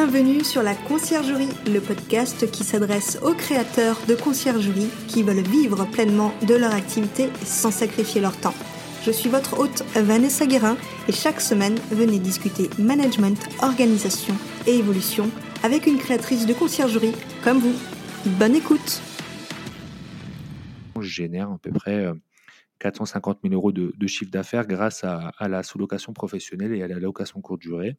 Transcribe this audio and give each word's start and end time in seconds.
Bienvenue 0.00 0.44
sur 0.44 0.62
la 0.62 0.76
Conciergerie, 0.76 1.48
le 1.66 1.80
podcast 1.80 2.48
qui 2.52 2.62
s'adresse 2.62 3.18
aux 3.20 3.34
créateurs 3.34 3.98
de 4.06 4.14
conciergerie 4.14 4.90
qui 5.08 5.24
veulent 5.24 5.42
vivre 5.42 5.86
pleinement 5.90 6.32
de 6.46 6.54
leur 6.54 6.72
activité 6.72 7.30
sans 7.44 7.72
sacrifier 7.72 8.20
leur 8.20 8.36
temps. 8.40 8.54
Je 9.02 9.10
suis 9.10 9.28
votre 9.28 9.58
hôte 9.58 9.82
Vanessa 9.96 10.46
Guérin 10.46 10.76
et 11.08 11.12
chaque 11.12 11.40
semaine, 11.40 11.74
venez 11.90 12.20
discuter 12.20 12.70
management, 12.78 13.44
organisation 13.60 14.34
et 14.68 14.78
évolution 14.78 15.32
avec 15.64 15.88
une 15.88 15.98
créatrice 15.98 16.46
de 16.46 16.54
conciergerie 16.54 17.16
comme 17.42 17.58
vous. 17.58 17.74
Bonne 18.24 18.54
écoute 18.54 19.02
Je 21.00 21.08
génère 21.08 21.50
à 21.50 21.58
peu 21.58 21.72
près 21.72 22.06
450 22.78 23.38
euh, 23.38 23.48
000 23.48 23.54
euros 23.54 23.72
de, 23.72 24.06
chiffre 24.06 24.30
d'affaires 24.30 24.68
grâce 24.68 25.02
à, 25.02 25.32
à 25.38 25.48
la 25.48 25.64
sous-location 25.64 26.12
professionnelle 26.12 26.72
et 26.72 26.84
à 26.84 26.86
la 26.86 27.00
location 27.00 27.40
courte 27.40 27.62
durée 27.62 27.96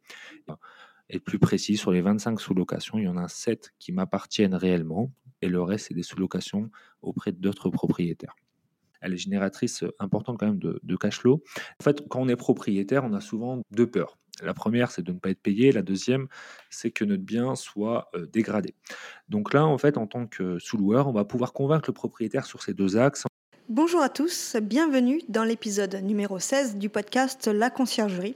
être 1.10 1.24
plus 1.24 1.40
précis, 1.40 1.78
sur 1.78 1.92
les 1.92 2.02
25 2.02 2.40
sous-locations, 2.40 2.98
il 2.98 3.06
y 3.06 3.08
en 3.08 3.18
a 3.18 3.28
7 3.28 3.74
qui 3.80 3.92
m'appartiennent 3.92 4.56
réellement 4.56 5.12
et 5.42 5.48
le 5.48 5.62
reste, 5.62 5.88
c'est 5.88 5.94
des 5.94 6.04
sous-locations 6.04 6.70
auprès 7.02 7.32
d'autres 7.32 7.70
propriétaires. 7.70 8.36
Elle 9.02 9.14
est 9.14 9.18
génératrice 9.18 9.86
importante 10.00 10.38
quand 10.38 10.48
même 10.48 10.60
de, 10.60 10.96
cash 10.98 11.20
flow. 11.20 11.42
En 11.80 11.84
fait, 11.84 12.06
quand 12.10 12.20
on 12.20 12.28
est 12.28 12.36
propriétaire, 12.36 13.06
on 13.06 13.14
a 13.14 13.22
souvent 13.22 13.62
deux 13.72 13.88
peurs. 13.88 14.18
La 14.42 14.54
première, 14.54 14.92
c'est 14.92 15.02
de 15.02 15.12
ne 15.12 15.20
pas 15.20 15.30
être 15.30 15.42
payé. 15.42 15.72
La 15.72 15.82
deuxième, 15.82 16.28
c'est 16.70 16.92
que 16.92 17.06
notre 17.06 17.24
bien 17.24 17.56
soit 17.56 18.10
euh, 18.16 18.26
dégradé. 18.26 18.76
Donc 19.28 19.54
là, 19.54 19.66
en 19.66 19.78
fait, 19.78 19.98
en 19.98 20.08
tant 20.08 20.28
que 20.28 20.60
sous-loueur, 20.60 21.08
on 21.08 21.12
va 21.12 21.26
pouvoir 21.26 21.54
convaincre 21.54 21.90
le 21.90 21.94
propriétaire 21.94 22.46
sur 22.46 22.62
ces 22.62 22.74
deux 22.74 22.98
axes. 22.98 23.24
Bonjour 23.68 24.02
à 24.02 24.10
tous, 24.10 24.56
bienvenue 24.62 25.22
dans 25.30 25.44
l'épisode 25.44 25.94
numéro 25.96 26.40
16 26.40 26.78
du 26.78 26.90
podcast 26.90 27.48
La 27.48 27.70
Conciergerie 27.70 28.36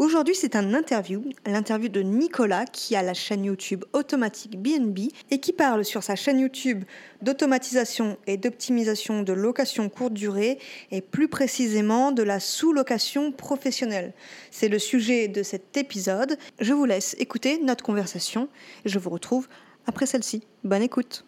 Aujourd'hui, 0.00 0.34
c'est 0.34 0.56
un 0.56 0.72
interview, 0.72 1.22
l'interview 1.44 1.90
de 1.90 2.00
Nicolas 2.00 2.64
qui 2.64 2.96
a 2.96 3.02
la 3.02 3.12
chaîne 3.12 3.44
YouTube 3.44 3.84
Automatique 3.92 4.58
BNB 4.58 5.10
et 5.30 5.40
qui 5.40 5.52
parle 5.52 5.84
sur 5.84 6.02
sa 6.02 6.16
chaîne 6.16 6.40
YouTube 6.40 6.84
d'automatisation 7.20 8.16
et 8.26 8.38
d'optimisation 8.38 9.22
de 9.22 9.34
location 9.34 9.90
courte 9.90 10.14
durée 10.14 10.58
et 10.90 11.02
plus 11.02 11.28
précisément 11.28 12.12
de 12.12 12.22
la 12.22 12.40
sous-location 12.40 13.30
professionnelle. 13.30 14.14
C'est 14.50 14.68
le 14.68 14.78
sujet 14.78 15.28
de 15.28 15.42
cet 15.42 15.76
épisode. 15.76 16.38
Je 16.60 16.72
vous 16.72 16.86
laisse 16.86 17.14
écouter 17.18 17.60
notre 17.62 17.84
conversation 17.84 18.48
et 18.86 18.88
je 18.88 18.98
vous 18.98 19.10
retrouve 19.10 19.48
après 19.84 20.06
celle-ci. 20.06 20.44
Bonne 20.64 20.80
écoute. 20.80 21.26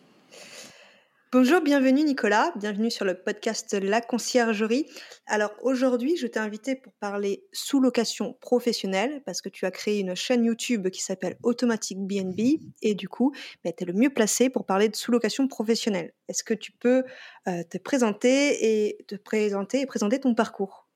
Bonjour, 1.34 1.62
bienvenue 1.62 2.04
Nicolas, 2.04 2.52
bienvenue 2.56 2.90
sur 2.90 3.06
le 3.06 3.14
podcast 3.14 3.72
La 3.72 4.02
Conciergerie. 4.02 4.84
Alors 5.26 5.50
aujourd'hui, 5.62 6.14
je 6.18 6.26
t'ai 6.26 6.38
invité 6.38 6.76
pour 6.76 6.92
parler 6.92 7.42
sous-location 7.54 8.34
professionnelle 8.34 9.22
parce 9.24 9.40
que 9.40 9.48
tu 9.48 9.64
as 9.64 9.70
créé 9.70 10.00
une 10.00 10.14
chaîne 10.14 10.44
YouTube 10.44 10.90
qui 10.90 11.00
s'appelle 11.00 11.38
Automatic 11.42 11.98
BNB 12.00 12.60
et 12.82 12.94
du 12.94 13.08
coup, 13.08 13.32
bah, 13.64 13.70
tu 13.72 13.82
es 13.82 13.86
le 13.86 13.94
mieux 13.94 14.10
placé 14.10 14.50
pour 14.50 14.66
parler 14.66 14.90
de 14.90 14.94
sous-location 14.94 15.48
professionnelle. 15.48 16.12
Est-ce 16.28 16.44
que 16.44 16.52
tu 16.52 16.70
peux 16.70 17.02
euh, 17.48 17.62
te 17.62 17.78
présenter 17.78 18.86
et 18.86 19.02
te 19.08 19.14
présenter 19.14 19.80
et 19.80 19.86
présenter 19.86 20.20
ton 20.20 20.34
parcours? 20.34 20.86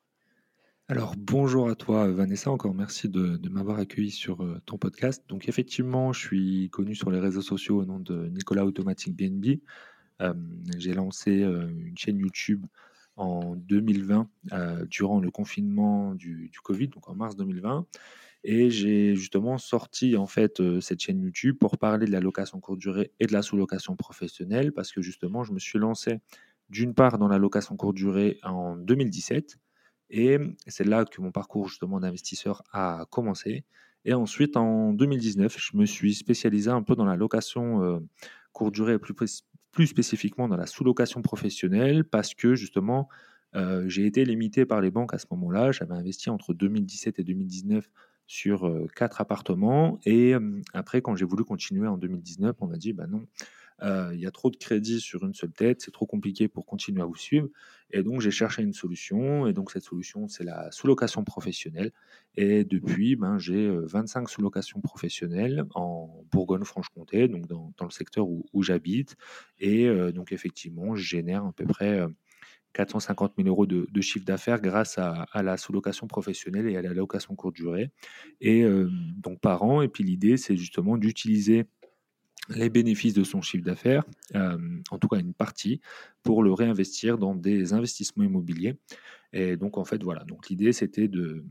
Alors 0.89 1.15
bonjour 1.17 1.71
à 1.71 1.75
toi 1.75 2.09
Vanessa, 2.09 2.51
encore 2.51 2.75
merci 2.75 3.09
de, 3.09 3.41
m'avoir 3.49 3.79
accueilli 3.79 4.11
sur 4.11 4.43
euh, 4.43 4.61
ton 4.67 4.77
podcast. 4.77 5.25
Donc 5.29 5.49
effectivement, 5.49 6.13
je 6.13 6.21
suis 6.21 6.69
connu 6.69 6.95
sur 6.95 7.11
les 7.11 7.21
réseaux 7.21 7.41
sociaux 7.41 7.81
au 7.81 7.87
nom 7.87 8.01
de 8.01 8.29
Nicolas 8.29 8.67
Automatic 8.67 9.17
BNB 9.17 9.61
j'ai 10.79 10.95
lancé 10.95 11.43
une 11.43 11.97
chaîne 11.97 12.19
YouTube 12.19 12.67
en 13.17 13.57
2020, 13.57 14.29
durant 14.89 15.21
le 15.21 15.31
confinement 15.31 16.15
du, 16.15 16.51
Covid, 16.63 16.89
donc 16.89 17.09
en 17.09 17.15
mars 17.15 17.37
2020. 17.37 17.87
Et 18.45 18.71
j'ai 18.71 19.17
justement 19.17 19.59
sorti 19.59 20.17
en 20.17 20.27
fait 20.27 20.63
cette 20.81 21.01
chaîne 21.01 21.21
YouTube 21.21 21.57
pour 21.59 21.79
parler 21.79 22.07
de 22.07 22.13
la 22.13 22.21
location 22.21 22.61
courte 22.61 22.79
durée 22.79 23.11
et 23.19 23.27
de 23.27 23.33
la 23.33 23.43
sous-location 23.43 23.97
professionnelle 23.97 24.73
parce 24.73 24.93
que 24.93 25.03
justement 25.03 25.43
je 25.43 25.53
me 25.53 25.59
suis 25.59 25.81
lancé 25.81 26.21
d'une 26.69 26.95
part 26.95 27.19
dans 27.19 27.27
la 27.27 27.39
location 27.39 27.77
courte 27.77 27.97
durée 27.97 28.39
en 28.45 28.77
2017 28.77 29.59
et 30.11 30.39
c'est 30.69 30.85
là 30.85 31.05
que 31.05 31.21
mon 31.21 31.33
parcours 31.33 31.69
justement 31.69 31.99
d'investisseur 31.99 32.63
a 32.73 33.07
commencé. 33.11 33.65
Et 34.05 34.15
ensuite 34.15 34.57
en 34.57 34.93
2019 34.93 35.57
je 35.59 35.77
me 35.77 35.85
suis 35.85 36.15
spécialisé 36.15 36.71
un 36.71 36.83
peu 36.83 36.95
dans 36.95 37.07
la 37.07 37.17
location 37.17 38.01
courte 38.53 38.75
durée 38.75 39.01
plus, 39.01 39.45
plus 39.77 39.87
spécifiquement 39.87 40.49
dans 40.49 40.57
la 40.57 40.65
sous-location 40.65 41.21
professionnelle, 41.21 42.03
parce 42.05 42.35
que 42.35 42.55
justement, 42.55 43.11
euh, 43.55 43.87
j'ai 43.89 44.07
été 44.07 44.25
limité 44.25 44.65
par 44.65 44.81
les 44.81 44.91
banques 44.91 45.13
à 45.13 45.19
ce 45.19 45.27
moment-là. 45.33 45.71
J'avais 45.71 45.93
investi 45.93 46.31
entre 46.31 46.55
2017 46.55 47.19
et 47.19 47.23
2019 47.23 47.87
sur 48.27 48.67
euh, 48.67 48.87
quatre 48.97 49.21
appartements. 49.21 50.01
Et 50.07 50.35
euh, 50.35 50.63
après, 50.73 51.03
quand 51.03 51.15
j'ai 51.15 51.27
voulu 51.27 51.45
continuer 51.45 51.87
en 51.89 51.99
2019, 51.99 52.57
on 52.61 52.69
m'a 52.69 52.79
dit, 52.79 52.95
bah 52.95 53.07
non, 53.07 53.27
il 53.83 54.21
y 54.21 54.27
a 54.27 54.31
trop 54.31 54.51
de 54.51 54.57
crédits 54.57 55.01
sur 55.01 55.25
une 55.25 55.35
seule 55.35 55.53
tête, 55.53 55.83
c'est 55.83 55.91
trop 55.91 56.07
compliqué 56.07 56.49
pour 56.49 56.67
continuer 56.67 57.03
à 57.03 57.05
vous 57.05 57.17
suivre. 57.17 57.49
Et 57.91 58.03
donc, 58.03 58.21
j'ai 58.21 58.31
cherché 58.31 58.63
une 58.63 58.73
solution. 58.73 59.47
Et 59.47 59.53
donc, 59.53 59.71
cette 59.71 59.85
solution, 59.85 60.29
c'est 60.29 60.45
la 60.45 60.71
sous-location 60.73 61.25
professionnelle. 61.25 61.93
Et 62.35 62.65
depuis, 62.65 63.17
ben, 63.17 63.39
j'ai 63.39 63.69
25 63.71 64.29
sous-locations 64.29 64.81
professionnelles 64.81 65.65
en 65.75 66.25
Bourgogne-Franche-Comté, 66.33 67.29
donc 67.29 67.47
dans, 67.47 67.73
le 67.81 67.91
secteur 67.91 68.27
où, 68.29 68.63
j'habite. 68.63 69.17
Et 69.59 69.89
donc, 70.13 70.33
effectivement, 70.33 70.97
je 70.97 71.03
génère 71.03 71.45
à 71.45 71.53
peu 71.53 71.65
près 71.65 72.05
450 72.73 73.35
000 73.39 73.49
euros 73.49 73.67
de, 73.67 74.01
chiffre 74.01 74.27
d'affaires 74.27 74.61
grâce 74.61 74.99
à, 74.99 75.27
la 75.43 75.57
sous-location 75.57 76.07
professionnelle 76.09 76.69
et 76.69 76.77
à 76.77 76.83
la 76.83 76.93
location 76.93 77.35
courte 77.37 77.55
durée. 77.55 77.91
Et 78.41 78.65
donc, 79.17 79.41
par 79.41 79.63
an. 79.63 79.81
Et 79.81 79.89
puis, 79.89 80.03
l'idée, 80.03 80.37
c'est 80.37 80.57
justement 80.57 80.97
d'utiliser 80.99 81.67
les 82.49 82.71
bénéfices 82.71 83.15
de 83.15 83.25
son 83.25 83.43
chiffre 83.43 83.65
d'affaires, 83.65 84.05
euh, 84.35 84.59
en 84.91 84.99
tout 84.99 85.09
cas 85.09 85.19
une 85.19 85.35
partie, 85.35 85.81
pour 86.23 86.43
le 86.43 86.53
réinvestir 86.53 87.19
dans 87.19 87.35
des 87.35 87.73
investissements 87.73 88.25
immobiliers. 88.25 88.77
Et 89.33 89.57
donc 89.57 89.79
en 89.79 89.85
fait 89.85 90.03
voilà, 90.03 90.25
donc 90.25 90.49
l'idée 90.49 90.73
c'était 90.73 91.09
de, 91.09 91.45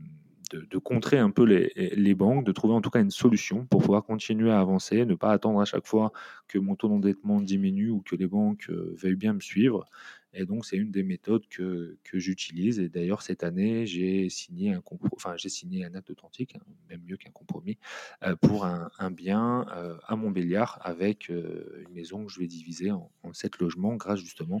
de, 0.50 0.78
contrer 0.78 1.18
un 1.18 1.30
peu 1.30 1.44
les, 1.44 2.14
banques, 2.14 2.44
de 2.44 2.52
trouver 2.52 2.74
en 2.74 2.80
tout 2.80 2.90
cas 2.90 3.00
une 3.00 3.10
solution 3.10 3.66
pour 3.66 3.82
pouvoir 3.82 4.04
continuer 4.04 4.50
à 4.50 4.60
avancer, 4.60 5.04
ne 5.04 5.14
pas 5.14 5.32
attendre 5.32 5.60
à 5.60 5.64
chaque 5.64 5.86
fois 5.86 6.12
que 6.48 6.58
mon 6.58 6.76
taux 6.76 6.88
d'endettement 6.88 7.40
diminue 7.40 7.90
ou 7.90 8.00
que 8.00 8.16
les 8.16 8.26
banques 8.26 8.66
euh, 8.70 8.94
veuillent 8.96 9.16
bien 9.16 9.32
me 9.32 9.40
suivre. 9.40 9.84
Et 10.32 10.44
donc, 10.44 10.66
c'est 10.66 10.76
une 10.76 10.90
des 10.90 11.02
méthodes 11.02 11.46
que, 11.48 11.96
que 12.04 12.18
j'utilise. 12.18 12.78
Et 12.78 12.90
d'ailleurs, 12.90 13.22
cette 13.22 13.42
année, 13.42 13.86
j'ai 13.86 14.28
signé 14.28 14.74
un 14.74 14.82
enfin, 15.12 15.34
signé 15.38 15.84
un 15.84 15.94
acte 15.94 16.10
authentique, 16.10 16.54
hein, 16.56 16.60
même 16.90 17.00
mieux 17.06 17.16
qu'un 17.16 17.30
compromis, 17.30 17.78
euh, 18.22 18.36
pour 18.36 18.66
un, 18.66 19.10
bien 19.10 19.66
euh, 19.74 19.96
à 20.06 20.14
Montbéliard 20.14 20.78
avec 20.82 21.30
une 21.30 21.94
maison 21.94 22.26
que 22.26 22.32
je 22.32 22.38
vais 22.38 22.46
diviser 22.46 22.90
en 22.90 23.10
sept 23.32 23.58
logements 23.58 23.96
grâce 23.96 24.20
justement 24.20 24.60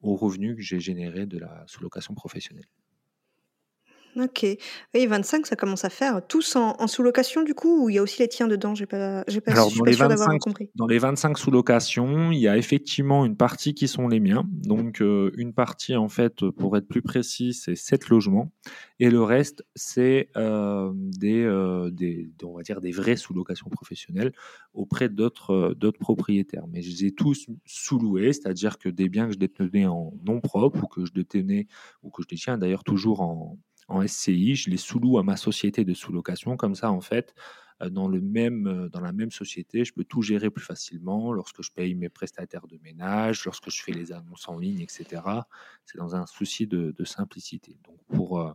aux 0.00 0.14
revenus 0.14 0.54
que 0.56 0.62
j'ai 0.62 0.78
générés 0.78 1.26
de 1.26 1.38
la 1.38 1.64
sous-location 1.66 2.14
professionnelle. 2.14 2.68
OK. 4.16 4.46
Oui, 4.94 5.06
25, 5.06 5.46
ça 5.46 5.56
commence 5.56 5.84
à 5.84 5.90
faire. 5.90 6.26
Tous 6.26 6.56
en, 6.56 6.86
sous-location, 6.86 7.42
du 7.42 7.54
coup, 7.54 7.84
ou 7.84 7.90
il 7.90 7.96
y 7.96 7.98
a 7.98 8.02
aussi 8.02 8.20
les 8.20 8.28
tiens 8.28 8.46
dedans? 8.46 8.74
J'ai 8.74 8.86
pas, 8.86 9.24
j'ai 9.28 9.40
pas, 9.40 9.52
Alors, 9.52 9.70
dans 9.70 9.84
les, 9.84 9.92
25, 9.92 10.38
compris. 10.40 10.70
dans 10.74 10.86
les 10.86 10.98
25 10.98 11.36
sous-locations, 11.36 12.32
il 12.32 12.38
y 12.38 12.48
a 12.48 12.56
effectivement 12.56 13.26
une 13.26 13.36
partie 13.36 13.74
qui 13.74 13.88
sont 13.88 14.08
les 14.08 14.20
miens. 14.20 14.44
Donc, 14.50 15.02
euh, 15.02 15.30
une 15.36 15.52
partie, 15.52 15.96
en 15.96 16.08
fait, 16.08 16.48
pour 16.50 16.76
être 16.78 16.88
plus 16.88 17.02
précis, 17.02 17.52
c'est 17.52 17.76
7 17.76 18.08
logements. 18.08 18.52
Et 19.00 19.10
le 19.10 19.22
reste, 19.22 19.66
c'est 19.74 20.30
euh, 20.36 20.90
des, 20.94 21.42
euh, 21.42 21.90
des, 21.90 22.30
on 22.42 22.56
va 22.56 22.62
dire, 22.62 22.80
des 22.80 22.92
vraies 22.92 23.16
sous-locations 23.16 23.68
professionnelles 23.68 24.32
auprès 24.72 25.10
d'autres, 25.10 25.74
d'autres 25.76 25.98
propriétaires. 25.98 26.66
Mais 26.68 26.80
je 26.80 26.90
les 26.90 27.04
ai 27.06 27.12
tous 27.12 27.46
sous-loués, 27.66 28.32
c'est-à-dire 28.32 28.78
que 28.78 28.88
des 28.88 29.10
biens 29.10 29.26
que 29.26 29.34
je 29.34 29.38
détenais 29.38 29.86
en 29.86 30.14
nom 30.24 30.40
propre 30.40 30.84
ou 30.84 30.86
que 30.86 31.04
je 31.04 31.12
détenais, 31.12 31.66
ou 32.02 32.10
que 32.10 32.22
je 32.22 32.28
détiens 32.28 32.56
d'ailleurs 32.56 32.84
toujours 32.84 33.20
en 33.20 33.58
en 33.88 34.06
SCI, 34.06 34.56
je 34.56 34.70
les 34.70 34.76
sous-loue 34.76 35.18
à 35.18 35.22
ma 35.22 35.36
société 35.36 35.84
de 35.84 35.94
sous-location. 35.94 36.56
Comme 36.56 36.74
ça, 36.74 36.90
en 36.90 37.00
fait, 37.00 37.34
euh, 37.82 37.90
dans, 37.90 38.08
le 38.08 38.20
même, 38.20 38.66
euh, 38.66 38.88
dans 38.88 39.00
la 39.00 39.12
même 39.12 39.30
société, 39.30 39.84
je 39.84 39.92
peux 39.92 40.04
tout 40.04 40.22
gérer 40.22 40.50
plus 40.50 40.64
facilement 40.64 41.32
lorsque 41.32 41.62
je 41.62 41.70
paye 41.70 41.94
mes 41.94 42.08
prestataires 42.08 42.66
de 42.66 42.78
ménage, 42.82 43.44
lorsque 43.44 43.70
je 43.70 43.82
fais 43.82 43.92
les 43.92 44.12
annonces 44.12 44.48
en 44.48 44.58
ligne, 44.58 44.80
etc. 44.80 45.22
C'est 45.84 45.98
dans 45.98 46.16
un 46.16 46.26
souci 46.26 46.66
de, 46.66 46.94
simplicité. 47.04 47.76
Donc, 47.84 47.98
pour 48.08 48.40
euh, 48.40 48.52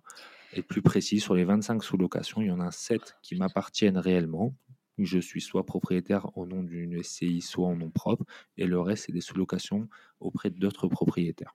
être 0.54 0.68
plus 0.68 0.82
précis, 0.82 1.20
sur 1.20 1.36
les 1.36 1.46
25 1.46 1.84
sous-locations, 1.84 2.42
il 2.42 2.48
y 2.48 2.52
en 2.52 2.60
a 2.60 2.72
7 2.72 3.18
qui 3.22 3.36
m'appartiennent 3.36 3.98
réellement. 3.98 4.56
Je 4.98 5.20
suis 5.20 5.42
soit 5.42 5.66
propriétaire 5.66 6.38
au 6.38 6.46
nom 6.46 6.64
d'une 6.64 7.02
SCI, 7.02 7.42
soit 7.42 7.68
en 7.68 7.76
nom 7.76 7.90
propre, 7.90 8.26
et 8.58 8.66
le 8.68 8.80
reste, 8.80 9.06
c'est 9.06 9.12
des 9.14 9.22
sous-locations 9.22 9.88
auprès 10.20 10.50
d'autres 10.50 10.88
propriétaires. 10.88 11.54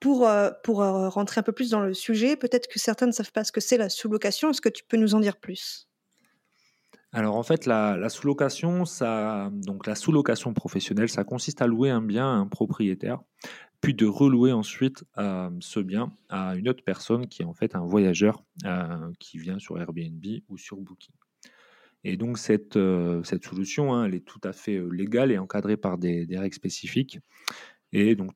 Pour, 0.00 0.28
euh, 0.28 0.50
pour 0.62 0.82
euh, 0.82 1.08
rentrer 1.08 1.40
un 1.40 1.42
peu 1.42 1.52
plus 1.52 1.70
dans 1.70 1.80
le 1.80 1.92
sujet, 1.92 2.36
peut-être 2.36 2.68
que 2.68 2.78
certains 2.78 3.06
ne 3.06 3.12
savent 3.12 3.32
pas 3.32 3.42
ce 3.42 3.50
que 3.50 3.60
c'est 3.60 3.76
la 3.76 3.88
sous-location. 3.88 4.50
Est-ce 4.50 4.60
que 4.60 4.68
tu 4.68 4.84
peux 4.84 4.96
nous 4.96 5.14
en 5.14 5.20
dire 5.20 5.36
plus? 5.36 5.88
Alors 7.10 7.36
en 7.36 7.42
fait, 7.42 7.66
la, 7.66 8.08
sous-location, 8.08 8.84
ça, 8.84 9.50
donc 9.52 9.86
la 9.86 9.94
sous-location 9.94 10.52
professionnelle, 10.52 11.08
ça 11.08 11.24
consiste 11.24 11.62
à 11.62 11.66
louer 11.66 11.90
un 11.90 12.02
bien 12.02 12.26
à 12.26 12.36
un 12.36 12.46
propriétaire, 12.46 13.18
puis 13.80 13.94
de 13.94 14.06
relouer 14.06 14.52
ensuite 14.52 15.04
euh, 15.16 15.50
ce 15.60 15.80
bien 15.80 16.12
à 16.28 16.54
une 16.54 16.68
autre 16.68 16.84
personne 16.84 17.26
qui 17.26 17.42
est 17.42 17.46
en 17.46 17.54
fait 17.54 17.74
un 17.74 17.84
voyageur 17.84 18.44
qui 19.18 19.38
vient 19.38 19.58
sur 19.58 19.80
Airbnb 19.80 20.22
ou 20.48 20.58
sur 20.58 20.76
Booking. 20.76 21.14
Et 22.04 22.18
donc 22.18 22.36
cette, 22.38 22.78
cette 23.24 23.44
solution, 23.44 23.94
hein, 23.94 24.04
elle 24.04 24.14
est 24.14 24.24
tout 24.24 24.40
à 24.44 24.52
fait 24.52 24.78
légale 24.92 25.32
et 25.32 25.38
encadrée 25.38 25.78
par 25.78 25.96
des 25.96 26.26
règles 26.30 26.54
spécifiques. 26.54 27.18
Et 27.92 28.14
donc, 28.14 28.32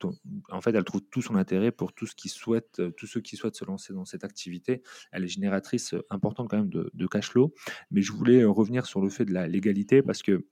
en 0.51 0.61
fait, 0.61 0.75
elle 0.75 0.85
trouve 0.85 1.03
tout 1.11 1.23
son 1.23 1.37
intérêt 1.37 1.73
pour 1.73 1.93
souhaite, 2.29 2.81
tous 2.97 3.07
ceux 3.07 3.21
qui 3.21 3.37
souhaitent 3.37 3.57
se 3.57 3.65
lancer 3.65 3.93
dans 3.93 4.05
cette 4.05 4.25
activité. 4.25 4.83
Elle 5.11 5.25
est 5.25 5.29
génératrice 5.29 5.95
importante 6.11 6.49
quand 6.49 6.57
même 6.57 6.71
de, 6.71 7.07
cash 7.07 7.31
flow. 7.31 7.55
Mais 7.91 8.03
je 8.03 8.13
voulais 8.13 8.45
revenir 8.45 8.87
sur 8.87 9.01
le 9.01 9.11
fait 9.11 9.25
de 9.25 9.33
la 9.33 9.47
légalité 9.47 10.03
parce 10.03 10.23
que 10.23 10.47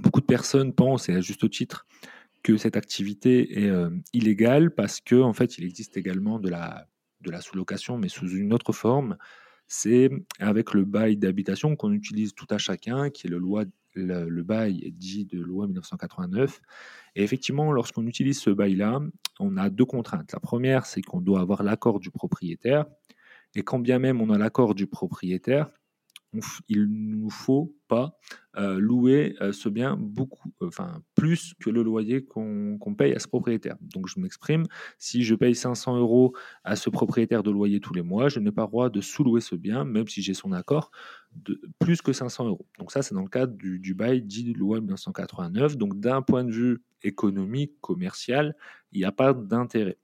beaucoup 0.00 0.20
de 0.20 0.26
personnes 0.26 0.72
pensent, 0.72 1.08
et 1.08 1.14
à 1.14 1.20
juste 1.20 1.48
titre, 1.50 1.86
que 2.42 2.56
cette 2.56 2.76
activité 2.76 3.64
est 3.64 3.72
illégale 4.12 4.74
parce 4.74 5.00
que 5.00 5.20
en 5.20 5.32
fait, 5.32 5.58
il 5.58 5.64
existe 5.64 5.96
également 5.96 6.38
de 6.38 6.48
la, 6.48 6.88
de 7.20 7.30
la 7.30 7.40
sous-location, 7.40 7.98
mais 7.98 8.08
sous 8.08 8.28
une 8.28 8.52
autre 8.52 8.72
forme. 8.72 9.16
C'est 9.68 10.10
avec 10.40 10.74
le 10.74 10.84
bail 10.84 11.16
d'habitation 11.16 11.76
qu'on 11.76 11.92
utilise 11.92 12.34
tout 12.34 12.46
à 12.50 12.58
chacun, 12.58 13.10
qui 13.10 13.28
est 13.28 13.30
le, 13.30 13.38
loi, 13.38 13.64
le, 13.94 14.42
bail 14.42 14.92
dit 14.92 15.24
de 15.24 15.40
loi 15.40 15.66
1989. 15.66 16.60
Et 17.16 17.22
effectivement, 17.22 17.72
lorsqu'on 17.72 18.06
utilise 18.06 18.40
ce 18.40 18.50
bail-là, 18.50 19.00
on 19.38 19.56
a 19.56 19.70
deux 19.70 19.84
contraintes. 19.84 20.32
La 20.32 20.40
première, 20.40 20.86
c'est 20.86 21.02
qu'on 21.02 21.20
doit 21.20 21.40
avoir 21.40 21.62
l'accord 21.62 22.00
du 22.00 22.10
propriétaire. 22.10 22.86
Et 23.54 23.62
quand 23.62 23.80
bien 23.80 23.98
même 23.98 24.20
on 24.20 24.30
a 24.30 24.38
l'accord 24.38 24.74
du 24.74 24.86
propriétaire, 24.86 25.70
il 26.68 26.82
ne 26.82 27.16
nous 27.16 27.30
faut 27.30 27.74
pas 27.88 28.16
euh, 28.56 28.78
louer 28.78 29.36
euh, 29.40 29.52
ce 29.52 29.68
bien 29.68 29.96
beaucoup, 29.96 30.52
enfin 30.60 31.02
plus 31.16 31.54
que 31.60 31.70
le 31.70 31.82
loyer 31.82 32.24
qu'on 32.24 32.94
paye 32.96 33.14
à 33.14 33.18
ce 33.18 33.26
propriétaire. 33.26 33.76
Donc 33.80 34.06
je 34.06 34.20
m'exprime, 34.20 34.64
si 34.98 35.22
je 35.24 35.34
paye 35.34 35.54
500 35.54 35.98
euros 35.98 36.34
à 36.62 36.76
ce 36.76 36.88
propriétaire 36.90 37.42
de 37.42 37.50
loyer 37.50 37.80
tous 37.80 37.94
les 37.94 38.02
mois, 38.02 38.28
je 38.28 38.38
n'ai 38.38 38.52
pas 38.52 38.66
droit 38.66 38.90
de 38.90 39.00
sous-louer 39.00 39.40
ce 39.40 39.56
bien, 39.56 39.84
même 39.84 40.06
si 40.06 40.22
j'ai 40.22 40.34
son 40.34 40.52
accord, 40.52 40.90
de 41.32 41.60
plus 41.78 42.02
que 42.02 42.12
500 42.12 42.46
euros. 42.46 42.66
Donc 42.78 42.92
ça, 42.92 43.02
c'est 43.02 43.14
dans 43.14 43.22
le 43.22 43.28
cadre 43.28 43.54
du, 43.56 43.94
bail 43.94 44.22
dit 44.22 44.52
loi 44.52 44.80
1989. 44.80 45.76
Donc 45.76 45.98
d'un 45.98 46.22
point 46.22 46.44
de 46.44 46.52
vue 46.52 46.82
économique, 47.02 47.80
commercial, 47.80 48.56
il 48.92 48.98
n'y 48.98 49.04
a 49.04 49.12
pas 49.12 49.32
d'intérêt. 49.32 49.98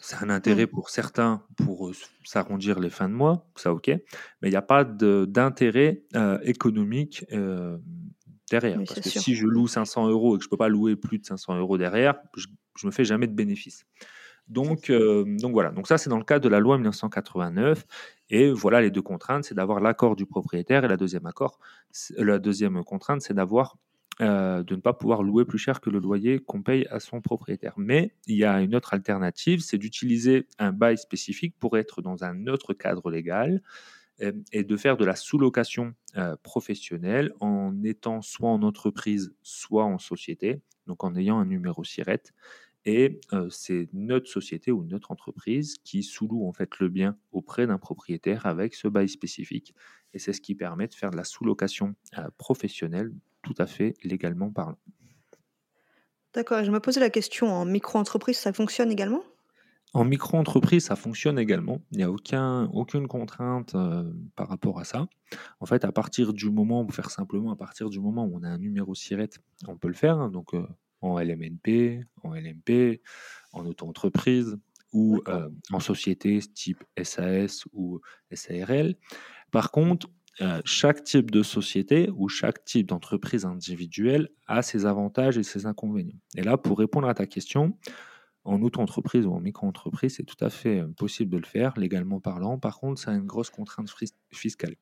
C'est 0.00 0.22
un 0.22 0.30
intérêt 0.30 0.66
mmh. 0.66 0.70
pour 0.70 0.90
certains 0.90 1.42
pour 1.56 1.90
s'arrondir 2.24 2.78
les 2.78 2.90
fins 2.90 3.08
de 3.08 3.14
mois, 3.14 3.50
ça 3.56 3.72
ok, 3.72 3.88
mais 3.88 4.48
il 4.48 4.50
n'y 4.50 4.56
a 4.56 4.62
pas 4.62 4.84
d'intérêt 4.84 6.04
économique 6.42 7.26
derrière. 8.48 8.78
parce 8.78 9.00
que 9.00 9.08
si 9.08 9.34
je 9.34 9.46
loue 9.46 9.66
500 9.66 10.08
euros 10.08 10.36
et 10.36 10.38
que 10.38 10.44
je 10.44 10.48
ne 10.48 10.50
peux 10.50 10.56
pas 10.56 10.68
louer 10.68 10.94
plus 10.94 11.18
de 11.18 11.26
500 11.26 11.58
euros 11.58 11.78
derrière, 11.78 12.14
je 12.36 12.46
ne 12.84 12.86
me 12.86 12.92
fais 12.92 13.04
jamais 13.04 13.26
de 13.26 13.32
bénéfice. 13.32 13.86
Donc, 14.48 14.90
donc 14.90 15.52
voilà, 15.52 15.70
donc 15.70 15.86
ça 15.86 15.98
c'est 15.98 16.08
dans 16.08 16.18
le 16.18 16.24
cadre 16.24 16.42
de 16.44 16.48
la 16.48 16.58
loi 16.58 16.76
1989. 16.76 17.86
Et 18.30 18.50
voilà 18.50 18.80
les 18.80 18.90
deux 18.90 19.02
contraintes, 19.02 19.44
c'est 19.44 19.54
d'avoir 19.54 19.80
l'accord 19.80 20.16
du 20.16 20.26
propriétaire 20.26 20.84
et 20.84 20.88
la 20.88 20.96
deuxième, 20.96 21.26
accord, 21.26 21.58
la 22.16 22.38
deuxième 22.38 22.82
contrainte, 22.84 23.22
c'est 23.22 23.34
d'avoir 23.34 23.76
euh, 24.20 24.64
de 24.64 24.74
ne 24.74 24.80
pas 24.80 24.94
pouvoir 24.94 25.22
louer 25.22 25.44
plus 25.44 25.58
cher 25.58 25.80
que 25.80 25.90
le 25.90 26.00
loyer 26.00 26.40
qu'on 26.40 26.60
paye 26.60 26.86
à 26.90 26.98
son 26.98 27.20
propriétaire. 27.20 27.74
Mais 27.76 28.12
il 28.26 28.36
y 28.36 28.44
a 28.44 28.60
une 28.60 28.74
autre 28.74 28.92
alternative, 28.92 29.60
c'est 29.60 29.78
d'utiliser 29.78 30.48
un 30.58 30.72
bail 30.72 30.98
spécifique 30.98 31.54
pour 31.60 31.78
être 31.78 32.02
dans 32.02 32.24
un 32.24 32.48
autre 32.48 32.74
cadre 32.74 33.12
légal 33.12 33.62
euh, 34.20 34.32
et 34.52 34.64
de 34.64 34.76
faire 34.76 34.96
de 34.96 35.04
la 35.04 35.14
sous-location 35.14 35.94
euh, 36.16 36.34
professionnelle 36.42 37.32
en 37.38 37.80
étant 37.84 38.20
soit 38.20 38.50
en 38.50 38.62
entreprise, 38.64 39.32
soit 39.42 39.84
en 39.84 39.98
société, 39.98 40.62
donc 40.88 41.04
en 41.04 41.14
ayant 41.14 41.38
un 41.38 41.46
numéro 41.46 41.84
SIRET. 41.84 42.22
Et 42.90 43.20
c'est 43.50 43.86
notre 43.92 44.30
société 44.30 44.72
ou 44.72 44.82
notre 44.82 45.10
entreprise 45.10 45.76
qui 45.84 46.02
sous-loue 46.02 46.48
en 46.48 46.54
fait 46.54 46.78
le 46.78 46.88
bien 46.88 47.18
auprès 47.32 47.66
d'un 47.66 47.76
propriétaire 47.76 48.46
avec 48.46 48.74
ce 48.74 48.88
bail 48.88 49.10
spécifique. 49.10 49.74
Et 50.14 50.18
c'est 50.18 50.32
ce 50.32 50.40
qui 50.40 50.54
permet 50.54 50.88
de 50.88 50.94
faire 50.94 51.10
de 51.10 51.18
la 51.18 51.24
sous-location 51.24 51.94
professionnelle 52.38 53.12
tout 53.42 53.54
à 53.58 53.66
fait 53.66 53.92
légalement 54.04 54.50
parlant. 54.50 54.78
D'accord, 56.32 56.64
je 56.64 56.70
me 56.70 56.80
posais 56.80 57.00
la 57.00 57.10
question, 57.10 57.48
en 57.48 57.66
micro-entreprise, 57.66 58.38
ça 58.38 58.54
fonctionne 58.54 58.90
également? 58.90 59.22
En 59.92 60.06
micro-entreprise, 60.06 60.86
ça 60.86 60.96
fonctionne 60.96 61.38
également. 61.38 61.82
Il 61.92 61.98
n'y 61.98 62.04
a 62.04 62.10
aucun, 62.10 62.70
aucune 62.72 63.06
contrainte 63.06 63.74
euh, 63.74 64.10
par 64.34 64.48
rapport 64.48 64.78
à 64.80 64.84
ça. 64.84 65.08
En 65.60 65.66
fait, 65.66 65.84
à 65.84 65.92
partir 65.92 66.32
du 66.32 66.48
moment, 66.50 66.86
pour 66.86 66.94
faire 66.94 67.10
simplement, 67.10 67.52
à 67.52 67.56
partir 67.56 67.90
du 67.90 68.00
moment 68.00 68.24
où 68.24 68.34
on 68.34 68.42
a 68.44 68.48
un 68.48 68.58
numéro 68.58 68.94
SIRET, 68.94 69.28
on 69.66 69.76
peut 69.76 69.88
le 69.88 69.94
faire. 69.94 70.18
Hein, 70.18 70.30
donc, 70.30 70.54
euh, 70.54 70.66
en 71.00 71.18
LMNP, 71.18 72.04
en 72.22 72.34
LMP, 72.34 73.00
en 73.52 73.66
auto-entreprise 73.66 74.58
ou 74.92 75.20
euh, 75.28 75.48
en 75.70 75.80
société 75.80 76.40
type 76.54 76.82
SAS 77.02 77.64
ou 77.72 78.00
SARL. 78.32 78.94
Par 79.50 79.70
contre, 79.70 80.08
euh, 80.40 80.60
chaque 80.64 81.02
type 81.02 81.30
de 81.30 81.42
société 81.42 82.10
ou 82.14 82.28
chaque 82.28 82.64
type 82.64 82.86
d'entreprise 82.86 83.44
individuelle 83.44 84.28
a 84.46 84.62
ses 84.62 84.86
avantages 84.86 85.36
et 85.36 85.42
ses 85.42 85.66
inconvénients. 85.66 86.20
Et 86.36 86.42
là, 86.42 86.56
pour 86.56 86.78
répondre 86.78 87.08
à 87.08 87.14
ta 87.14 87.26
question, 87.26 87.76
en 88.48 88.62
auto-entreprise 88.62 89.26
ou 89.26 89.32
en 89.32 89.40
micro-entreprise, 89.40 90.16
c'est 90.16 90.24
tout 90.24 90.42
à 90.42 90.48
fait 90.48 90.80
euh, 90.80 90.88
possible 90.88 91.30
de 91.30 91.36
le 91.36 91.46
faire, 91.46 91.78
légalement 91.78 92.20
parlant. 92.20 92.58
Par 92.58 92.78
contre, 92.78 93.00
ça 93.00 93.10
a 93.10 93.14
une 93.14 93.26
grosse 93.26 93.50
contrainte 93.50 93.92
fiscale. 94.32 94.74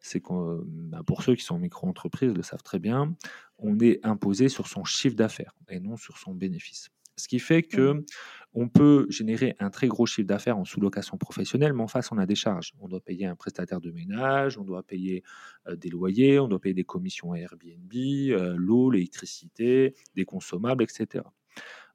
C'est 0.00 0.20
que 0.20 0.32
euh, 0.32 0.62
bah, 0.64 1.02
pour 1.06 1.22
ceux 1.22 1.36
qui 1.36 1.44
sont 1.44 1.54
en 1.54 1.58
micro-entreprise 1.58 2.34
le 2.34 2.42
savent 2.42 2.62
très 2.62 2.80
bien, 2.80 3.14
on 3.58 3.78
est 3.78 4.04
imposé 4.04 4.48
sur 4.48 4.66
son 4.66 4.84
chiffre 4.84 5.14
d'affaires 5.14 5.54
et 5.68 5.78
non 5.78 5.96
sur 5.96 6.18
son 6.18 6.34
bénéfice. 6.34 6.88
Ce 7.16 7.28
qui 7.28 7.38
fait 7.38 7.62
que 7.62 7.92
mmh. 7.92 8.04
on 8.54 8.68
peut 8.68 9.06
générer 9.08 9.54
un 9.60 9.70
très 9.70 9.86
gros 9.86 10.06
chiffre 10.06 10.26
d'affaires 10.26 10.58
en 10.58 10.64
sous-location 10.64 11.18
professionnelle, 11.18 11.74
mais 11.74 11.82
en 11.82 11.88
face, 11.88 12.10
on 12.10 12.18
a 12.18 12.26
des 12.26 12.34
charges. 12.34 12.72
On 12.80 12.88
doit 12.88 13.02
payer 13.02 13.26
un 13.26 13.36
prestataire 13.36 13.80
de 13.80 13.92
ménage, 13.92 14.58
on 14.58 14.64
doit 14.64 14.82
payer 14.82 15.22
des 15.70 15.90
loyers, 15.90 16.40
on 16.40 16.48
doit 16.48 16.58
payer 16.58 16.74
des 16.74 16.84
commissions 16.84 17.32
à 17.32 17.38
Airbnb, 17.38 17.92
l'eau, 18.56 18.90
l'électricité, 18.90 19.94
des 20.16 20.24
consommables, 20.24 20.82
etc. 20.82 21.22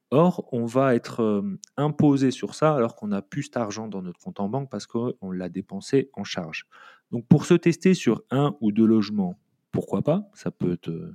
Or, 0.10 0.48
on 0.54 0.66
va 0.66 0.96
être 0.96 1.44
imposé 1.76 2.32
sur 2.32 2.56
ça 2.56 2.74
alors 2.74 2.96
qu'on 2.96 3.08
n'a 3.08 3.22
plus 3.22 3.44
cet 3.44 3.58
argent 3.58 3.88
dans 3.88 4.02
notre 4.02 4.20
compte 4.20 4.40
en 4.40 4.48
banque 4.48 4.70
parce 4.70 4.88
qu'on 4.88 5.32
l'a 5.32 5.50
dépensé 5.50 6.10
en 6.14 6.24
charge. 6.24 6.66
Donc, 7.12 7.28
pour 7.28 7.46
se 7.46 7.54
tester 7.54 7.94
sur 7.94 8.24
un 8.32 8.56
ou 8.62 8.72
deux 8.72 8.86
logements, 8.86 9.38
pourquoi 9.72 10.02
pas? 10.02 10.30
Ça 10.34 10.50
peut 10.52 10.74
être 10.74 11.14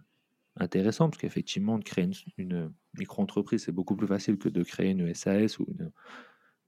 intéressant 0.56 1.08
parce 1.08 1.20
qu'effectivement, 1.20 1.78
de 1.78 1.84
créer 1.84 2.08
une, 2.36 2.72
micro-entreprise, 2.98 3.64
c'est 3.64 3.72
beaucoup 3.72 3.96
plus 3.96 4.06
facile 4.06 4.36
que 4.36 4.50
de 4.50 4.62
créer 4.62 4.90
une 4.90 5.14
SAS 5.14 5.58
ou 5.58 5.66
une, 5.68 5.90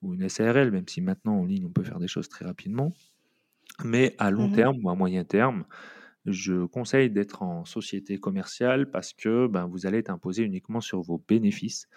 ou 0.02 0.14
une 0.14 0.28
SARL, 0.28 0.70
même 0.70 0.88
si 0.88 1.02
maintenant 1.02 1.40
en 1.40 1.44
ligne, 1.44 1.66
on 1.66 1.70
peut 1.70 1.82
faire 1.82 1.98
des 1.98 2.08
choses 2.08 2.28
très 2.28 2.46
rapidement. 2.46 2.92
Mais 3.84 4.14
à 4.18 4.30
long 4.30 4.48
mmh 4.48 4.52
terme 4.52 4.84
ou 4.84 4.90
à 4.90 4.94
moyen 4.94 5.24
terme, 5.24 5.64
je 6.26 6.64
conseille 6.66 7.10
d'être 7.10 7.42
en 7.42 7.64
société 7.64 8.18
commerciale 8.18 8.90
parce 8.90 9.12
que 9.12 9.46
ben, 9.46 9.66
vous 9.66 9.86
allez 9.86 9.98
être 9.98 10.10
imposé 10.10 10.42
uniquement 10.42 10.80
sur 10.80 11.00
vos 11.00 11.22
bénéfices. 11.28 11.88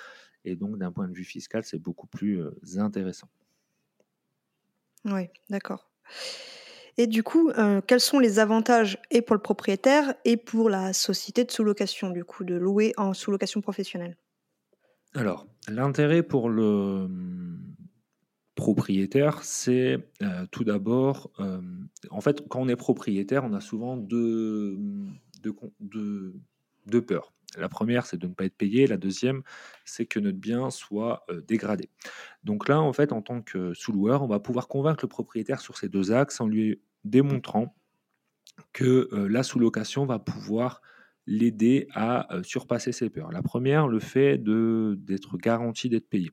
Et 0.46 0.56
donc, 0.56 0.78
d'un 0.78 0.92
point 0.92 1.08
de 1.08 1.14
vue 1.14 1.24
fiscal, 1.24 1.64
c'est 1.64 1.80
beaucoup 1.80 2.08
plus 2.08 2.42
intéressant. 2.78 3.30
Oui, 5.06 5.30
d'accord. 5.50 5.90
Et 6.98 7.06
du 7.06 7.22
coup, 7.22 7.50
euh, 7.52 7.80
quels 7.86 8.00
sont 8.00 8.20
les 8.20 8.40
avantages 8.40 8.98
et 9.12 9.22
pour 9.22 9.36
le 9.36 9.42
propriétaire 9.42 10.16
et 10.26 10.36
pour 10.36 10.70
la 10.70 10.94
société 10.94 11.44
de 11.44 11.52
sous-location, 11.52 12.10
du 12.10 12.24
coup, 12.24 12.44
de 12.44 12.56
louer 12.56 12.94
en 12.98 13.14
sous-location 13.14 13.62
professionnelle? 13.62 14.18
Alors, 15.14 15.48
l'intérêt 15.68 16.24
pour 16.24 16.50
le 16.50 16.64
hum, 16.64 17.67
propriétaire, 18.58 19.44
c'est 19.44 19.98
euh, 20.22 20.46
tout 20.52 20.66
d'abord, 20.66 21.32
euh, 21.40 21.62
en 22.10 22.20
fait, 22.20 22.46
quand 22.50 22.60
on 22.60 22.68
est 22.68 22.76
propriétaire, 22.76 23.46
on 23.46 23.54
a 23.54 23.62
souvent 23.62 23.96
deux, 23.96 24.74
hum, 24.74 25.18
deux, 25.80 27.02
peurs. 27.02 27.32
La 27.58 27.70
première, 27.70 28.06
c'est 28.06 28.18
de 28.18 28.28
ne 28.28 28.34
pas 28.34 28.44
être 28.44 28.58
payé. 28.58 28.88
La 28.88 28.98
deuxième, 28.98 29.44
c'est 29.86 30.06
que 30.06 30.20
notre 30.20 30.38
bien 30.38 30.70
soit 30.70 31.26
dégradé. 31.48 31.90
Donc 32.44 32.68
là, 32.68 32.82
en 32.82 32.92
fait, 32.92 33.14
en 33.14 33.22
tant 33.22 33.42
que 33.42 33.74
sous-loueur, 33.74 34.22
on 34.22 34.28
va 34.28 34.40
pouvoir 34.40 34.68
convaincre 34.68 35.06
le 35.06 35.08
propriétaire 35.08 35.62
sur 35.62 35.78
ces 35.78 35.88
deux 35.88 36.12
axes 36.12 36.42
en 36.42 36.48
lui 36.48 36.82
démontrant 37.06 37.74
que 38.74 39.10
euh, 39.14 39.28
la 39.28 39.44
sous-location 39.44 40.06
va 40.06 40.20
pouvoir 40.20 40.82
l'aider 41.28 41.88
à 41.94 42.34
euh, 42.34 42.42
surpasser 42.42 42.92
ses 42.92 43.10
peurs. 43.10 43.32
La 43.32 43.44
première, 43.44 43.88
le 43.88 44.00
fait 44.00 44.38
d'être 44.38 45.38
garanti 45.38 45.90
d'être 45.90 46.10
payé. 46.10 46.32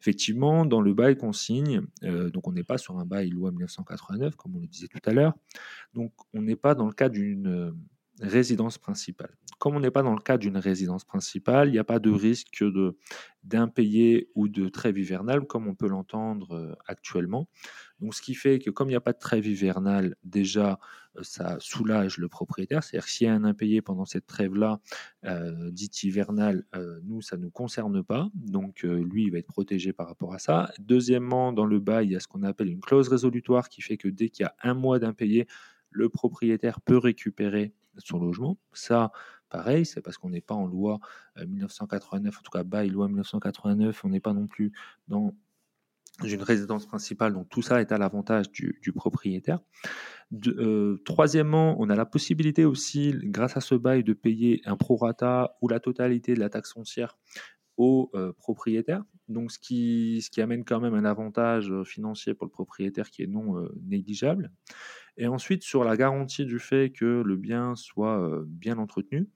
Effectivement, 0.00 0.66
dans 0.66 0.82
le 0.82 0.94
bail 0.94 1.16
qu'on 1.16 1.32
signe, 1.32 1.80
euh, 2.04 2.30
donc 2.30 2.46
on 2.46 2.52
n'est 2.52 2.62
pas 2.62 2.78
sur 2.78 2.98
un 2.98 3.06
bail 3.06 3.30
loi 3.30 3.50
1989, 3.50 4.36
comme 4.36 4.56
on 4.56 4.60
le 4.60 4.66
disait 4.66 4.88
tout 4.88 5.00
à 5.04 5.12
l'heure, 5.12 5.34
donc 5.94 6.12
on 6.34 6.42
n'est 6.42 6.56
pas 6.56 6.74
dans 6.74 6.86
le 6.86 6.92
cas 6.92 7.08
d'une 7.08 7.74
résidence 8.20 8.78
principale. 8.78 9.36
Comme 9.58 9.76
on 9.76 9.80
n'est 9.80 9.90
pas 9.90 10.02
dans 10.02 10.14
le 10.14 10.20
cas 10.20 10.38
d'une 10.38 10.56
résidence 10.56 11.04
principale, 11.04 11.68
il 11.68 11.72
n'y 11.72 11.78
a 11.78 11.84
pas 11.84 11.98
de 11.98 12.10
risque 12.10 12.64
d'impayé 13.42 14.28
ou 14.34 14.48
de 14.48 14.68
trêve 14.68 14.98
hivernale, 14.98 15.46
comme 15.46 15.66
on 15.66 15.74
peut 15.74 15.88
l'entendre 15.88 16.76
actuellement. 16.86 17.48
Donc, 18.00 18.14
ce 18.14 18.20
qui 18.20 18.34
fait 18.34 18.58
que 18.58 18.70
comme 18.70 18.88
il 18.88 18.92
n'y 18.92 18.96
a 18.96 19.00
pas 19.00 19.12
de 19.12 19.18
trêve 19.18 19.46
hivernale, 19.46 20.16
déjà, 20.22 20.78
euh, 21.16 21.22
ça 21.22 21.56
soulage 21.60 22.18
le 22.18 22.28
propriétaire. 22.28 22.84
C'est-à-dire 22.84 23.08
s'il 23.08 23.26
y 23.26 23.30
a 23.30 23.34
un 23.34 23.44
impayé 23.44 23.80
pendant 23.80 24.04
cette 24.04 24.26
trêve-là, 24.26 24.80
euh, 25.24 25.70
dite 25.70 26.02
hivernale, 26.02 26.64
euh, 26.74 27.00
nous, 27.04 27.22
ça 27.22 27.36
ne 27.36 27.42
nous 27.42 27.50
concerne 27.50 28.02
pas. 28.02 28.28
Donc, 28.34 28.82
lui, 28.82 29.24
il 29.24 29.30
va 29.30 29.38
être 29.38 29.46
protégé 29.46 29.92
par 29.92 30.08
rapport 30.08 30.34
à 30.34 30.38
ça. 30.38 30.70
Deuxièmement, 30.78 31.52
dans 31.52 31.66
le 31.66 31.80
bail, 31.80 32.06
il 32.06 32.12
y 32.12 32.16
a 32.16 32.20
ce 32.20 32.28
qu'on 32.28 32.42
appelle 32.42 32.68
une 32.68 32.80
clause 32.80 33.08
résolutoire 33.08 33.68
qui 33.68 33.80
fait 33.80 33.96
que 33.96 34.08
dès 34.08 34.28
qu'il 34.28 34.44
y 34.44 34.46
a 34.46 34.54
un 34.62 34.74
mois 34.74 34.98
d'impayé, 34.98 35.46
le 35.90 36.08
propriétaire 36.10 36.80
peut 36.82 36.98
récupérer 36.98 37.72
son 38.04 38.18
logement. 38.18 38.58
Ça, 38.72 39.12
pareil, 39.48 39.86
c'est 39.86 40.00
parce 40.00 40.18
qu'on 40.18 40.30
n'est 40.30 40.40
pas 40.40 40.54
en 40.54 40.66
loi 40.66 41.00
1989, 41.44 42.34
euh, 42.34 42.38
en 42.38 42.42
tout 42.42 42.50
cas 42.50 42.64
bail 42.64 42.90
loi 42.90 43.06
1989, 43.06 44.04
on 44.04 44.08
n'est 44.08 44.20
pas 44.20 44.32
non 44.32 44.46
plus 44.46 44.72
dans 45.08 45.34
une 46.24 46.42
résidence 46.42 46.86
principale, 46.86 47.34
donc 47.34 47.48
tout 47.50 47.60
ça 47.60 47.80
est 47.82 47.92
à 47.92 47.98
l'avantage 47.98 48.50
du, 48.50 48.92
propriétaire. 48.94 49.60
Euh, 50.46 50.96
troisièmement, 51.04 51.76
on 51.78 51.90
a 51.90 51.94
la 51.94 52.06
possibilité 52.06 52.64
aussi, 52.64 53.14
grâce 53.24 53.56
à 53.56 53.60
ce 53.60 53.74
bail, 53.74 54.02
de 54.02 54.14
payer 54.14 54.62
un 54.64 54.76
prorata 54.76 55.56
ou 55.60 55.68
la 55.68 55.78
totalité 55.78 56.34
de 56.34 56.40
la 56.40 56.48
taxe 56.48 56.72
foncière 56.72 57.18
au 57.76 58.10
euh, 58.14 58.32
propriétaire. 58.32 59.04
Donc, 59.28 59.52
ce 59.52 59.58
qui, 59.58 60.22
ce 60.22 60.30
qui 60.30 60.40
amène 60.40 60.64
quand 60.64 60.80
même 60.80 60.94
un 60.94 61.04
avantage 61.04 61.70
financier 61.84 62.32
pour 62.32 62.46
le 62.46 62.50
propriétaire 62.50 63.10
qui 63.10 63.22
est 63.22 63.26
non 63.26 63.68
négligeable. 63.82 64.50
Et 65.16 65.26
ensuite, 65.26 65.62
sur 65.62 65.84
la 65.84 65.96
garantie 65.96 66.44
du 66.44 66.58
fait 66.58 66.90
que 66.90 67.22
le 67.24 67.36
bien 67.36 67.74
soit 67.76 68.42
bien 68.46 68.78
entretenu, 68.78 69.28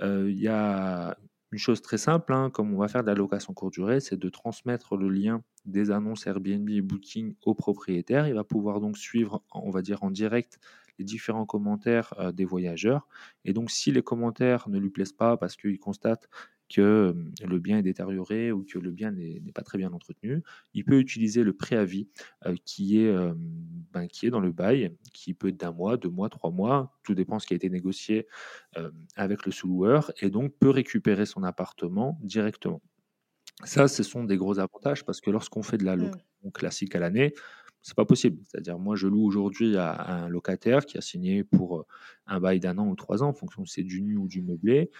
il 0.00 0.38
y 0.38 0.48
a 0.48 1.16
une 1.52 1.58
chose 1.58 1.82
très 1.82 1.98
simple, 1.98 2.32
hein, 2.32 2.48
comme 2.50 2.72
on 2.74 2.78
va 2.78 2.88
faire 2.88 3.02
de 3.02 3.08
la 3.08 3.14
location 3.14 3.54
courte 3.54 3.74
durée, 3.74 4.00
c'est 4.00 4.16
de 4.18 4.28
transmettre 4.28 4.96
le 4.96 5.08
lien 5.08 5.42
des 5.64 5.90
annonces 5.90 6.26
Airbnb 6.26 6.68
et 6.70 6.80
Booking 6.80 7.34
au 7.42 7.54
propriétaire. 7.54 8.28
Il 8.28 8.34
va 8.34 8.44
pouvoir 8.44 8.80
donc 8.80 8.96
suivre, 8.96 9.42
on 9.52 9.70
va 9.70 9.82
dire 9.82 10.02
en 10.04 10.10
direct, 10.10 10.60
les 10.98 11.04
différents 11.04 11.46
commentaires 11.46 12.32
des 12.32 12.44
voyageurs. 12.44 13.08
Et 13.44 13.52
donc, 13.52 13.70
si 13.70 13.90
les 13.90 14.02
commentaires 14.02 14.68
ne 14.68 14.78
lui 14.78 14.90
plaisent 14.90 15.12
pas 15.12 15.36
parce 15.36 15.56
qu'il 15.56 15.78
constate 15.78 16.28
que 16.70 17.14
le 17.44 17.58
bien 17.58 17.78
est 17.78 17.82
détérioré 17.82 18.52
ou 18.52 18.64
que 18.64 18.78
le 18.78 18.90
bien 18.90 19.10
n'est 19.10 19.52
pas 19.52 19.62
très 19.62 19.76
bien 19.76 19.92
entretenu, 19.92 20.42
il 20.72 20.84
peut 20.84 20.98
utiliser 20.98 21.42
le 21.42 21.52
préavis 21.52 22.08
qui, 22.64 23.00
est, 23.00 23.12
ben, 23.92 24.06
qui 24.06 24.26
est 24.26 24.30
dans 24.30 24.40
le 24.40 24.52
bail, 24.52 24.96
qui 25.12 25.34
peut 25.34 25.48
être 25.48 25.58
d'un 25.58 25.72
mois, 25.72 25.96
deux 25.96 26.08
mois, 26.08 26.28
trois 26.28 26.50
mois, 26.50 26.96
tout 27.02 27.14
dépend 27.14 27.36
de 27.36 27.42
ce 27.42 27.46
qui 27.46 27.54
a 27.54 27.56
été 27.56 27.68
négocié 27.68 28.26
avec 29.16 29.44
le 29.44 29.52
sous-loueur, 29.52 30.12
et 30.20 30.30
donc 30.30 30.54
peut 30.58 30.70
récupérer 30.70 31.26
son 31.26 31.42
appartement 31.42 32.18
directement. 32.22 32.80
Ça, 33.64 33.88
ce 33.88 34.02
sont 34.02 34.24
des 34.24 34.36
gros 34.36 34.58
avantages 34.58 35.04
parce 35.04 35.20
que 35.20 35.30
lorsqu'on 35.30 35.62
fait 35.62 35.76
de 35.76 35.84
la 35.84 35.96
mmh. 35.96 36.00
location 36.00 36.50
classique 36.54 36.94
à 36.94 37.00
l'année, 37.00 37.34
c'est 37.82 37.96
pas 37.96 38.04
possible. 38.04 38.38
C'est-à-dire, 38.46 38.78
moi, 38.78 38.96
je 38.96 39.06
loue 39.06 39.24
aujourd'hui 39.24 39.76
à 39.76 40.24
un 40.24 40.28
locataire 40.28 40.84
qui 40.84 40.98
a 40.98 41.00
signé 41.00 41.44
pour 41.44 41.86
un 42.26 42.40
bail 42.40 42.60
d'un 42.60 42.78
an 42.78 42.86
ou 42.86 42.94
trois 42.94 43.22
ans, 43.22 43.28
en 43.28 43.32
fonction 43.32 43.62
de 43.62 43.68
c'est 43.68 43.82
du 43.82 44.02
nu 44.02 44.16
ou 44.16 44.28
du 44.28 44.42
meublé 44.42 44.90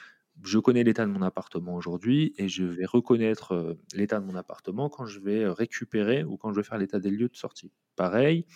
je 0.43 0.59
connais 0.59 0.85
l'état 0.85 1.07
de 1.07 1.11
mon 1.11 1.23
appartement 1.23 1.75
aujourd'hui 1.75 2.35
et 2.39 2.49
je 2.49 2.65
vais 2.65 2.87
reconnaître 2.87 3.77
l'état 3.95 4.21
de 4.21 4.25
mon 4.27 4.35
appartement 4.35 4.89
quand 4.89 5.07
je 5.07 5.21
vais 5.21 5.47
récupérer 5.49 6.25
ou 6.25 6.37
quand 6.37 6.53
je 6.53 6.57
vais 6.57 6.63
faire 6.63 6.79
l'état 6.79 6.99
des 7.01 7.11
lieux 7.11 7.29
de 7.29 7.37
sortie. 7.37 7.73
Pareil, 7.97 8.47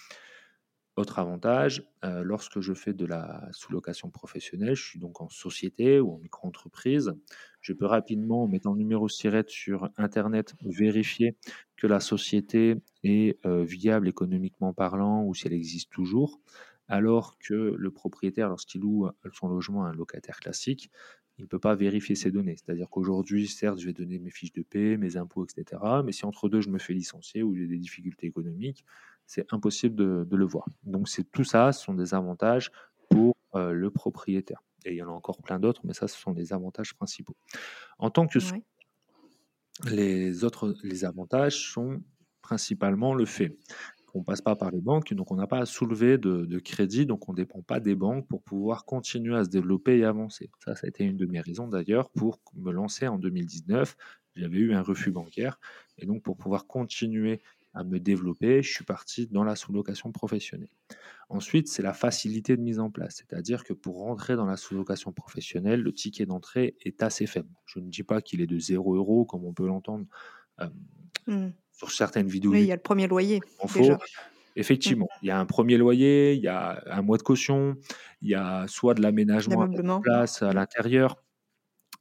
autre 0.97 1.19
avantage, 1.19 1.83
lorsque 2.03 2.61
je 2.61 2.73
fais 2.73 2.93
de 2.93 3.05
la 3.05 3.49
sous-location 3.51 4.11
professionnelle, 4.11 4.77
je 4.77 4.85
suis 4.85 4.99
donc 5.01 5.21
en 5.21 5.29
société 5.29 5.99
ou 5.99 6.13
en 6.13 6.19
micro-entreprise, 6.19 7.13
je 7.61 7.73
peux 7.73 7.87
rapidement, 7.87 8.45
en 8.45 8.49
mettant 8.49 8.73
le 8.73 8.79
numéro 8.79 9.09
SIRET 9.09 9.47
sur 9.49 9.91
Internet, 9.97 10.55
vérifier 10.63 11.37
que 11.77 11.89
la 11.89 11.99
société 11.99 12.77
est 13.03 13.45
viable 13.45 14.09
économiquement 14.09 14.73
parlant 14.73 15.25
ou 15.25 15.35
si 15.35 15.49
elle 15.49 15.53
existe 15.53 15.91
toujours 15.91 16.41
alors 16.87 17.39
que 17.39 17.55
le 17.55 17.91
propriétaire, 17.91 18.49
lorsqu'il 18.51 18.83
loue 18.83 19.09
son 19.33 19.49
logement 19.49 19.85
à 19.87 19.89
un 19.89 19.95
locataire 19.95 20.39
classique, 20.39 20.91
il 21.39 21.43
ne 21.43 21.47
peut 21.47 21.59
pas 21.59 21.75
vérifier 21.75 22.15
ces 22.15 22.31
données. 22.31 22.57
C'est-à-dire 22.57 22.89
qu'aujourd'hui, 22.89 23.49
certes, 23.49 23.79
je 23.79 23.87
vais 23.87 23.93
donner 23.93 24.19
mes 24.19 24.31
fiches 24.31 24.53
de 24.53 24.63
paie, 24.63 24.97
mes 24.97 25.17
impôts, 25.17 25.45
etc. 25.45 25.81
Mais 26.05 26.13
si 26.13 26.25
entre 26.25 26.49
deux, 26.49 26.61
je 26.61 26.71
me 26.71 26.79
fais 26.79 26.95
licencier 26.95 27.43
ou 27.43 27.55
j'ai 27.55 27.67
des 27.67 27.79
difficultés 27.79 28.27
économiques, 28.27 28.85
c'est 29.27 29.53
impossible 29.53 29.97
de, 29.97 30.37
le 30.37 30.45
voir. 30.45 30.69
Donc, 30.85 31.09
c'est 31.09 31.25
tout 31.31 31.45
ça, 31.45 31.73
ce 31.73 31.85
sont 31.85 31.95
des 31.95 32.15
avantages 32.15 32.71
pour 33.11 33.37
euh, 33.55 33.73
le 33.73 33.91
propriétaire. 33.91 34.63
Et 34.85 34.93
il 34.93 34.97
y 34.97 35.03
en 35.03 35.09
a 35.09 35.13
encore 35.13 35.41
plein 35.43 35.59
d'autres, 35.59 35.81
mais 35.85 35.95
ça, 35.95 36.07
ce 36.07 36.19
sont 36.19 36.33
les 36.33 36.53
avantages 36.53 36.95
principaux. 36.95 37.37
En 37.99 38.11
tant 38.11 38.27
que 38.27 38.39
les 39.87 40.45
autres, 40.45 40.77
les 40.83 41.05
avantages 41.05 41.73
sont 41.73 42.03
principalement 42.43 43.15
le 43.15 43.25
fait 43.25 43.57
on 44.15 44.23
passe 44.23 44.41
pas 44.41 44.57
par 44.57 44.71
les 44.71 44.81
banques, 44.81 45.13
donc 45.13 45.33
on 45.33 45.37
n'a 45.37 45.47
pas 45.47 45.59
à 45.59 45.67
soulever 45.67 46.19
de, 46.19 46.59
crédit, 46.59 47.05
donc 47.05 47.29
on 47.29 47.33
ne 47.33 47.37
dépend 47.37 47.63
pas 47.63 47.81
des 47.81 47.95
banques 47.95 48.27
pour 48.29 48.43
pouvoir 48.43 48.85
continuer 48.85 49.37
à 49.37 49.45
se 49.45 49.51
développer 49.51 49.99
et 49.99 50.05
avancer. 50.05 50.51
Ça, 50.65 50.75
ça 50.75 50.87
a 50.87 50.89
été 50.89 51.05
une 51.05 51.17
de 51.17 51.27
mes 51.27 51.41
raisons 51.41 51.69
d'ailleurs 51.69 52.11
pour 52.11 52.41
me 52.55 52.73
lancer 52.73 53.09
en 53.09 53.19
2019. 53.19 53.97
J'avais 54.37 54.59
eu 54.59 54.75
un 54.75 54.83
refus 54.83 55.11
bancaire, 55.11 55.59
et 55.99 56.07
donc 56.07 56.23
pour 56.23 56.37
pouvoir 56.37 56.67
continuer 56.67 57.43
à 57.75 57.83
me 57.83 57.99
développer, 57.99 58.63
je 58.63 58.73
suis 58.73 58.85
parti 58.85 59.27
dans 59.27 59.43
la 59.43 59.57
sous-location 59.57 60.13
professionnelle. 60.13 60.69
Ensuite, 61.29 61.67
c'est 61.67 61.83
la 61.83 61.93
facilité 61.93 62.57
de 62.57 62.63
mise 62.63 62.79
en 62.79 62.91
place, 62.91 63.17
c'est-à-dire 63.17 63.65
que 63.65 63.73
pour 63.73 63.99
rentrer 63.99 64.37
dans 64.37 64.47
la 64.47 64.57
sous-location 64.57 65.13
professionnelle, 65.13 65.83
le 65.83 65.93
ticket 65.93 66.25
d'entrée 66.25 66.77
est 66.83 67.03
assez 67.03 67.27
faible. 67.27 67.49
Je 67.67 67.81
ne 67.81 67.91
dis 67.91 68.05
pas 68.05 68.23
qu'il 68.23 68.41
est 68.41 68.47
de 68.47 68.59
0 68.59 68.95
euros, 68.95 69.25
comme 69.25 69.45
on 69.45 69.53
peut 69.53 69.67
l'entendre. 69.67 70.07
Euh, 70.61 70.69
mmh 71.27 71.51
sur 71.75 71.91
certaines 71.91 72.29
vidéos. 72.29 72.53
Oui, 72.53 72.63
il 72.63 72.67
y 72.67 72.73
a 72.73 72.77
le 72.77 72.83
premier 72.83 73.07
loyer. 73.07 73.41
Déjà. 73.75 73.99
Effectivement, 74.57 75.07
mmh. 75.07 75.19
il 75.23 75.29
y 75.29 75.31
a 75.31 75.39
un 75.39 75.47
premier 75.47 75.77
loyer, 75.77 76.35
il 76.35 76.41
y 76.41 76.49
a 76.49 76.83
un 76.87 77.03
mois 77.03 77.19
de 77.19 77.23
caution, 77.23 77.77
il 78.23 78.31
y 78.31 78.35
a 78.35 78.67
soit 78.69 78.95
de 78.95 79.03
l'aménagement 79.03 79.61
en 79.61 80.01
place 80.01 80.43
à 80.43 80.53
l'intérieur, 80.53 81.17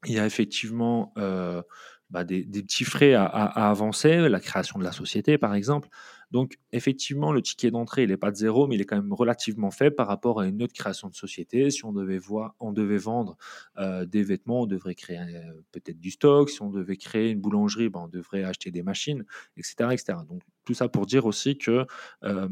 il 0.05 0.13
y 0.13 0.19
a 0.19 0.25
effectivement 0.25 1.13
euh, 1.17 1.63
bah, 2.13 2.23
des, 2.23 2.43
petits 2.43 2.83
frais 2.83 3.15
à, 3.15 3.25
avancer, 3.25 4.29
la 4.29 4.39
création 4.39 4.77
de 4.77 4.83
la 4.83 4.91
société 4.91 5.39
par 5.39 5.55
exemple. 5.55 5.89
Donc 6.29 6.59
effectivement, 6.71 7.31
le 7.31 7.41
ticket 7.41 7.71
d'entrée, 7.71 8.03
il 8.03 8.09
n'est 8.09 8.17
pas 8.17 8.29
de 8.29 8.35
zéro, 8.35 8.67
mais 8.67 8.75
il 8.75 8.81
est 8.81 8.85
quand 8.85 8.95
même 8.95 9.11
relativement 9.11 9.71
faible 9.71 9.95
par 9.95 10.07
rapport 10.07 10.39
à 10.39 10.45
une 10.45 10.61
autre 10.61 10.73
création 10.73 11.09
de 11.09 11.15
société. 11.15 11.71
Si 11.71 11.83
on 11.85 11.91
devait, 11.91 12.19
voir, 12.19 12.53
on 12.59 12.71
devait 12.71 12.97
vendre 12.97 13.35
euh, 13.79 14.05
des 14.05 14.21
vêtements, 14.21 14.61
on 14.61 14.65
devrait 14.67 14.93
créer 14.93 15.17
euh, 15.17 15.53
peut-être 15.71 15.99
du 15.99 16.11
stock. 16.11 16.51
Si 16.51 16.61
on 16.61 16.69
devait 16.69 16.97
créer 16.97 17.31
une 17.31 17.41
boulangerie, 17.41 17.89
ben, 17.89 18.01
on 18.03 18.07
devrait 18.07 18.43
acheter 18.43 18.69
des 18.69 18.83
machines, 18.83 19.25
etc., 19.57 19.75
etc. 19.91 20.19
Donc 20.29 20.43
tout 20.65 20.75
ça 20.75 20.87
pour 20.87 21.07
dire 21.07 21.25
aussi 21.25 21.57
que... 21.57 21.87
Euh, 22.23 22.47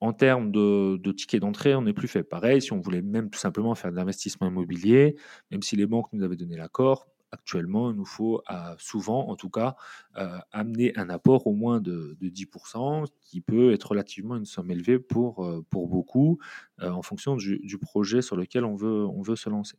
en 0.00 0.12
termes 0.12 0.50
de, 0.50 0.96
de 0.96 1.12
tickets 1.12 1.40
d'entrée, 1.40 1.76
on 1.76 1.82
n'est 1.82 1.92
plus 1.92 2.08
fait. 2.08 2.24
Pareil, 2.24 2.60
si 2.60 2.72
on 2.72 2.80
voulait 2.80 3.02
même 3.02 3.30
tout 3.30 3.38
simplement 3.38 3.72
faire 3.76 3.92
de 3.92 3.96
l'investissement 3.96 4.48
immobilier, 4.48 5.14
même 5.52 5.62
si 5.62 5.76
les 5.76 5.86
banques 5.86 6.12
nous 6.12 6.24
avaient 6.24 6.34
donné 6.34 6.56
l'accord, 6.56 7.06
actuellement, 7.32 7.90
il 7.90 7.96
nous 7.96 8.04
faut 8.04 8.42
euh, 8.50 8.74
souvent, 8.78 9.28
en 9.28 9.36
tout 9.36 9.50
cas, 9.50 9.74
euh, 10.18 10.38
amener 10.52 10.96
un 10.96 11.08
apport 11.08 11.46
au 11.46 11.54
moins 11.54 11.80
de, 11.80 12.16
10%, 12.20 13.06
qui 13.20 13.40
peut 13.40 13.72
être 13.72 13.90
relativement 13.90 14.36
une 14.36 14.44
somme 14.44 14.70
élevée 14.70 14.98
pour, 14.98 15.44
euh, 15.44 15.64
pour 15.70 15.88
beaucoup, 15.88 16.38
en 16.80 17.02
fonction 17.02 17.36
du, 17.36 17.78
projet 17.78 18.22
sur 18.22 18.36
lequel 18.36 18.64
on 18.64 18.74
veut, 18.74 19.06
on 19.06 19.22
veut 19.22 19.36
se 19.36 19.48
lancer. 19.48 19.76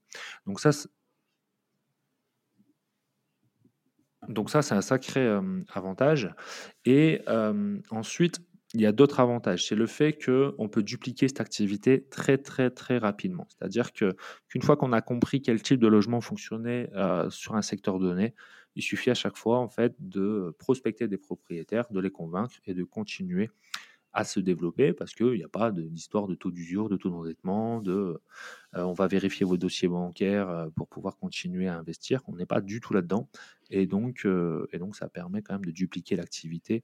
Donc 0.47 0.59
ça, 0.59 0.71
donc 4.27 4.49
ça, 4.49 4.61
c'est 4.61 4.73
un 4.73 4.81
sacré 4.81 5.27
avantage. 5.73 6.33
Et 6.85 7.21
ensuite, 7.91 8.41
il 8.73 8.81
y 8.81 8.85
a 8.85 8.91
d'autres 8.91 9.19
avantages. 9.19 9.67
C'est 9.67 9.75
le 9.75 9.85
fait 9.85 10.13
qu'on 10.13 10.67
peut 10.67 10.83
dupliquer 10.83 11.27
cette 11.27 11.41
activité 11.41 12.05
très, 12.09 12.37
très, 12.37 12.71
très 12.71 12.97
rapidement. 12.97 13.47
C'est-à-dire 13.49 13.93
qu'une 13.93 14.61
fois 14.63 14.77
qu'on 14.77 14.93
a 14.93 15.01
compris 15.01 15.41
quel 15.41 15.61
type 15.61 15.79
de 15.79 15.87
logement 15.87 16.21
fonctionnait 16.21 16.89
euh, 16.95 17.29
sur 17.29 17.55
un 17.55 17.61
secteur 17.61 17.99
donné, 17.99 18.33
il 18.75 18.81
suffit 18.81 19.11
à 19.11 19.13
chaque 19.13 19.37
fois 19.37 19.59
en 19.59 19.69
fait, 19.69 19.93
de 19.99 20.55
prospecter 20.57 21.07
des 21.07 21.17
propriétaires, 21.17 21.85
de 21.91 21.99
les 21.99 22.09
convaincre 22.09 22.55
et 22.65 22.73
de 22.73 22.83
continuer 22.83 23.51
à 24.13 24.23
se 24.23 24.39
développer 24.39 24.93
parce 24.93 25.13
qu'il 25.13 25.33
n'y 25.33 25.43
a 25.43 25.49
pas 25.49 25.71
d'histoire 25.71 26.27
de 26.27 26.35
taux 26.35 26.51
d'usure, 26.51 26.89
de 26.89 26.97
taux 26.97 27.09
d'endettement, 27.09 27.81
de 27.81 28.21
euh, 28.75 28.83
on 28.83 28.93
va 28.93 29.07
vérifier 29.07 29.45
vos 29.45 29.57
dossiers 29.57 29.87
bancaires 29.87 30.49
euh, 30.49 30.69
pour 30.75 30.87
pouvoir 30.87 31.17
continuer 31.17 31.67
à 31.67 31.77
investir. 31.77 32.21
On 32.27 32.35
n'est 32.35 32.45
pas 32.45 32.61
du 32.61 32.79
tout 32.79 32.93
là-dedans. 32.93 33.29
Et 33.69 33.87
donc, 33.87 34.27
et 34.71 34.77
donc, 34.77 34.95
ça 34.95 35.09
permet 35.09 35.41
quand 35.41 35.55
même 35.55 35.65
de 35.65 35.71
dupliquer 35.71 36.15
l'activité 36.15 36.83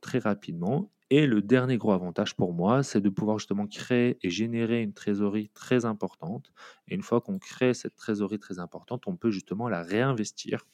très 0.00 0.18
rapidement. 0.18 0.90
Et 1.08 1.26
le 1.28 1.40
dernier 1.40 1.76
gros 1.76 1.92
avantage 1.92 2.34
pour 2.34 2.52
moi, 2.52 2.82
c'est 2.82 3.00
de 3.00 3.08
pouvoir 3.08 3.38
justement 3.38 3.68
créer 3.68 4.18
et 4.22 4.30
générer 4.30 4.82
une 4.82 4.92
trésorerie 4.92 5.50
très 5.50 5.84
importante. 5.84 6.52
Et 6.88 6.96
une 6.96 7.02
fois 7.02 7.20
qu'on 7.20 7.38
crée 7.38 7.74
cette 7.74 7.94
trésorerie 7.94 8.40
très 8.40 8.58
importante, 8.58 9.04
on 9.06 9.16
peut 9.16 9.30
justement 9.30 9.68
la 9.68 9.82
réinvestir 9.82 10.66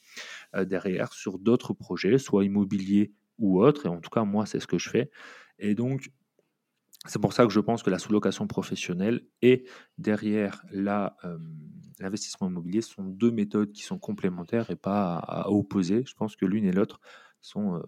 euh, 0.55 0.65
derrière 0.65 1.13
sur 1.13 1.37
d'autres 1.37 1.73
projets, 1.73 2.17
soit 2.17 2.45
immobiliers 2.45 3.11
ou 3.37 3.61
autres. 3.61 3.85
Et 3.85 3.89
en 3.89 3.99
tout 3.99 4.09
cas, 4.09 4.23
moi, 4.23 4.47
c'est 4.47 4.59
ce 4.59 4.65
que 4.67 4.79
je 4.79 4.89
fais. 4.89 5.11
Et 5.59 5.75
donc, 5.75 6.11
c'est 7.05 7.19
pour 7.19 7.33
ça 7.33 7.45
que 7.45 7.51
je 7.51 7.59
pense 7.59 7.83
que 7.83 7.89
la 7.89 7.99
sous-location 7.99 8.47
professionnelle 8.47 9.25
et 9.41 9.65
derrière 9.97 10.63
euh, 10.73 11.37
l'investissement 11.99 12.47
immobilier 12.47 12.81
sont 12.81 13.03
deux 13.03 13.31
méthodes 13.31 13.71
qui 13.73 13.83
sont 13.83 13.99
complémentaires 13.99 14.69
et 14.71 14.75
pas 14.75 15.17
à 15.17 15.49
opposer. 15.49 16.03
Je 16.07 16.13
pense 16.13 16.35
que 16.35 16.45
l'une 16.45 16.65
et 16.65 16.71
l'autre 16.71 17.01
sont, 17.41 17.81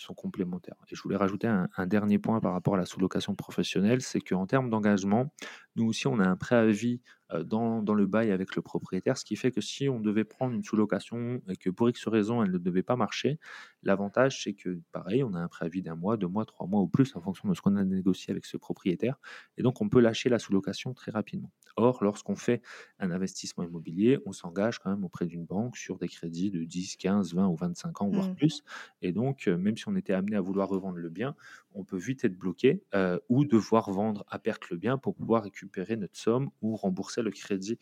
sont 0.00 0.14
complémentaires. 0.14 0.76
Et 0.90 0.94
je 0.94 1.02
voulais 1.02 1.16
rajouter 1.16 1.46
un, 1.46 1.86
dernier 1.86 2.18
point 2.18 2.40
par 2.40 2.52
rapport 2.52 2.74
à 2.74 2.78
la 2.78 2.86
sous-location 2.86 3.34
professionnelle, 3.34 4.00
c'est 4.00 4.20
qu'en 4.20 4.46
termes 4.46 4.70
d'engagement, 4.70 5.32
nous 5.76 5.86
aussi, 5.86 6.06
on 6.06 6.18
a 6.18 6.26
un 6.26 6.36
préavis 6.36 7.00
euh, 7.32 7.44
dans, 7.44 7.82
dans, 7.82 7.94
le 7.94 8.06
bail 8.06 8.32
avec 8.32 8.56
le 8.56 8.62
propriétaire, 8.62 9.16
ce 9.16 9.24
qui 9.24 9.36
fait 9.36 9.52
que 9.52 9.60
si 9.60 9.88
on 9.88 10.00
devait 10.00 10.24
prendre 10.24 10.54
une 10.54 10.64
sous-location 10.64 11.40
et 11.48 11.56
que 11.56 11.70
pour 11.70 11.88
X 11.88 12.08
raison, 12.08 12.42
elle 12.42 12.50
ne 12.50 12.58
devait 12.58 12.82
pas 12.82 12.96
marcher, 12.96 13.38
l'avantage, 13.82 14.42
c'est 14.42 14.54
que, 14.54 14.80
pareil, 14.92 15.22
on 15.22 15.34
a 15.34 15.38
un 15.38 15.48
préavis 15.48 15.82
d'un 15.82 15.94
mois, 15.94 16.16
deux 16.16 16.26
mois, 16.26 16.44
trois 16.44 16.66
mois 16.66 16.80
ou 16.80 16.88
plus 16.88 17.14
en 17.14 17.20
fonction 17.20 17.48
de 17.48 17.54
ce 17.54 17.60
qu'on 17.60 17.76
a 17.76 17.84
négocié 17.84 18.32
avec 18.32 18.46
ce 18.46 18.56
propriétaire. 18.56 19.16
Et 19.58 19.62
donc, 19.62 19.80
on 19.80 19.88
peut 19.88 20.00
lâcher 20.00 20.28
la 20.28 20.38
sous-location 20.38 20.92
très 20.92 21.12
rapidement. 21.12 21.52
Or, 21.76 22.02
lorsqu'on 22.02 22.36
fait 22.36 22.62
un 22.98 23.10
investissement 23.12 23.62
immobilier, 23.64 24.18
on 24.26 24.32
s'engage 24.32 24.80
quand 24.80 24.90
même 24.90 25.04
auprès 25.04 25.26
d'une 25.26 25.44
banque 25.44 25.76
sur 25.76 25.98
des 25.98 26.08
crédits 26.08 26.50
de 26.50 26.64
10, 26.64 26.96
15, 26.96 27.34
20 27.34 27.46
ou 27.46 27.54
25 27.54 28.02
ans, 28.02 28.08
voire 28.08 28.28
mmh. 28.28 28.34
plus. 28.34 28.64
Et 29.02 29.12
donc, 29.12 29.46
euh, 29.46 29.56
même 29.56 29.76
si 29.76 29.88
on 29.88 29.94
était 29.94 30.12
amené 30.14 30.36
à 30.36 30.40
vouloir 30.40 30.68
revendre 30.68 30.96
le 30.96 31.10
bien, 31.10 31.36
on 31.74 31.84
peut 31.84 31.96
vite 31.96 32.24
être 32.24 32.36
bloqué 32.36 32.82
euh, 32.94 33.18
ou 33.28 33.44
devoir 33.44 33.90
vendre 33.92 34.24
à 34.28 34.40
perte 34.40 34.68
le 34.70 34.76
bien 34.76 34.98
pour 34.98 35.14
pouvoir 35.14 35.44
récupérer 35.44 35.59
notre 35.96 36.16
somme 36.16 36.50
ou 36.62 36.76
rembourser 36.76 37.22
le 37.22 37.30
crédit 37.30 37.78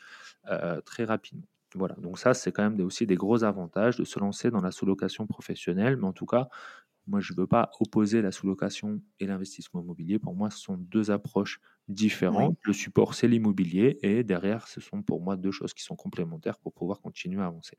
euh, 0.51 0.81
très 0.83 1.05
rapidement. 1.05 1.47
Voilà, 1.75 1.95
donc 1.97 2.19
ça, 2.19 2.33
c'est 2.35 2.51
quand 2.53 2.63
même 2.71 2.81
aussi 2.85 3.07
des 3.07 3.15
gros 3.17 3.45
avantages 3.45 3.97
de 3.97 4.05
se 4.05 4.19
lancer 4.19 4.51
dans 4.51 4.61
la 4.63 4.71
sous-location 4.71 5.27
professionnelle. 5.27 5.97
Mais 5.99 6.07
en 6.07 6.15
tout 6.15 6.25
cas, 6.27 6.49
moi, 7.07 7.21
je 7.21 7.33
ne 7.33 7.39
veux 7.39 7.47
pas 7.47 7.71
opposer 7.81 8.23
la 8.23 8.33
sous-location 8.33 9.03
et 9.21 9.27
l'investissement 9.27 9.81
immobilier. 9.83 10.19
Pour 10.19 10.35
moi, 10.35 10.51
ce 10.51 10.59
sont 10.59 10.77
deux 10.77 11.11
approches 11.11 11.61
différentes. 11.89 12.57
Le 12.65 12.73
support, 12.75 13.15
c'est 13.15 13.29
l'immobilier. 13.29 13.99
Et 14.03 14.25
derrière, 14.25 14.69
ce 14.69 14.81
sont 14.81 15.03
pour 15.03 15.23
moi 15.23 15.37
deux 15.37 15.53
choses 15.53 15.75
qui 15.75 15.83
sont 15.85 15.97
complémentaires 15.97 16.59
pour 16.59 16.73
pouvoir 16.75 17.01
continuer 17.01 17.43
à 17.43 17.47
avancer. 17.47 17.79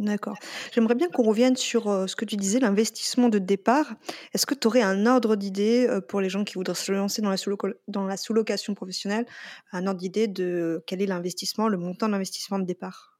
D'accord. 0.00 0.36
J'aimerais 0.72 0.94
bien 0.94 1.08
qu'on 1.10 1.22
revienne 1.22 1.56
sur, 1.56 1.84
ce 2.08 2.16
que 2.16 2.24
tu 2.24 2.36
disais, 2.36 2.58
l'investissement 2.58 3.28
de 3.28 3.38
départ. 3.38 3.94
Est-ce 4.32 4.46
que 4.46 4.54
tu 4.54 4.66
aurais 4.66 4.80
un 4.80 5.04
ordre 5.04 5.36
d'idée, 5.36 5.86
pour 6.08 6.22
les 6.22 6.30
gens 6.30 6.42
qui 6.44 6.54
voudraient 6.54 6.74
se 6.74 6.90
lancer 6.90 7.20
dans 7.20 8.06
la 8.06 8.16
sous-location 8.16 8.74
professionnelle? 8.74 9.26
Un 9.72 9.86
ordre 9.86 10.00
d'idée 10.00 10.26
de 10.26 10.82
quel 10.86 11.02
est 11.02 11.06
l'investissement, 11.06 11.68
le 11.68 11.76
montant 11.76 12.08
d'investissement 12.08 12.58
de 12.58 12.64
départ? 12.64 13.18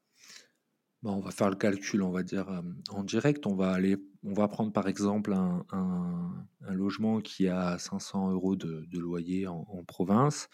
Bah, 1.03 1.11
on 1.13 1.21
va 1.21 1.31
faire 1.31 1.49
le 1.49 1.57
calcul, 1.57 2.03
on 2.03 2.11
va 2.11 2.23
dire, 2.23 2.63
en 2.91 3.05
direct. 3.05 3.47
On 3.47 3.55
va 3.57 3.73
aller 3.73 3.97
on 4.23 4.35
va 4.35 4.49
prendre 4.49 4.71
par 4.73 4.87
exemple 4.87 5.33
un 5.33 6.47
logement 6.73 7.21
qui 7.23 7.49
a 7.49 7.79
500 7.79 8.31
euros 8.33 8.55
de 8.57 8.99
loyer 8.99 9.47
en 9.47 9.67
en 9.69 9.83
province. 9.85 10.49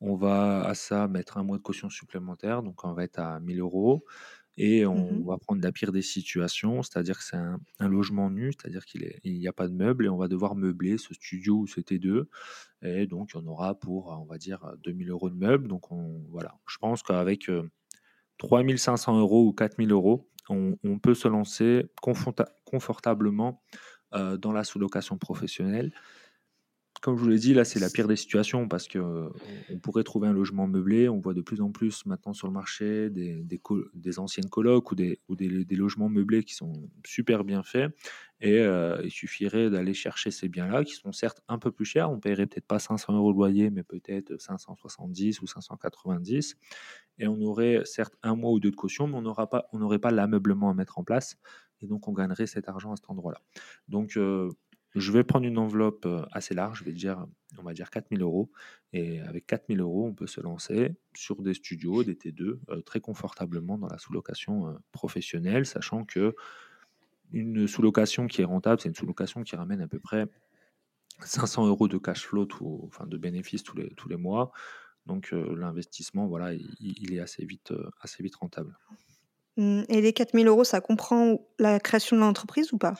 On 0.00 0.16
va 0.16 0.64
à 0.66 0.74
ça 0.74 1.06
mettre 1.06 1.36
un 1.38 1.44
mois 1.44 1.58
de 1.58 1.62
caution 1.62 1.88
supplémentaire, 1.88 2.62
donc 2.64 2.82
on 2.84 2.92
va 2.94 3.04
être 3.04 3.20
à 3.20 3.36
1 3.36 3.40
000 3.40 3.60
euros. 3.60 4.04
Et 4.58 4.84
on 4.84 5.12
mmh 5.12 5.24
va 5.24 5.38
prendre 5.38 5.62
la 5.62 5.72
pire 5.72 5.92
des 5.92 6.02
situations, 6.02 6.82
c'est-à-dire 6.82 7.18
que 7.18 7.24
c'est 7.24 7.36
un, 7.36 7.58
logement 7.80 8.30
nu, 8.30 8.52
c'est-à-dire 8.52 8.84
qu'il 8.84 9.10
n'y 9.24 9.48
a 9.48 9.52
pas 9.52 9.66
de 9.66 9.72
meubles 9.72 10.06
et 10.06 10.08
on 10.08 10.18
va 10.18 10.28
devoir 10.28 10.54
meubler 10.54 10.98
ce 10.98 11.14
studio 11.14 11.56
ou 11.56 11.66
ce 11.66 11.80
T2. 11.80 12.24
Et 12.82 13.06
donc, 13.06 13.30
on 13.34 13.46
aura 13.46 13.78
pour, 13.78 14.08
on 14.08 14.26
va 14.26 14.36
dire, 14.36 14.60
2000 14.84 15.10
euros 15.10 15.30
de 15.30 15.36
meubles. 15.36 15.68
Donc, 15.68 15.90
on, 15.90 16.22
voilà, 16.28 16.54
je 16.68 16.76
pense 16.78 17.02
qu'avec 17.02 17.50
3500 18.38 19.18
euros 19.18 19.46
ou 19.46 19.52
4000 19.52 19.90
euros, 19.90 20.28
on, 20.48 20.98
peut 20.98 21.14
se 21.14 21.28
lancer 21.28 21.86
confortablement 22.66 23.62
dans 24.12 24.52
la 24.52 24.64
sous-location 24.64 25.16
professionnelle 25.16 25.92
comme 27.02 27.16
je 27.16 27.22
vous 27.24 27.28
l'ai 27.28 27.38
dit, 27.38 27.52
là, 27.52 27.64
c'est 27.64 27.80
la 27.80 27.90
pire 27.90 28.06
des 28.06 28.14
situations 28.14 28.68
parce 28.68 28.86
que 28.86 28.98
euh, 28.98 29.28
on 29.70 29.78
pourrait 29.80 30.04
trouver 30.04 30.28
un 30.28 30.32
logement 30.32 30.68
meublé. 30.68 31.08
On 31.08 31.18
voit 31.18 31.34
de 31.34 31.40
plus 31.40 31.60
en 31.60 31.72
plus 31.72 32.06
maintenant 32.06 32.32
sur 32.32 32.46
le 32.46 32.52
marché 32.52 33.10
des, 33.10 33.42
des, 33.42 34.18
anciennes 34.20 34.48
colocs 34.48 34.92
ou, 34.92 34.94
des, 34.94 35.18
ou 35.28 35.34
des, 35.34 35.48
logements 35.74 36.08
meublés 36.08 36.44
qui 36.44 36.54
sont 36.54 36.72
super 37.04 37.42
bien 37.42 37.64
faits. 37.64 37.92
Et 38.40 38.60
euh, 38.60 39.00
il 39.02 39.10
suffirait 39.10 39.68
d'aller 39.68 39.94
chercher 39.94 40.30
ces 40.30 40.48
biens-là, 40.48 40.84
qui 40.84 40.94
sont 40.94 41.10
certes 41.10 41.42
un 41.48 41.58
peu 41.58 41.72
plus 41.72 41.84
chers. 41.84 42.08
On 42.08 42.20
paierait 42.20 42.46
peut-être 42.46 42.68
pas 42.68 42.78
500 42.78 43.16
euros 43.16 43.32
de 43.32 43.36
loyer, 43.36 43.70
mais 43.70 43.82
peut-être 43.82 44.40
570 44.40 45.42
ou 45.42 45.48
590. 45.48 46.56
Et 47.18 47.26
on 47.26 47.40
aurait 47.42 47.82
certes 47.84 48.14
un 48.22 48.36
mois 48.36 48.52
ou 48.52 48.60
deux 48.60 48.70
de 48.70 48.76
caution, 48.76 49.08
mais 49.08 49.16
on 49.16 49.22
n'aurait 49.22 49.48
pas, 49.48 49.66
on 49.72 49.98
pas 49.98 50.12
l'ameublement 50.12 50.70
à 50.70 50.74
mettre 50.74 51.00
en 51.00 51.04
place. 51.04 51.36
Et 51.80 51.88
donc, 51.88 52.06
on 52.06 52.12
gagnerait 52.12 52.46
cet 52.46 52.68
argent 52.68 52.92
à 52.92 52.96
cet 52.96 53.10
endroit-là. 53.10 53.40
Donc, 53.88 54.16
euh, 54.16 54.50
je 54.94 55.12
vais 55.12 55.24
prendre 55.24 55.46
une 55.46 55.58
enveloppe 55.58 56.06
assez 56.32 56.54
large, 56.54 56.80
je 56.80 56.84
vais 56.84 56.92
dire, 56.92 57.26
on 57.58 57.62
va 57.62 57.72
dire 57.72 57.90
4000 57.90 58.22
euros. 58.22 58.50
Et 58.92 59.20
avec 59.20 59.46
4000 59.46 59.80
euros, 59.80 60.06
on 60.06 60.14
peut 60.14 60.26
se 60.26 60.40
lancer 60.40 60.94
sur 61.14 61.42
des 61.42 61.54
studios, 61.54 62.04
des 62.04 62.14
T2, 62.14 62.82
très 62.84 63.00
confortablement 63.00 63.78
dans 63.78 63.88
la 63.88 63.98
sous-location 63.98 64.78
professionnelle, 64.92 65.64
sachant 65.64 66.04
que 66.04 66.34
une 67.32 67.66
sous-location 67.66 68.26
qui 68.26 68.42
est 68.42 68.44
rentable, 68.44 68.80
c'est 68.80 68.90
une 68.90 68.94
sous-location 68.94 69.42
qui 69.42 69.56
ramène 69.56 69.80
à 69.80 69.88
peu 69.88 69.98
près 69.98 70.26
500 71.20 71.66
euros 71.66 71.88
de 71.88 71.96
cash 71.96 72.26
flow, 72.26 72.46
enfin 72.84 73.06
de 73.06 73.16
bénéfices 73.16 73.62
tous 73.62 73.76
les, 73.76 73.88
tous 73.94 74.08
les 74.08 74.16
mois. 74.16 74.52
Donc 75.06 75.32
l'investissement, 75.32 76.26
voilà, 76.26 76.52
il, 76.52 77.14
est 77.14 77.20
assez 77.20 77.44
vite, 77.44 77.72
assez 78.00 78.22
vite 78.22 78.36
rentable. 78.36 78.78
Mmh, 79.56 79.82
et 79.88 80.00
les 80.00 80.12
4000 80.12 80.46
euros, 80.46 80.64
ça 80.64 80.80
comprend 80.80 81.38
la 81.58 81.80
création 81.80 82.16
de 82.16 82.20
l'entreprise 82.20 82.72
ou 82.72 82.78
pas? 82.78 82.94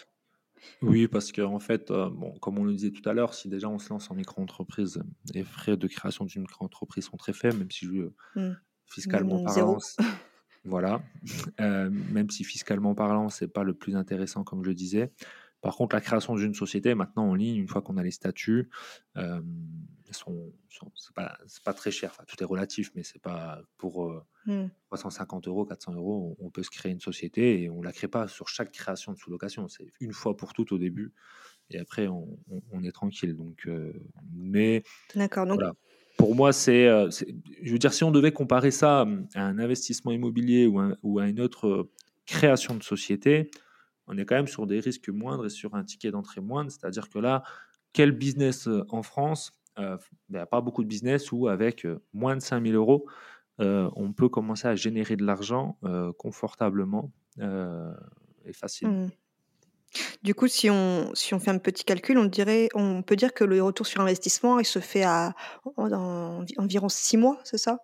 Oui, 0.83 1.09
parce 1.09 1.33
qu'en 1.33 1.59
fait, 1.59 1.90
euh, 1.90 2.11
bon, 2.11 2.33
comme 2.40 2.59
on 2.59 2.64
le 2.64 2.72
disait 2.72 2.90
tout 2.90 3.09
à 3.09 3.12
l'heure, 3.12 3.35
si 3.35 3.48
déjà 3.48 3.68
on 3.68 3.79
se 3.79 3.90
lance 3.90 4.11
en 4.11 4.14
micro-entreprise, 4.14 5.03
les 5.35 5.44
frais 5.44 5.77
de 5.77 5.87
création 5.87 6.25
d'une 6.25 6.42
micro-entreprise 6.42 7.05
sont 7.05 7.16
très 7.16 7.33
faibles, 7.33 7.59
même 7.59 7.70
si 7.70 7.87
je, 7.87 8.11
mmh. 8.40 8.57
fiscalement 8.87 9.44
parlant, 9.44 9.79
voilà, 10.64 11.03
euh, 11.61 11.90
même 11.90 12.31
si 12.31 12.44
fiscalement 12.44 12.94
parlant, 12.94 13.29
c'est 13.29 13.48
pas 13.48 13.64
le 13.64 13.75
plus 13.75 13.96
intéressant, 13.96 14.44
comme 14.44 14.62
je 14.62 14.68
le 14.68 14.75
disais. 14.75 15.12
Par 15.61 15.77
contre, 15.77 15.94
la 15.94 16.01
création 16.01 16.35
d'une 16.35 16.55
société, 16.55 16.94
maintenant 16.94 17.29
en 17.29 17.35
ligne, 17.35 17.57
une 17.57 17.68
fois 17.68 17.83
qu'on 17.83 17.96
a 17.96 18.03
les 18.03 18.11
statuts, 18.11 18.68
euh, 20.29 20.53
sont, 20.68 20.92
c'est 20.94 21.14
pas, 21.14 21.38
pas, 21.64 21.75
très 21.75 21.90
cher. 21.90 22.11
Enfin, 22.12 22.25
tout 22.27 22.40
est 22.42 22.46
relatif, 22.46 22.90
mais 22.94 23.03
c'est 23.03 23.20
pas 23.20 23.61
pour 23.79 24.12
350 24.88 25.46
euh, 25.46 25.51
mmh. 25.51 25.53
euros, 25.53 25.64
400 25.64 25.94
euros, 25.94 26.37
on, 26.40 26.51
peut 26.51 26.62
se 26.62 26.70
créer 26.70 26.92
une 26.92 27.01
société 27.01 27.62
et 27.62 27.70
on 27.70 27.83
la 27.83 27.92
crée 27.92 28.09
pas 28.09 28.29
sur 28.29 28.48
chaque 28.48 28.72
création 28.72 29.12
de 29.12 29.18
sous-location. 29.18 29.68
C'est 29.68 29.87
une 30.01 30.12
fois 30.12 30.37
pour 30.37 30.53
toutes 30.53 30.72
au 30.72 30.79
début 30.79 31.12
et 31.70 31.79
après 31.79 32.09
on, 32.09 32.38
on 32.70 32.83
est 32.83 32.92
tranquille. 32.92 33.35
Donc, 33.37 33.66
euh, 33.66 33.92
mais 34.35 34.83
d'accord. 35.14 35.46
Donc 35.46 35.61
pour 36.18 36.35
moi, 36.35 36.53
c'est, 36.53 36.85
je 37.62 37.72
veux 37.72 37.79
dire, 37.79 37.92
si 37.92 38.05
on 38.05 38.11
devait 38.11 38.33
comparer 38.33 38.70
ça 38.70 39.07
à 39.35 39.42
un 39.42 39.59
investissement 39.59 40.12
immobilier 40.12 40.66
ou, 40.66 40.81
ou 41.03 41.18
à 41.18 41.27
une 41.27 41.40
autre 41.40 41.88
création 42.27 42.75
de 42.77 42.83
société, 42.83 43.51
on 44.07 44.18
est 44.18 44.25
quand 44.25 44.35
même 44.35 44.48
sur 44.48 44.66
des 44.66 44.81
risques 44.81 45.09
moindres 45.09 45.46
et 45.46 45.51
sur 45.51 45.75
un 45.75 45.85
ticket 45.85 46.11
d'entrée 46.11 46.40
moindre. 46.40 46.70
C'est-à-dire 46.70 47.09
que 47.09 47.18
là, 47.18 47.42
quel 47.92 48.12
business 48.12 48.68
euh, 48.68 48.85
en 48.88 49.03
France 49.03 49.53
euh, 49.79 49.97
Il 50.29 50.35
n'y 50.35 50.39
a 50.39 50.47
pas 50.47 50.61
beaucoup 50.61 50.83
de 50.83 50.89
business 50.89 51.33
où 51.33 51.49
avec 51.49 51.85
euh, 51.85 52.03
moins 52.13 52.37
de 52.37 52.43
5000 52.43 52.75
euros, 52.75 53.07
on 53.59 54.13
peut 54.13 54.29
commencer 54.29 54.67
à 54.67 54.75
générer 54.75 55.15
de 55.15 55.25
l'argent 55.25 55.79
confortablement 56.19 57.13
et 57.39 58.53
facilement. 58.53 59.07
Mmh. 59.07 59.11
Du 60.23 60.35
coup, 60.35 60.49
si 60.49 60.71
on, 60.71 61.15
si 61.15 61.35
on 61.35 61.39
fait 61.39 61.51
un 61.51 61.59
petit 61.59 61.85
calcul, 61.85 62.19
on, 62.19 62.25
dirait, 62.25 62.69
on 62.75 63.03
peut 63.03 63.15
dire 63.15 63.33
que 63.35 63.45
le 63.45 63.63
retour 63.63 63.87
sur 63.87 64.01
investissement, 64.01 64.59
il 64.59 64.65
se 64.65 64.79
fait 64.79 65.05
à 65.05 65.35
environ 65.77 66.89
6 66.89 67.17
mois, 67.19 67.39
c'est 67.45 67.59
ça? 67.59 67.79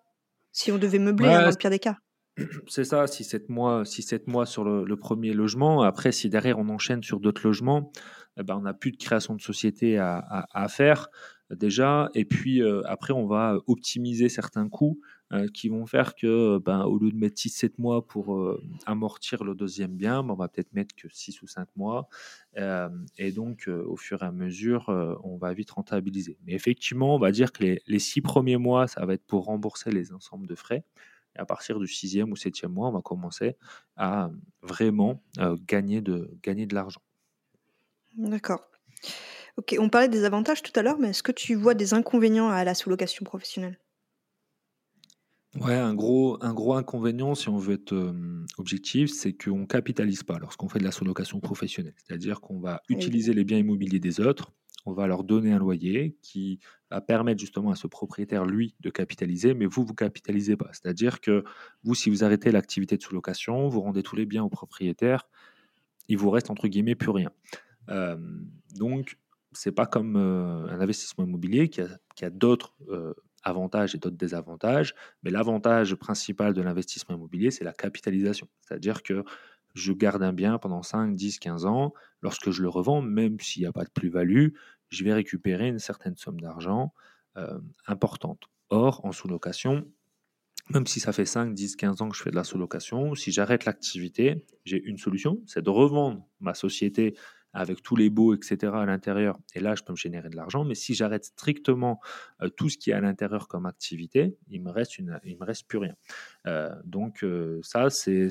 Si 0.53 0.73
on 0.73 0.79
devait 0.79 0.99
meubler, 0.99 1.29
hein, 1.29 1.43
dans 1.43 1.51
le 1.51 1.57
pire 1.57 1.71
des 1.71 1.79
cas. 1.79 1.97
C'est 2.69 2.85
ça, 2.85 3.05
6-7 3.05 3.47
mois, 3.49 3.83
6-7 3.83 4.23
mois 4.29 4.47
sur 4.47 4.65
le, 4.65 4.97
premier 4.97 5.33
logement. 5.33 5.83
Après, 5.83 6.13
si 6.13 6.29
derrière 6.29 6.59
on 6.59 6.69
enchaîne 6.69 7.03
sur 7.03 7.21
d'autres 7.21 7.43
logements, 7.45 7.93
eh 8.39 8.43
ben, 8.43 8.57
on 8.57 8.63
n'a 8.63 8.75
plus 8.75 8.93
de 8.93 8.97
création 8.97 9.35
de 9.35 9.41
société 9.41 9.99
à, 9.99 10.67
faire 10.69 11.09
déjà. 11.51 12.11
Et 12.15 12.25
puis 12.25 12.63
euh, 12.63 12.83
après, 12.87 13.13
on 13.13 13.27
va 13.27 13.59
optimiser 13.67 14.29
certains 14.29 14.69
coûts 14.69 15.01
euh, 15.33 15.49
qui 15.49 15.69
vont 15.69 15.87
faire 15.87 16.15
que, 16.15 16.59
ben, 16.59 16.85
au 16.85 16.99
lieu 16.99 17.11
de 17.11 17.17
mettre 17.17 17.37
6-7 17.37 17.73
mois 17.79 18.07
pour 18.07 18.37
euh, 18.37 18.63
amortir 18.87 19.45
le 19.45 19.55
deuxième 19.55 19.97
bien, 19.97 20.23
ben, 20.23 20.33
on 20.33 20.37
va 20.37 20.49
peut-être 20.49 20.73
mettre 20.73 20.95
que 20.95 21.09
6 21.11 21.43
ou 21.43 21.47
5 21.47 21.69
mois. 21.77 22.09
et 23.19 23.33
donc, 23.33 23.69
au 23.69 23.97
fur 23.97 24.23
et 24.23 24.27
à 24.27 24.33
mesure, 24.33 24.89
on 25.23 25.37
va 25.37 25.53
vite 25.53 25.71
rentabiliser. 25.71 26.39
Mais 26.45 26.55
effectivement, 26.55 27.15
on 27.15 27.19
va 27.19 27.31
dire 27.31 27.53
que 27.53 27.63
les, 27.63 27.83
les 27.87 27.99
6 27.99 28.23
premiers 28.23 28.57
mois, 28.57 28.89
ça 28.89 29.05
va 29.07 29.15
être 29.15 29.27
pour 29.27 29.45
rembourser 29.45 29.91
les 29.91 30.13
ensembles 30.13 30.47
de 30.47 30.55
frais. 30.55 30.85
Et 31.37 31.41
à 31.41 31.47
partir 31.47 31.79
du 31.79 31.87
sixième 31.87 32.33
ou 32.33 32.37
septième 32.37 32.73
mois, 32.73 32.89
on 32.89 32.93
va 32.93 33.03
commencer 33.03 33.57
à 33.97 34.31
vraiment 34.63 35.23
euh, 35.39 35.57
gagner 35.67 36.01
de, 36.01 36.37
gagner 36.43 36.67
de 36.67 36.75
l'argent. 36.75 37.03
D'accord. 38.17 38.71
Ok, 39.59 39.77
on 39.79 39.89
parlait 39.89 40.09
des 40.09 40.25
avantages 40.25 40.63
tout 40.63 40.73
à 40.77 40.83
l'heure, 40.83 40.99
mais 40.99 41.09
est-ce 41.09 41.23
que 41.23 41.33
tu 41.33 41.55
vois 41.55 41.75
des 41.75 41.93
inconvénients 41.93 42.49
à 42.49 42.65
la 42.65 42.75
sous-location 42.75 43.25
professionnelle? 43.25 43.79
Ouais, 45.57 45.75
un 45.75 45.95
gros, 45.95 46.39
un 46.43 46.55
gros 46.55 46.75
inconvénient, 46.75 47.35
si 47.35 47.49
on 47.49 47.59
veut 47.59 47.75
être 47.75 47.93
euh, 47.93 48.47
objectif, 48.59 49.11
c'est 49.11 49.33
qu'on 49.33 49.61
ne 49.61 49.67
capitalise 49.67 50.23
pas 50.23 50.39
lorsqu'on 50.39 50.69
fait 50.69 50.79
de 50.79 50.85
la 50.85 50.93
sous-location 50.93 51.41
professionnelle. 51.41 51.95
C'est-à-dire 51.97 52.41
qu'on 52.41 52.61
va 52.61 52.83
utiliser 52.89 53.33
les 53.35 53.45
biens 53.45 53.59
immobiliers 53.59 54.01
des 54.01 54.21
autres 54.21 54.53
on 54.87 54.93
va 54.95 55.07
leur 55.07 55.23
donner 55.23 55.53
un 55.53 55.59
loyer 55.59 56.17
qui 56.23 56.61
va 56.91 57.03
permettre 57.03 57.39
justement 57.39 57.71
à 57.71 57.75
ce 57.75 57.87
propriétaire, 57.87 58.47
lui, 58.47 58.75
de 58.81 58.89
capitaliser, 58.89 59.53
mais 59.53 59.67
vous, 59.67 59.85
vous 59.85 59.93
capitalisez 59.93 60.57
pas. 60.57 60.71
C'est-à-dire 60.73 61.21
que 61.21 61.45
vous, 61.85 61.95
si 61.95 62.09
vous 62.09 62.25
arrêtez 62.25 62.51
l'activité 62.51 62.97
de 62.97 63.03
sous-location, 63.03 63.69
vous 63.69 63.83
rendez 63.83 64.03
tous 64.03 64.17
les 64.17 64.25
biens 64.25 64.45
au 64.45 64.49
propriétaire 64.49 65.29
il 66.09 66.17
vous 66.17 66.31
reste 66.31 66.51
entre 66.51 66.69
guillemets 66.69 66.95
plus 66.95 67.11
rien. 67.11 67.31
Euh, 67.91 68.17
donc, 68.77 69.19
c'est 69.59 69.73
pas 69.73 69.87
comme 69.87 70.15
un 70.17 70.81
investissement 70.81 71.25
immobilier 71.25 71.69
qui 71.69 71.81
a, 71.81 72.31
d'autres 72.31 72.77
avantages 73.43 73.95
et 73.95 73.99
d'autres 73.99 74.17
désavantages, 74.17 74.95
mais 75.25 75.31
l'avantage 75.31 75.97
principal 75.97 76.55
de 76.55 76.63
l'investissement 76.63 77.17
immobilier, 77.17 77.51
c'est 77.51 77.65
la 77.65 77.73
capitalisation. 77.73 78.49
C'est-à-dire 78.61 79.03
que 79.03 79.25
je 79.75 79.93
garde 79.93 80.23
un 80.23 80.33
bien 80.33 80.59
pendant 80.59 80.85
5, 80.85 81.17
10, 81.17 81.41
15 81.41 81.67
ans. 81.67 81.93
Lorsque 82.23 82.53
je 82.53 82.63
le 82.63 82.69
revends, 82.69 83.03
même 83.03 83.41
s'il 83.41 83.63
n'y 83.63 83.67
a 83.67 83.73
pas 83.73 83.85
de 83.85 83.91
plus-value, 83.91 84.51
je 84.91 85.05
vais 85.05 85.13
récupérer 85.13 85.67
une 85.67 85.81
certaine 85.81 86.17
somme 86.17 86.41
d'argent 86.41 86.93
importante. 87.87 88.45
Or, 88.71 89.05
en 89.05 89.11
sous-location, 89.11 89.91
même 90.71 90.87
si 90.87 91.01
ça 91.01 91.13
fait 91.13 91.25
5, 91.25 91.53
10, 91.53 91.75
15 91.75 92.03
ans 92.03 92.09
que 92.09 92.17
je 92.17 92.23
fais 92.23 92.31
de 92.31 92.37
la 92.37 92.45
sous-location, 92.45 93.17
si 93.17 93.33
j'arrête 93.33 93.65
l'activité, 93.65 94.45
j'ai 94.65 94.81
une 94.85 94.99
solution, 94.99 95.41
c'est 95.47 95.63
de 95.63 95.71
revendre 95.71 96.29
ma 96.41 96.55
société 96.55 97.17
avec 97.59 97.83
tous 97.83 97.97
les 97.97 98.09
baux, 98.09 98.35
etc. 98.35 98.73
à 98.73 98.87
l'intérieur. 98.87 99.37
Et 99.55 99.61
là, 99.61 99.75
je 99.75 99.83
peux 99.83 99.93
me 99.93 99.97
générer 99.97 100.29
de 100.29 100.37
l'argent. 100.37 100.65
Mais 100.65 100.77
si 100.77 100.95
j'arrête 100.95 101.25
strictement 101.25 102.01
euh, 102.41 102.49
tout 102.49 102.69
ce 102.69 102.79
qui 102.79 102.91
est 102.91 102.95
à 102.95 103.01
l'intérieur 103.01 103.49
comme 103.49 103.67
activité, 103.67 104.37
il 104.49 104.63
me 104.63 104.71
reste 104.71 104.97
une, 104.99 105.19
il 105.25 105.37
me 105.37 105.45
reste 105.45 105.67
plus 105.67 105.79
rien. 105.79 105.95
Euh, 106.47 106.73
donc 106.85 107.25
euh, 107.25 107.59
ça, 107.63 107.91
c'est 107.91 108.29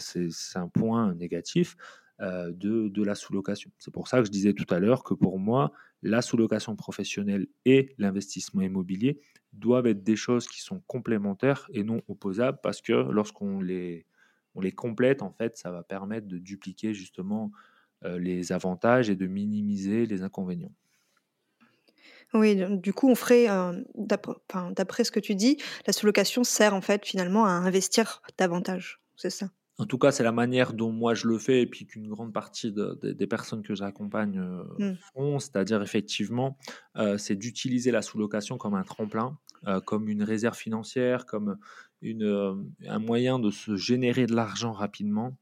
un 0.55 0.69
point 0.69 1.13
négatif. 1.13 1.75
de, 2.19 2.87
de, 2.87 3.03
la 3.03 3.13
sous-location. 3.13 3.69
C'est 3.77 3.93
pour 3.93 4.07
ça 4.07 4.17
que 4.19 4.25
je 4.25 4.31
disais 4.31 4.53
tout 4.53 4.65
à 4.73 4.79
l'heure 4.79 5.03
que 5.03 5.13
pour 5.13 5.37
moi, 5.37 5.71
la 6.01 6.23
sous-location 6.23 6.75
professionnelle 6.75 7.45
et 7.63 7.93
l'investissement 7.99 8.63
immobilier 8.63 9.19
doivent 9.53 9.85
être 9.85 10.03
des 10.03 10.15
choses 10.15 10.47
qui 10.47 10.61
sont 10.61 10.81
complémentaires 10.87 11.67
et 11.71 11.83
non 11.83 12.01
opposables 12.07 12.57
parce 12.63 12.81
que 12.81 12.93
lorsqu'on 12.93 13.61
les, 13.61 14.07
on 14.55 14.61
les 14.61 14.71
complète, 14.71 15.21
en 15.21 15.31
fait, 15.31 15.57
ça 15.57 15.69
va 15.69 15.83
permettre 15.83 16.27
de 16.27 16.39
dupliquer 16.39 16.95
justement 16.95 17.51
les 18.03 18.51
avantages 18.51 19.09
et 19.09 19.15
de 19.15 19.27
minimiser 19.27 20.05
les 20.05 20.21
inconvénients. 20.21 20.73
Oui, 22.33 22.57
du 22.69 22.93
coup, 22.93 23.09
on 23.09 23.15
ferait, 23.15 23.49
euh, 23.49 23.71
d'après 23.95 25.03
ce 25.03 25.11
que 25.11 25.19
tu 25.19 25.35
dis, 25.35 25.57
la 25.85 25.93
sous-location 25.93 26.43
sert 26.43 26.73
en 26.73 26.81
fait 26.81 27.05
finalement 27.05 27.45
à 27.45 27.49
investir 27.49 28.21
davantage, 28.37 28.99
c'est 29.15 29.29
ça? 29.29 29.49
En 29.79 29.85
tout 29.85 29.99
cas, 29.99 30.11
c'est 30.11 30.23
la 30.23 30.31
manière 30.31 30.73
dont 30.73 30.91
moi 30.91 31.13
je 31.13 31.27
le 31.27 31.37
fais 31.37 31.61
et 31.61 31.67
puis 31.67 31.85
qu'une 31.85 32.07
grande 32.07 32.33
partie 32.33 32.73
des 32.73 33.27
personnes 33.27 33.61
que 33.61 33.75
j'accompagne 33.75 34.39
euh, 34.39 34.63
mmh. 34.79 34.97
font, 35.13 35.39
c'est-à-dire 35.39 35.81
effectivement, 35.83 36.57
c'est 37.17 37.35
d'utiliser 37.35 37.91
la 37.91 38.01
sous-location 38.01 38.57
comme 38.57 38.73
un 38.73 38.83
tremplin, 38.83 39.37
comme 39.85 40.09
une 40.09 40.23
réserve 40.23 40.57
financière, 40.57 41.27
comme 41.27 41.57
une, 42.01 42.67
un 42.87 42.99
moyen 42.99 43.37
de 43.37 43.51
se 43.51 43.75
générer 43.75 44.25
de 44.25 44.35
l'argent 44.35 44.71
rapidement. 44.71 45.37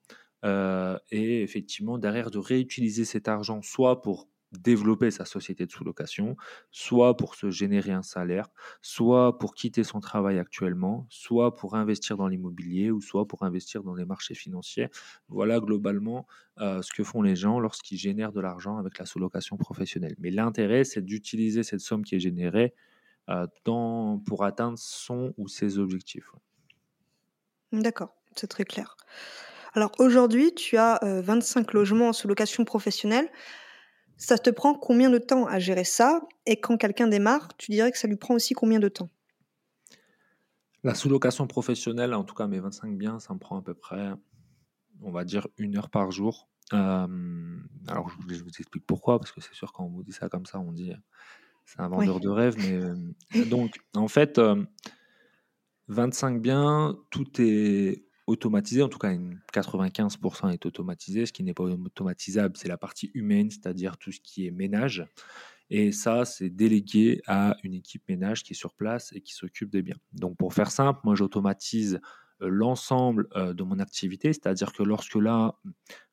Euh, 0.45 0.97
et 1.11 1.41
effectivement 1.41 1.97
derrière 1.97 2.29
de 2.29 2.37
réutiliser 2.37 3.03
cet 3.03 3.27
argent 3.27 3.61
soit 3.63 4.01
pour 4.01 4.27
développer 4.51 5.11
sa 5.11 5.25
société 5.25 5.65
de 5.65 5.71
sous-location, 5.71 6.37
soit 6.71 7.17
pour 7.17 7.35
se 7.35 7.49
générer 7.49 7.91
un 7.91 8.03
salaire, 8.03 8.47
soit 8.81 9.37
pour 9.37 9.53
quitter 9.53 9.83
son 9.83 9.99
travail 9.99 10.39
actuellement, 10.39 11.07
soit 11.09 11.55
pour 11.55 11.75
investir 11.75 12.15
dans 12.15 12.27
l'immobilier 12.27 12.91
ou 12.91 13.01
soit 13.01 13.27
pour 13.27 13.43
investir 13.43 13.83
dans 13.83 13.95
les 13.95 14.05
marchés 14.05 14.35
financiers. 14.35 14.89
Voilà 15.27 15.59
globalement 15.59 16.25
euh, 16.59 16.81
ce 16.81 16.93
que 16.93 17.03
font 17.03 17.21
les 17.21 17.35
gens 17.35 17.59
lorsqu'ils 17.59 17.97
génèrent 17.97 18.31
de 18.31 18.39
l'argent 18.39 18.77
avec 18.77 18.97
la 18.97 19.05
sous-location 19.05 19.57
professionnelle. 19.57 20.15
Mais 20.19 20.31
l'intérêt, 20.31 20.83
c'est 20.83 21.03
d'utiliser 21.03 21.63
cette 21.63 21.81
somme 21.81 22.03
qui 22.03 22.15
est 22.15 22.19
générée 22.19 22.73
euh, 23.29 23.47
pour 23.65 24.43
atteindre 24.43 24.77
son 24.77 25.33
ou 25.37 25.47
ses 25.47 25.79
objectifs. 25.79 26.29
D'accord, 27.71 28.15
c'est 28.35 28.47
très 28.47 28.63
clair. 28.63 28.95
Alors 29.75 29.91
aujourd'hui, 29.99 30.55
tu 30.55 30.77
as 30.77 30.99
25 31.03 31.73
logements 31.73 32.07
en 32.07 32.13
sous-location 32.13 32.63
professionnelle. 32.63 33.29
Ça 34.15 34.37
te 34.37 34.49
prend 34.49 34.73
combien 34.73 35.09
de 35.09 35.17
temps 35.17 35.47
à 35.47 35.59
gérer 35.59 35.83
ça? 35.83 36.21
Et 36.45 36.61
quand 36.61 36.77
quelqu'un 36.77 37.07
démarre, 37.07 37.49
tu 37.57 37.71
dirais 37.71 37.91
que 37.91 37.97
ça 37.97 38.07
lui 38.07 38.15
prend 38.15 38.35
aussi 38.35 38.53
combien 38.53 38.79
de 38.79 38.87
temps? 38.87 39.09
La 40.83 40.95
sous-location 40.95 41.45
professionnelle, 41.45 42.13
en 42.13 42.23
tout 42.23 42.35
cas 42.35 42.47
mes 42.47 42.59
25 42.59 42.97
biens, 42.97 43.19
ça 43.19 43.33
me 43.33 43.39
prend 43.39 43.59
à 43.59 43.61
peu 43.61 43.73
près, 43.73 44.13
on 45.01 45.11
va 45.11 45.25
dire, 45.25 45.45
une 45.57 45.75
heure 45.77 45.89
par 45.89 46.09
jour. 46.09 46.47
alors 46.71 48.09
je, 48.09 48.41
vous 48.41 48.49
explique 48.57 48.85
pourquoi, 48.87 49.19
parce 49.19 49.33
que 49.33 49.41
c'est 49.41 49.53
sûr 49.53 49.73
quand 49.73 49.83
on 49.83 49.89
vous 49.89 50.03
dit 50.03 50.13
ça 50.13 50.29
comme 50.29 50.45
ça, 50.45 50.57
on 50.57 50.71
dit 50.71 50.93
c'est 51.65 51.81
un 51.81 51.89
vendeur 51.89 52.21
de 52.21 52.29
rêve. 52.29 52.55
Mais 52.59 53.43
donc 53.45 53.75
en 53.93 54.07
fait, 54.07 54.39
25 55.89 56.41
biens, 56.41 56.97
tout 57.09 57.41
est 57.41 58.05
automatisé, 58.27 58.81
en 58.81 58.89
tout 58.89 58.99
cas 58.99 59.13
95% 59.53 60.51
est 60.51 60.65
automatisé. 60.65 61.25
Ce 61.25 61.33
qui 61.33 61.43
n'est 61.43 61.53
pas 61.53 61.63
automatisable, 61.63 62.57
c'est 62.57 62.67
la 62.67 62.77
partie 62.77 63.11
humaine, 63.13 63.49
c'est-à-dire 63.49 63.97
tout 63.97 64.11
ce 64.11 64.19
qui 64.19 64.47
est 64.47 64.51
ménage. 64.51 65.05
Et 65.69 65.91
ça, 65.91 66.25
c'est 66.25 66.49
délégué 66.49 67.21
à 67.27 67.57
une 67.63 67.73
équipe 67.73 68.03
ménage 68.07 68.43
qui 68.43 68.53
est 68.53 68.55
sur 68.55 68.73
place 68.73 69.11
et 69.13 69.21
qui 69.21 69.33
s'occupe 69.33 69.71
des 69.71 69.81
biens. 69.81 69.97
Donc 70.13 70.37
pour 70.37 70.53
faire 70.53 70.69
simple, 70.69 70.99
moi 71.03 71.15
j'automatise 71.15 71.99
euh, 72.41 72.49
l'ensemble 72.49 73.27
euh, 73.35 73.53
de 73.53 73.63
mon 73.63 73.79
activité, 73.79 74.31
c'est-à-dire 74.33 74.73
que 74.73 74.83
lorsque 74.83 75.15
là, 75.15 75.55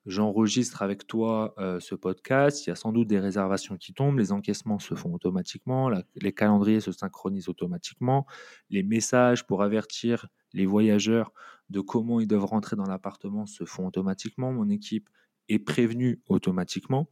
j'enregistre 0.07 0.83
avec 0.83 1.07
toi 1.07 1.55
euh, 1.59 1.81
ce 1.81 1.94
podcast, 1.94 2.64
il 2.64 2.70
y 2.70 2.72
a 2.72 2.77
sans 2.77 2.92
doute 2.92 3.09
des 3.09 3.18
réservations 3.18 3.77
qui 3.77 3.92
tombent, 3.92 4.18
les 4.18 4.33
encaissements 4.33 4.79
se 4.79 4.94
font 4.94 5.12
automatiquement, 5.12 5.90
les 6.14 6.33
calendriers 6.33 6.81
se 6.81 6.92
synchronisent 6.92 7.48
automatiquement, 7.48 8.27
les 8.70 8.83
messages 8.83 9.46
pour 9.46 9.62
avertir 9.62 10.29
les 10.53 10.67
voyageurs 10.67 11.33
de 11.71 11.81
comment 11.81 12.21
ils 12.21 12.27
doivent 12.29 12.45
rentrer 12.45 12.77
dans 12.77 12.87
l'appartement 12.87 13.47
se 13.47 13.65
font 13.65 13.87
automatiquement, 13.87 14.53
mon 14.53 14.69
équipe 14.69 15.09
est 15.49 15.59
prévenue 15.59 16.21
automatiquement 16.29 17.09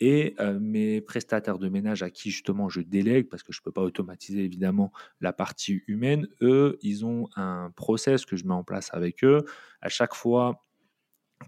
et 0.00 0.36
mes 0.60 1.00
prestataires 1.00 1.58
de 1.58 1.68
ménage 1.68 2.02
à 2.02 2.10
qui 2.10 2.30
justement 2.30 2.68
je 2.68 2.80
délègue, 2.80 3.28
parce 3.28 3.42
que 3.42 3.52
je 3.52 3.60
ne 3.60 3.64
peux 3.64 3.72
pas 3.72 3.82
automatiser 3.82 4.44
évidemment 4.44 4.92
la 5.20 5.32
partie 5.32 5.82
humaine, 5.88 6.28
eux, 6.40 6.78
ils 6.82 7.04
ont 7.04 7.28
un 7.36 7.72
process 7.74 8.24
que 8.24 8.36
je 8.36 8.44
mets 8.44 8.54
en 8.54 8.64
place 8.64 8.90
avec 8.92 9.24
eux. 9.24 9.44
À 9.80 9.88
chaque 9.88 10.14
fois 10.14 10.64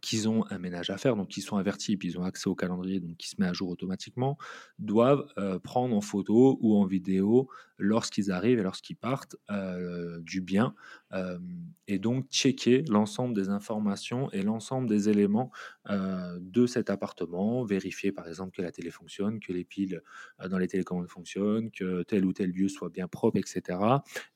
qu'ils 0.00 0.28
ont 0.28 0.44
un 0.50 0.58
ménage 0.58 0.90
à 0.90 0.96
faire, 0.96 1.16
donc 1.16 1.28
qui 1.28 1.40
sont 1.40 1.56
avertis, 1.56 1.96
puis 1.96 2.08
ils 2.08 2.18
ont 2.18 2.22
accès 2.22 2.48
au 2.48 2.54
calendrier, 2.54 3.00
donc 3.00 3.16
qui 3.16 3.28
se 3.28 3.36
met 3.38 3.46
à 3.46 3.52
jour 3.52 3.68
automatiquement, 3.68 4.38
doivent 4.78 5.26
euh, 5.36 5.58
prendre 5.58 5.96
en 5.96 6.00
photo 6.00 6.58
ou 6.60 6.76
en 6.76 6.86
vidéo 6.86 7.48
lorsqu'ils 7.76 8.30
arrivent 8.30 8.58
et 8.58 8.62
lorsqu'ils 8.62 8.96
partent 8.96 9.36
euh, 9.50 10.20
du 10.20 10.42
bien, 10.42 10.74
euh, 11.12 11.38
et 11.88 11.98
donc 11.98 12.28
checker 12.30 12.84
l'ensemble 12.88 13.34
des 13.34 13.48
informations 13.48 14.30
et 14.32 14.42
l'ensemble 14.42 14.88
des 14.88 15.08
éléments 15.08 15.50
de 15.88 16.66
cet 16.66 16.88
appartement, 16.88 17.64
vérifier 17.64 18.12
par 18.12 18.28
exemple 18.28 18.52
que 18.54 18.62
la 18.62 18.70
télé 18.70 18.90
fonctionne, 18.90 19.40
que 19.40 19.52
les 19.52 19.64
piles 19.64 20.02
dans 20.48 20.58
les 20.58 20.68
télécommandes 20.68 21.08
fonctionnent, 21.08 21.70
que 21.72 22.04
tel 22.04 22.24
ou 22.24 22.32
tel 22.32 22.50
lieu 22.50 22.68
soit 22.68 22.90
bien 22.90 23.08
propre, 23.08 23.38
etc. 23.38 23.78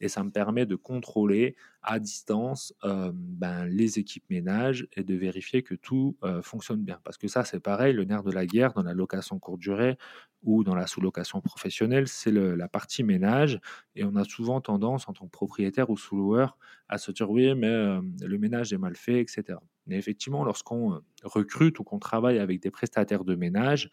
Et 0.01 0.09
ça 0.09 0.25
me 0.25 0.31
permet 0.31 0.67
de 0.67 0.75
contrôler 0.75 1.55
à 1.83 2.01
distance 2.01 2.75
ben, 2.83 3.67
les 3.67 4.01
équipes 4.01 4.25
ménage 4.31 4.88
et 4.97 5.05
de 5.05 5.14
vérifier 5.14 5.43
que 5.62 5.74
tout 5.74 6.16
fonctionne 6.42 6.83
bien. 6.83 7.00
Parce 7.04 7.18
que 7.18 7.28
ça, 7.28 7.44
c'est 7.44 7.61
pareil, 7.61 7.92
le 7.92 8.04
nerf 8.04 8.22
de 8.22 8.33
la 8.33 8.46
guerre 8.46 8.72
dans 8.72 8.83
la 8.83 8.94
location 8.94 9.38
courte 9.38 9.61
durée 9.61 9.96
ou 10.42 10.64
dans 10.64 10.74
la 10.74 10.87
sous-location 10.87 11.40
professionnelle, 11.40 12.09
c'est 12.09 12.33
la 12.33 12.68
partie 12.68 13.02
ménage. 13.02 13.61
Et 13.94 14.04
on 14.04 14.16
a 14.16 14.24
souvent 14.24 14.61
tendance, 14.61 15.09
en 15.09 15.12
tant 15.12 15.26
que 15.26 15.30
propriétaire 15.30 15.90
ou 15.90 15.96
sous-loueur, 15.96 16.57
à 16.88 16.98
se 16.98 17.12
dire 17.12 17.30
oui, 17.30 17.54
mais 17.54 17.68
le 18.20 18.38
ménage 18.38 18.72
est 18.72 18.78
mal 18.78 18.96
fait, 18.96 19.20
etc. 19.20 19.59
Mais 19.87 19.96
effectivement, 19.96 20.44
lorsqu'on 20.44 21.00
recrute 21.22 21.78
ou 21.78 21.85
qu'on 21.85 21.98
travaille 21.98 22.38
avec 22.38 22.61
des 22.61 22.70
prestataires 22.70 23.24
de 23.24 23.35
ménage, 23.35 23.90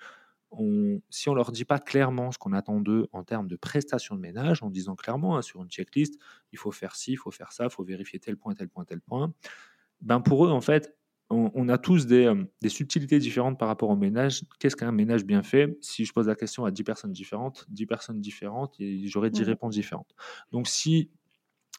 si 1.09 1.29
on 1.29 1.33
leur 1.33 1.51
dit 1.53 1.63
pas 1.63 1.79
clairement 1.79 2.31
ce 2.31 2.37
qu'on 2.37 2.51
attend 2.51 2.81
d'eux 2.81 3.07
en 3.13 3.23
termes 3.23 3.47
de 3.47 3.55
prestations 3.55 4.15
de 4.15 4.19
ménage, 4.19 4.63
en 4.63 4.69
disant 4.69 4.95
clairement 4.95 5.37
hein, 5.37 5.41
sur 5.41 5.61
une 5.61 5.69
checklist, 5.69 6.19
il 6.51 6.57
faut 6.57 6.71
faire 6.71 6.95
ci, 6.95 7.13
il 7.13 7.17
faut 7.17 7.31
faire 7.31 7.53
ça, 7.53 7.65
il 7.65 7.69
faut 7.69 7.83
vérifier 7.83 8.19
tel 8.19 8.35
point, 8.35 8.53
tel 8.53 8.67
point, 8.67 8.83
tel 8.83 8.99
point, 8.99 9.33
ben 10.01 10.19
pour 10.19 10.45
eux, 10.45 10.49
en 10.49 10.59
fait, 10.59 10.97
on, 11.31 11.69
a 11.69 11.77
tous 11.77 12.07
euh, 12.11 12.43
des, 12.61 12.69
subtilités 12.69 13.19
différentes 13.19 13.57
par 13.57 13.67
rapport 13.67 13.89
au 13.89 13.95
ménage. 13.95 14.43
Qu'est-ce 14.59 14.75
qu'un 14.75 14.91
ménage 14.91 15.25
bien 15.25 15.43
fait? 15.43 15.77
Si 15.81 16.05
je 16.05 16.13
pose 16.13 16.27
la 16.27 16.35
question 16.35 16.65
à 16.65 16.71
10 16.71 16.83
personnes 16.83 17.11
différentes, 17.11 17.65
10 17.69 17.85
personnes 17.85 18.19
différentes, 18.19 18.75
j'aurai 19.05 19.29
10 19.29 19.43
réponses 19.43 19.73
différentes. 19.73 20.13
Donc 20.51 20.67
si 20.67 21.09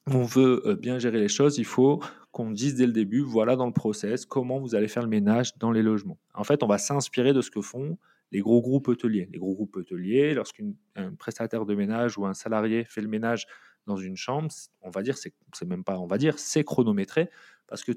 on 0.06 0.22
veut 0.22 0.62
euh, 0.66 0.74
bien 0.74 0.98
gérer 0.98 1.20
les 1.20 1.28
choses, 1.28 1.58
il 1.58 1.64
faut 1.64 2.02
qu'on 2.32 2.50
dise 2.50 2.74
dès 2.74 2.86
le 2.86 2.92
début, 2.92 3.20
voilà 3.20 3.56
dans 3.56 3.66
le 3.66 3.72
process, 3.72 4.24
comment 4.24 4.58
vous 4.58 4.74
allez 4.74 4.88
faire 4.88 5.02
le 5.02 5.08
ménage 5.08 5.56
dans 5.58 5.70
les 5.70 5.82
logements. 5.82 6.18
En 6.34 6.44
fait, 6.44 6.62
on 6.62 6.66
va 6.66 6.78
s'inspirer 6.78 7.32
de 7.32 7.40
ce 7.40 7.50
que 7.50 7.60
font 7.60 7.98
les 8.32 8.40
gros 8.40 8.62
groupes 8.62 8.88
hôteliers. 8.88 9.28
Les 9.30 9.38
gros 9.38 9.54
groupes 9.54 9.76
hôteliers, 9.76 10.32
lorsqu'un 10.32 10.72
prestataire 11.18 11.66
de 11.66 11.74
ménage 11.74 12.16
ou 12.16 12.24
un 12.24 12.32
salarié 12.32 12.84
fait 12.84 13.02
le 13.02 13.08
ménage 13.08 13.46
dans 13.86 13.96
une 13.96 14.16
chambre, 14.16 14.50
on 14.80 14.90
va 14.90 15.02
dire, 15.02 15.18
c'est 15.18 15.34
même 15.66 15.84
pas, 15.84 15.98
on 15.98 16.06
va 16.06 16.16
dire, 16.16 16.38
c'est 16.38 16.64
chronométré 16.64 17.28
parce 17.66 17.84
que 17.84 17.92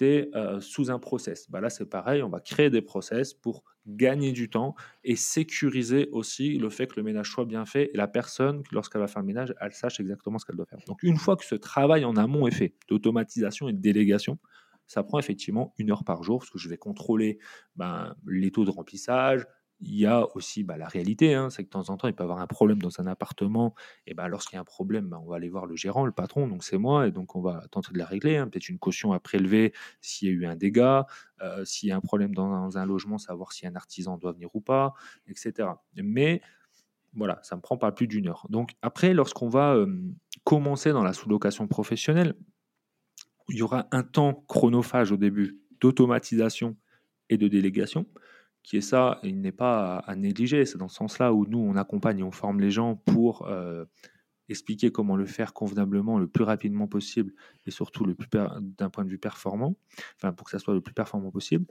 euh, 0.00 0.60
sous 0.60 0.90
un 0.90 0.98
process. 0.98 1.50
Bah 1.50 1.60
là, 1.60 1.70
c'est 1.70 1.86
pareil, 1.86 2.22
on 2.22 2.28
va 2.28 2.40
créer 2.40 2.70
des 2.70 2.82
process 2.82 3.34
pour 3.34 3.62
gagner 3.86 4.32
du 4.32 4.48
temps 4.48 4.74
et 5.04 5.16
sécuriser 5.16 6.08
aussi 6.12 6.58
le 6.58 6.70
fait 6.70 6.86
que 6.86 6.96
le 6.96 7.02
ménage 7.02 7.30
soit 7.30 7.44
bien 7.44 7.64
fait 7.64 7.90
et 7.92 7.96
la 7.96 8.08
personne, 8.08 8.62
lorsqu'elle 8.72 9.00
va 9.00 9.06
faire 9.06 9.22
le 9.22 9.26
ménage, 9.26 9.54
elle 9.60 9.72
sache 9.72 10.00
exactement 10.00 10.38
ce 10.38 10.46
qu'elle 10.46 10.56
doit 10.56 10.66
faire. 10.66 10.78
Donc, 10.86 11.02
une 11.02 11.18
fois 11.18 11.36
que 11.36 11.44
ce 11.44 11.54
travail 11.54 12.04
en 12.04 12.16
amont 12.16 12.46
est 12.46 12.52
fait, 12.52 12.74
d'automatisation 12.88 13.68
et 13.68 13.72
de 13.72 13.80
délégation, 13.80 14.38
ça 14.86 15.02
prend 15.02 15.18
effectivement 15.18 15.74
une 15.78 15.90
heure 15.90 16.04
par 16.04 16.22
jour 16.22 16.40
parce 16.40 16.50
que 16.50 16.58
je 16.58 16.68
vais 16.68 16.76
contrôler 16.76 17.38
ben, 17.76 18.14
les 18.26 18.50
taux 18.50 18.64
de 18.64 18.70
remplissage, 18.70 19.46
il 19.84 19.96
y 19.96 20.06
a 20.06 20.26
aussi 20.36 20.62
bah, 20.62 20.76
la 20.76 20.86
réalité, 20.86 21.34
hein, 21.34 21.50
c'est 21.50 21.62
que 21.62 21.68
de 21.68 21.72
temps 21.72 21.90
en 21.90 21.96
temps, 21.96 22.08
il 22.08 22.14
peut 22.14 22.22
y 22.22 22.26
avoir 22.26 22.38
un 22.40 22.46
problème 22.46 22.80
dans 22.80 23.00
un 23.00 23.06
appartement. 23.06 23.74
Et 24.06 24.14
ben, 24.14 24.28
lorsqu'il 24.28 24.56
y 24.56 24.58
a 24.58 24.60
un 24.60 24.64
problème, 24.64 25.08
bah, 25.08 25.20
on 25.22 25.28
va 25.28 25.36
aller 25.36 25.48
voir 25.48 25.66
le 25.66 25.76
gérant, 25.76 26.06
le 26.06 26.12
patron, 26.12 26.46
donc 26.46 26.62
c'est 26.62 26.78
moi, 26.78 27.08
et 27.08 27.10
donc 27.10 27.34
on 27.34 27.40
va 27.40 27.64
tenter 27.70 27.92
de 27.92 27.98
la 27.98 28.06
régler. 28.06 28.36
Hein. 28.36 28.48
Peut-être 28.48 28.68
une 28.68 28.78
caution 28.78 29.12
à 29.12 29.20
prélever 29.20 29.72
s'il 30.00 30.28
y 30.28 30.30
a 30.30 30.34
eu 30.34 30.46
un 30.46 30.56
dégât, 30.56 31.06
euh, 31.42 31.64
s'il 31.64 31.88
y 31.88 31.92
a 31.92 31.96
un 31.96 32.00
problème 32.00 32.34
dans, 32.34 32.78
un 32.78 32.86
logement, 32.86 33.18
savoir 33.18 33.52
si 33.52 33.66
un 33.66 33.74
artisan 33.74 34.18
doit 34.18 34.32
venir 34.32 34.48
ou 34.54 34.60
pas, 34.60 34.94
etc. 35.26 35.68
Mais 35.96 36.40
voilà, 37.14 37.40
ça 37.42 37.56
ne 37.56 37.58
me 37.58 37.62
prend 37.62 37.76
pas 37.76 37.92
plus 37.92 38.06
d'une 38.06 38.28
heure. 38.28 38.46
Donc 38.50 38.72
après, 38.82 39.12
lorsqu'on 39.14 39.48
va 39.48 39.76
commencer 40.44 40.92
dans 40.92 41.02
la 41.02 41.12
sous-location 41.12 41.66
professionnelle, 41.66 42.34
il 43.48 43.56
y 43.56 43.62
aura 43.62 43.88
un 43.90 44.02
temps 44.02 44.44
chronophage 44.48 45.12
au 45.12 45.16
début 45.16 45.60
d'automatisation 45.80 46.76
et 47.28 47.36
de 47.36 47.48
délégation 47.48 48.06
qui 48.62 48.76
est 48.76 48.82
ça, 48.82 49.18
il 49.22 49.40
n'est 49.40 49.52
pas 49.52 49.98
à, 49.98 50.14
négliger. 50.16 50.64
C'est 50.64 50.78
dans 50.78 50.88
ce 50.88 50.96
sens-là 50.96 51.32
où 51.32 51.46
nous, 51.46 51.58
on 51.58 51.76
accompagne 51.76 52.22
on 52.22 52.30
forme 52.30 52.60
les 52.60 52.70
gens 52.70 52.96
pour 52.96 53.46
euh, 53.48 53.84
expliquer 54.48 54.90
comment 54.90 55.16
le 55.16 55.26
faire 55.26 55.52
convenablement 55.52 56.18
le 56.18 56.26
plus 56.26 56.44
rapidement 56.44 56.86
possible 56.86 57.32
et 57.66 57.70
surtout 57.70 58.06
d'un 58.78 58.90
point 58.90 59.04
de 59.04 59.10
vue 59.10 59.18
performant, 59.18 59.76
enfin 60.16 60.32
pour 60.32 60.44
que 60.46 60.50
ça 60.50 60.58
soit 60.58 60.74
le 60.74 60.80
plus 60.80 60.94
performant 60.94 61.30
possible. 61.30 61.66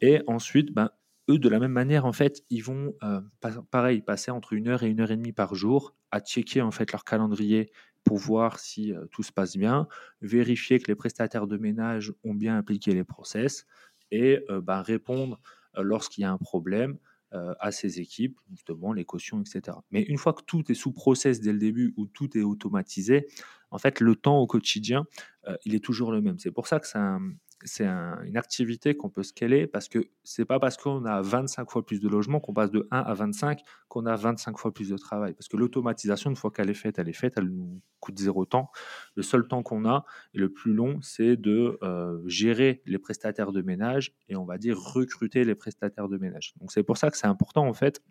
Et 0.00 0.20
ensuite, 0.26 0.72
ben, 0.72 0.90
eux, 1.28 1.38
de 1.38 1.48
la 1.48 1.58
même 1.58 1.72
manière, 1.72 2.04
en 2.04 2.12
fait, 2.12 2.44
ils 2.50 2.62
vont, 2.62 2.94
euh, 3.02 3.20
pareil, 3.70 4.00
passer 4.02 4.30
entre 4.30 4.52
une 4.52 4.68
heure 4.68 4.84
et 4.84 4.88
une 4.88 5.00
heure 5.00 5.10
et 5.10 5.16
demie 5.16 5.32
par 5.32 5.54
jour 5.54 5.94
à 6.12 6.20
checker 6.20 6.62
en 6.62 6.70
fait 6.70 6.92
leur 6.92 7.04
calendrier 7.04 7.72
pour 8.04 8.18
voir 8.18 8.60
si 8.60 8.92
euh, 8.92 9.06
tout 9.10 9.24
se 9.24 9.32
passe 9.32 9.56
bien, 9.56 9.88
vérifier 10.20 10.78
que 10.78 10.86
les 10.86 10.94
prestataires 10.94 11.48
de 11.48 11.56
ménage 11.56 12.12
ont 12.22 12.34
bien 12.34 12.56
appliqué 12.56 12.92
les 12.92 13.02
process 13.02 13.66
et 14.12 14.38
ben, 14.62 14.82
répondre 14.82 15.40
lorsqu'il 15.82 16.22
y 16.22 16.24
a 16.24 16.32
un 16.32 16.38
problème 16.38 16.98
euh, 17.34 17.54
à 17.58 17.72
ces 17.72 18.00
équipes, 18.00 18.38
justement 18.52 18.92
les 18.92 19.04
cautions, 19.04 19.40
etc. 19.40 19.76
Mais 19.90 20.02
une 20.02 20.16
fois 20.16 20.32
que 20.32 20.42
tout 20.42 20.70
est 20.70 20.74
sous 20.74 20.92
process 20.92 21.40
dès 21.40 21.52
le 21.52 21.58
début 21.58 21.92
ou 21.96 22.06
tout 22.06 22.38
est 22.38 22.42
automatisé, 22.42 23.26
en 23.72 23.78
fait, 23.78 23.98
le 23.98 24.14
temps 24.14 24.38
au 24.38 24.46
quotidien, 24.46 25.06
euh, 25.48 25.56
il 25.64 25.74
est 25.74 25.84
toujours 25.84 26.12
le 26.12 26.20
même. 26.20 26.38
C'est 26.38 26.52
pour 26.52 26.68
ça 26.68 26.78
que 26.78 26.86
c'est 26.86 26.98
un, 26.98 27.20
c'est 27.66 27.86
une 27.86 28.36
activité 28.36 28.96
qu'on 28.96 29.10
peut 29.10 29.22
scaler 29.22 29.66
parce 29.66 29.88
que 29.88 30.08
c'est 30.24 30.44
pas 30.44 30.58
parce 30.58 30.76
qu'on 30.76 31.04
a 31.04 31.20
25 31.20 31.70
fois 31.70 31.84
plus 31.84 32.00
de 32.00 32.08
logements 32.08 32.40
qu'on 32.40 32.54
passe 32.54 32.70
de 32.70 32.86
1 32.90 32.98
à 32.98 33.14
25 33.14 33.60
qu'on 33.88 34.06
a 34.06 34.16
25 34.16 34.58
fois 34.58 34.72
plus 34.72 34.88
de 34.88 34.96
travail. 34.96 35.34
Parce 35.34 35.48
que 35.48 35.56
l'automatisation, 35.56 36.30
une 36.30 36.36
fois 36.36 36.50
qu'elle 36.50 36.70
est 36.70 36.74
faite, 36.74 36.98
elle 36.98 37.08
est 37.08 37.12
faite, 37.12 37.34
elle 37.36 37.48
nous 37.48 37.80
coûte 38.00 38.18
zéro 38.18 38.44
temps. 38.44 38.70
Le 39.16 39.22
seul 39.22 39.48
temps 39.48 39.62
qu'on 39.62 39.84
a, 39.84 40.04
et 40.32 40.38
le 40.38 40.48
plus 40.52 40.72
long, 40.72 41.00
c'est 41.02 41.36
de 41.36 41.78
euh, 41.82 42.22
gérer 42.26 42.82
les 42.86 42.98
prestataires 42.98 43.52
de 43.52 43.62
ménage 43.62 44.14
et 44.28 44.36
on 44.36 44.44
va 44.44 44.58
dire 44.58 44.78
recruter 44.78 45.44
les 45.44 45.54
prestataires 45.54 46.08
de 46.08 46.16
ménage. 46.16 46.54
Donc 46.60 46.72
c'est 46.72 46.84
pour 46.84 46.96
ça 46.96 47.10
que 47.10 47.16
c'est 47.16 47.26
important 47.26 47.66
en 47.66 47.74
fait 47.74 48.02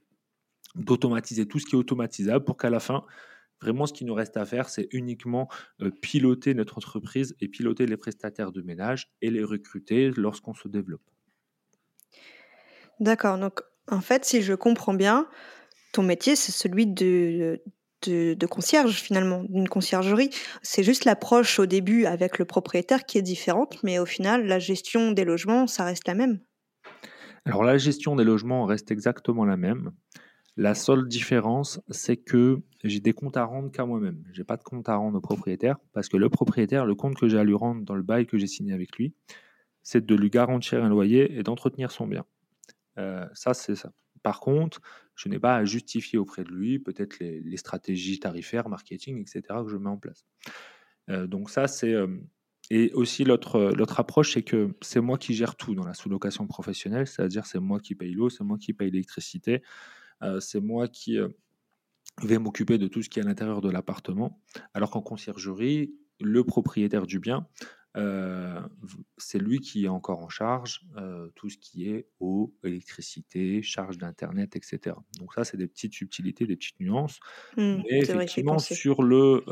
d'automatiser 0.76 1.48
tout 1.48 1.60
ce 1.60 1.66
qui 1.66 1.76
est 1.76 1.80
automatisable 1.80 2.44
pour 2.44 2.58
qu'à 2.58 2.70
la 2.70 2.82
fin, 2.82 3.06
Vraiment, 3.66 3.88
ce 3.88 3.94
qui 3.94 4.06
nous 4.06 4.14
reste 4.14 4.38
à 4.38 4.46
faire, 4.46 4.70
c'est 4.70 4.88
uniquement 4.92 5.48
piloter 6.00 6.54
notre 6.54 6.78
entreprise 6.78 7.36
et 7.42 7.48
piloter 7.48 7.88
les 7.88 7.98
prestataires 7.98 8.52
de 8.52 8.62
ménage 8.62 9.10
et 9.24 9.32
les 9.32 9.44
recruter 9.44 10.12
lorsqu'on 10.16 10.54
se 10.54 10.68
développe. 10.68 11.02
D'accord. 13.00 13.40
Donc, 13.40 13.62
en 13.90 14.02
fait, 14.02 14.24
si 14.24 14.44
je 14.44 14.54
comprends 14.54 14.94
bien, 14.94 15.28
ton 15.94 16.04
métier, 16.04 16.36
c'est 16.36 16.52
celui 16.52 16.86
de, 16.86 17.60
de, 18.04 18.46
concierge, 18.46 19.02
finalement, 19.02 19.44
d'une 19.50 19.68
conciergerie. 19.68 20.30
C'est 20.62 20.84
juste 20.84 21.04
l'approche 21.04 21.58
au 21.58 21.66
début 21.66 22.06
avec 22.06 22.38
le 22.38 22.46
propriétaire 22.46 23.04
qui 23.04 23.18
est 23.18 23.24
différente, 23.24 23.80
mais 23.82 23.98
au 23.98 24.06
final, 24.06 24.46
la 24.46 24.60
gestion 24.60 25.12
des 25.12 25.26
logements, 25.26 25.66
ça 25.66 25.86
reste 25.86 26.08
la 26.08 26.14
même? 26.14 26.40
Alors, 27.46 27.64
la 27.64 27.80
gestion 27.80 28.16
des 28.16 28.24
logements 28.24 28.66
reste 28.66 28.92
exactement 28.92 29.44
la 29.44 29.58
même. 29.58 29.92
La 30.58 30.74
seule 30.74 31.08
différence, 31.08 31.82
c'est 31.90 32.16
que 32.16 32.62
j'ai 32.84 33.02
des 33.02 33.12
comptes 33.12 33.36
à 33.36 33.44
rendre 33.44 33.72
qu'à 33.72 33.86
moi-même. 33.86 34.24
Je 34.32 34.40
n'ai 34.40 34.46
pas 34.46 34.56
de 34.56 34.64
compte 34.64 34.88
à 34.88 34.96
rendre 34.96 35.18
au 35.18 35.22
propriétaire 35.22 35.78
parce 35.92 36.08
que 36.08 36.16
le 36.16 36.30
propriétaire, 36.30 36.86
le 36.86 36.96
compte 36.96 37.16
que 37.16 37.28
j'ai 37.28 37.38
à 37.38 37.44
lui 37.44 37.56
rendre 37.56 37.84
dans 37.84 37.96
le 37.96 38.04
bail 38.04 38.26
que 38.26 38.38
j'ai 38.38 38.48
signé 38.48 38.74
avec 38.74 38.96
lui, 38.96 39.14
c'est 39.84 40.06
de 40.06 40.16
lui 40.16 40.30
garantir 40.30 40.84
un 40.84 40.90
loyer 40.90 41.38
et 41.38 41.44
d'entretenir 41.44 41.92
son 41.92 42.08
bien. 42.08 42.26
Euh, 42.98 43.28
ça, 43.34 43.54
c'est 43.54 43.76
ça. 43.76 43.92
Par 44.24 44.40
contre, 44.40 44.82
je 45.16 45.28
n'ai 45.28 45.40
pas 45.40 45.58
à 45.58 45.66
justifier 45.66 46.18
auprès 46.18 46.44
de 46.44 46.52
lui 46.52 46.80
peut-être 46.80 47.20
les, 47.20 47.58
stratégies 47.58 48.20
tarifaires, 48.20 48.70
marketing, 48.70 49.20
etc. 49.20 49.42
que 49.64 49.70
je 49.70 49.78
mets 49.78 49.90
en 49.90 49.98
place. 49.98 50.26
Euh, 51.10 51.28
donc 51.28 51.50
ça, 51.50 51.68
c'est... 51.68 51.94
Euh, 51.94 52.08
et 52.72 52.92
aussi 52.94 53.24
l'autre 53.26 54.00
approche, 54.00 54.34
c'est 54.34 54.42
que 54.42 54.76
c'est 54.82 55.00
moi 55.00 55.20
qui 55.20 55.36
gère 55.36 55.56
tout 55.56 55.76
dans 55.76 55.86
la 55.86 55.94
sous-location 55.94 56.48
professionnelle, 56.48 57.06
c'est-à-dire 57.06 57.46
c'est 57.46 57.60
moi 57.60 57.80
qui 57.80 57.94
paye 57.94 58.14
l'eau, 58.14 58.32
c'est 58.32 58.44
moi 58.44 58.58
qui 58.58 58.74
paye 58.74 58.90
l'électricité, 58.90 59.62
c'est 60.40 60.62
moi 60.62 60.88
qui 60.88 61.18
euh, 61.20 61.30
vais 62.24 62.40
m'occuper 62.40 62.78
de 62.78 62.88
tout 62.88 63.02
ce 63.02 63.10
qui 63.10 63.20
est 63.20 63.24
à 63.24 63.26
l'intérieur 63.26 63.62
de 63.62 63.70
l'appartement. 63.70 64.42
Alors 64.74 64.92
qu'en 64.92 65.02
conciergerie, 65.02 65.94
le 66.20 66.44
propriétaire 66.44 67.06
du 67.06 67.20
bien, 67.20 67.48
euh, 67.98 68.62
c'est 69.18 69.40
lui 69.40 69.60
qui 69.60 69.86
est 69.86 69.90
encore 69.90 70.20
en 70.20 70.30
charge 70.30 70.82
tout 71.36 71.50
ce 71.50 71.58
qui 71.58 71.90
est 71.90 72.08
eau, 72.20 72.54
électricité, 72.64 73.62
charge 73.62 73.98
d'internet, 73.98 74.56
etc. 74.56 74.98
Donc 75.20 75.34
ça, 75.34 75.44
c'est 75.44 75.58
des 75.58 75.68
petites 75.68 75.94
subtilités, 75.94 76.46
des 76.46 76.56
petites 76.56 76.80
nuances. 76.80 77.20
Mmh, 77.58 77.82
Mais 77.90 78.00
effectivement, 78.00 78.60
sur 78.60 79.04
le 79.04 79.44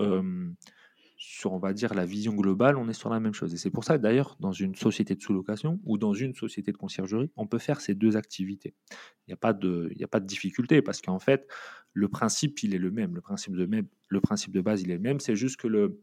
sur, 1.25 1.53
on 1.53 1.57
va 1.57 1.71
dire, 1.71 1.93
la 1.93 2.05
vision 2.05 2.33
globale, 2.33 2.77
on 2.77 2.89
est 2.89 2.93
sur 2.93 3.09
la 3.09 3.21
même 3.21 3.33
chose. 3.33 3.53
Et 3.53 3.57
c'est 3.57 3.69
pour 3.69 3.85
ça, 3.85 3.97
d'ailleurs, 3.97 4.35
dans 4.41 4.51
une 4.51 4.75
société 4.75 5.15
de 5.15 5.21
sous-location 5.21 5.79
ou 5.85 5.97
dans 5.97 6.13
une 6.13 6.35
société 6.35 6.73
de 6.73 6.77
conciergerie, 6.77 7.31
on 7.37 7.47
peut 7.47 7.59
faire 7.59 7.79
ces 7.79 7.95
deux 7.95 8.17
activités. 8.17 8.75
Il 8.91 9.29
n'y 9.29 9.33
a, 9.33 9.37
pas 9.37 9.53
de, 9.53 9.89
a 10.03 10.07
pas 10.07 10.19
de 10.19 10.25
difficulté 10.25 10.81
parce 10.81 11.01
qu'en 11.01 11.19
fait, 11.19 11.47
le 11.93 12.09
principe, 12.09 12.61
il 12.63 12.75
est 12.75 12.77
le 12.77 12.91
même. 12.91 13.15
Le 13.15 13.21
principe 13.21 13.55
de, 13.55 13.65
même, 13.65 13.87
le 14.09 14.19
principe 14.19 14.51
de 14.51 14.59
base, 14.59 14.81
il 14.81 14.91
est 14.91 14.95
le 14.95 14.99
même. 14.99 15.21
C'est 15.21 15.37
juste 15.37 15.55
que 15.55 15.67
le, 15.67 16.01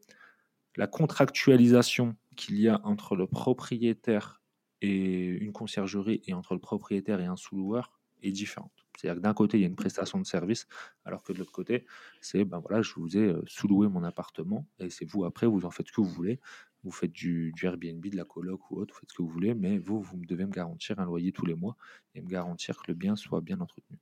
la 0.76 0.87
contractualisation 0.87 2.16
qu'il 2.35 2.59
y 2.59 2.68
a 2.68 2.80
entre 2.85 3.14
le 3.14 3.26
propriétaire 3.26 4.40
et 4.80 5.26
une 5.26 5.52
conciergerie 5.52 6.22
et 6.24 6.33
entre 6.33 6.54
le 6.54 6.61
propriétaire 6.61 7.20
et 7.20 7.26
un 7.26 7.37
sous-loueur 7.37 8.00
est 8.22 8.33
différente. 8.33 8.80
C'est-à-dire 9.00 9.20
que 9.20 9.24
d'un 9.24 9.34
côté, 9.34 9.58
il 9.58 9.62
y 9.62 9.64
a 9.64 9.66
une 9.66 9.76
prestation 9.76 10.18
de 10.18 10.26
service, 10.26 10.66
alors 11.04 11.22
que 11.22 11.32
de 11.32 11.38
l'autre 11.38 11.52
côté, 11.52 11.86
c'est 12.20 12.44
ben 12.44 12.58
voilà, 12.58 12.82
je 12.82 12.92
vous 12.94 13.16
ai 13.16 13.28
euh, 13.28 13.42
sous-loué 13.46 13.88
mon 13.88 14.04
appartement 14.04 14.66
et 14.78 14.90
c'est 14.90 15.06
vous 15.06 15.24
après, 15.24 15.46
vous 15.46 15.64
en 15.64 15.70
faites 15.70 15.88
ce 15.88 15.92
que 15.92 16.00
vous 16.00 16.08
voulez. 16.08 16.40
Vous 16.82 16.90
faites 16.90 17.12
du, 17.12 17.52
Airbnb, 17.62 18.06
de 18.06 18.16
la 18.16 18.24
coloc 18.24 18.70
ou 18.70 18.78
autre, 18.78 18.94
vous 18.94 19.00
faites 19.00 19.10
ce 19.10 19.14
que 19.14 19.22
vous 19.22 19.28
voulez, 19.28 19.54
mais 19.54 19.78
vous, 19.78 20.00
vous 20.00 20.18
devez 20.26 20.46
me 20.46 20.50
garantir 20.50 20.98
un 20.98 21.04
loyer 21.04 21.32
tous 21.32 21.44
les 21.44 21.54
mois 21.54 21.76
et 22.14 22.22
me 22.22 22.28
garantir 22.28 22.78
que 22.78 22.84
le 22.88 22.94
bien 22.94 23.16
soit 23.16 23.40
bien 23.40 23.60
entretenu. 23.60 23.98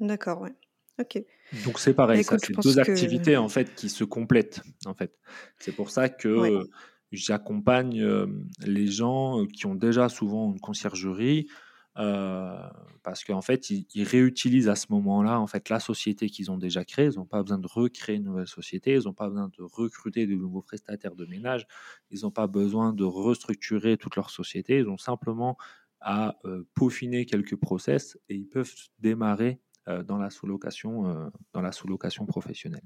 D'accord, 0.00 0.40
ouais. 0.40 0.54
Ok. 1.00 1.22
Donc 1.64 1.80
c'est 1.80 1.94
pareil, 1.94 2.22
ça, 2.22 2.38
c'est 2.38 2.52
deux 2.60 2.78
activités 2.78 3.36
en 3.36 3.48
fait 3.48 3.74
qui 3.74 3.88
se 3.88 4.04
complètent. 4.04 4.62
En 4.86 4.94
fait, 4.94 5.18
c'est 5.58 5.72
pour 5.72 5.90
ça 5.90 6.08
que 6.08 6.64
j'accompagne 7.10 8.00
euh, 8.00 8.26
les 8.64 8.86
gens 8.86 9.40
euh, 9.40 9.46
qui 9.46 9.66
ont 9.66 9.74
déjà 9.74 10.08
souvent 10.08 10.52
une 10.52 10.60
conciergerie 10.60 11.48
euh, 11.96 12.68
parce 13.02 13.22
qu'en 13.22 13.42
fait, 13.42 13.70
ils, 13.70 14.04
réutilisent 14.04 14.68
à 14.68 14.74
ce 14.74 14.86
moment-là 14.90 15.38
en 15.38 15.46
fait 15.46 15.68
la 15.68 15.78
société 15.78 16.28
qu'ils 16.28 16.50
ont 16.50 16.58
déjà 16.58 16.84
créée. 16.84 17.06
Ils 17.06 17.18
n'ont 17.18 17.26
pas 17.26 17.42
besoin 17.42 17.58
de 17.58 17.66
recréer 17.66 18.16
une 18.16 18.24
nouvelle 18.24 18.48
société. 18.48 18.94
Ils 18.94 19.04
n'ont 19.04 19.14
pas 19.14 19.28
besoin 19.28 19.48
de 19.48 19.62
recruter 19.62 20.26
de 20.26 20.34
nouveaux 20.34 20.62
prestataires 20.62 21.14
de 21.14 21.26
ménage. 21.26 21.66
Ils 22.10 22.22
n'ont 22.22 22.30
pas 22.30 22.46
besoin 22.46 22.92
de 22.92 23.04
restructurer 23.04 23.96
toute 23.96 24.16
leur 24.16 24.30
société. 24.30 24.78
Ils 24.78 24.88
ont 24.88 24.98
simplement 24.98 25.56
à 26.00 26.36
euh, 26.44 26.64
peaufiner 26.74 27.26
quelques 27.26 27.56
process 27.56 28.18
et 28.28 28.34
ils 28.34 28.48
peuvent 28.48 28.74
démarrer 28.98 29.60
euh, 29.88 30.02
dans 30.02 30.18
la 30.18 30.30
sous-location, 30.30 31.30
dans 31.52 31.60
la 31.60 31.72
sous-location 31.72 32.26
professionnelle. 32.26 32.84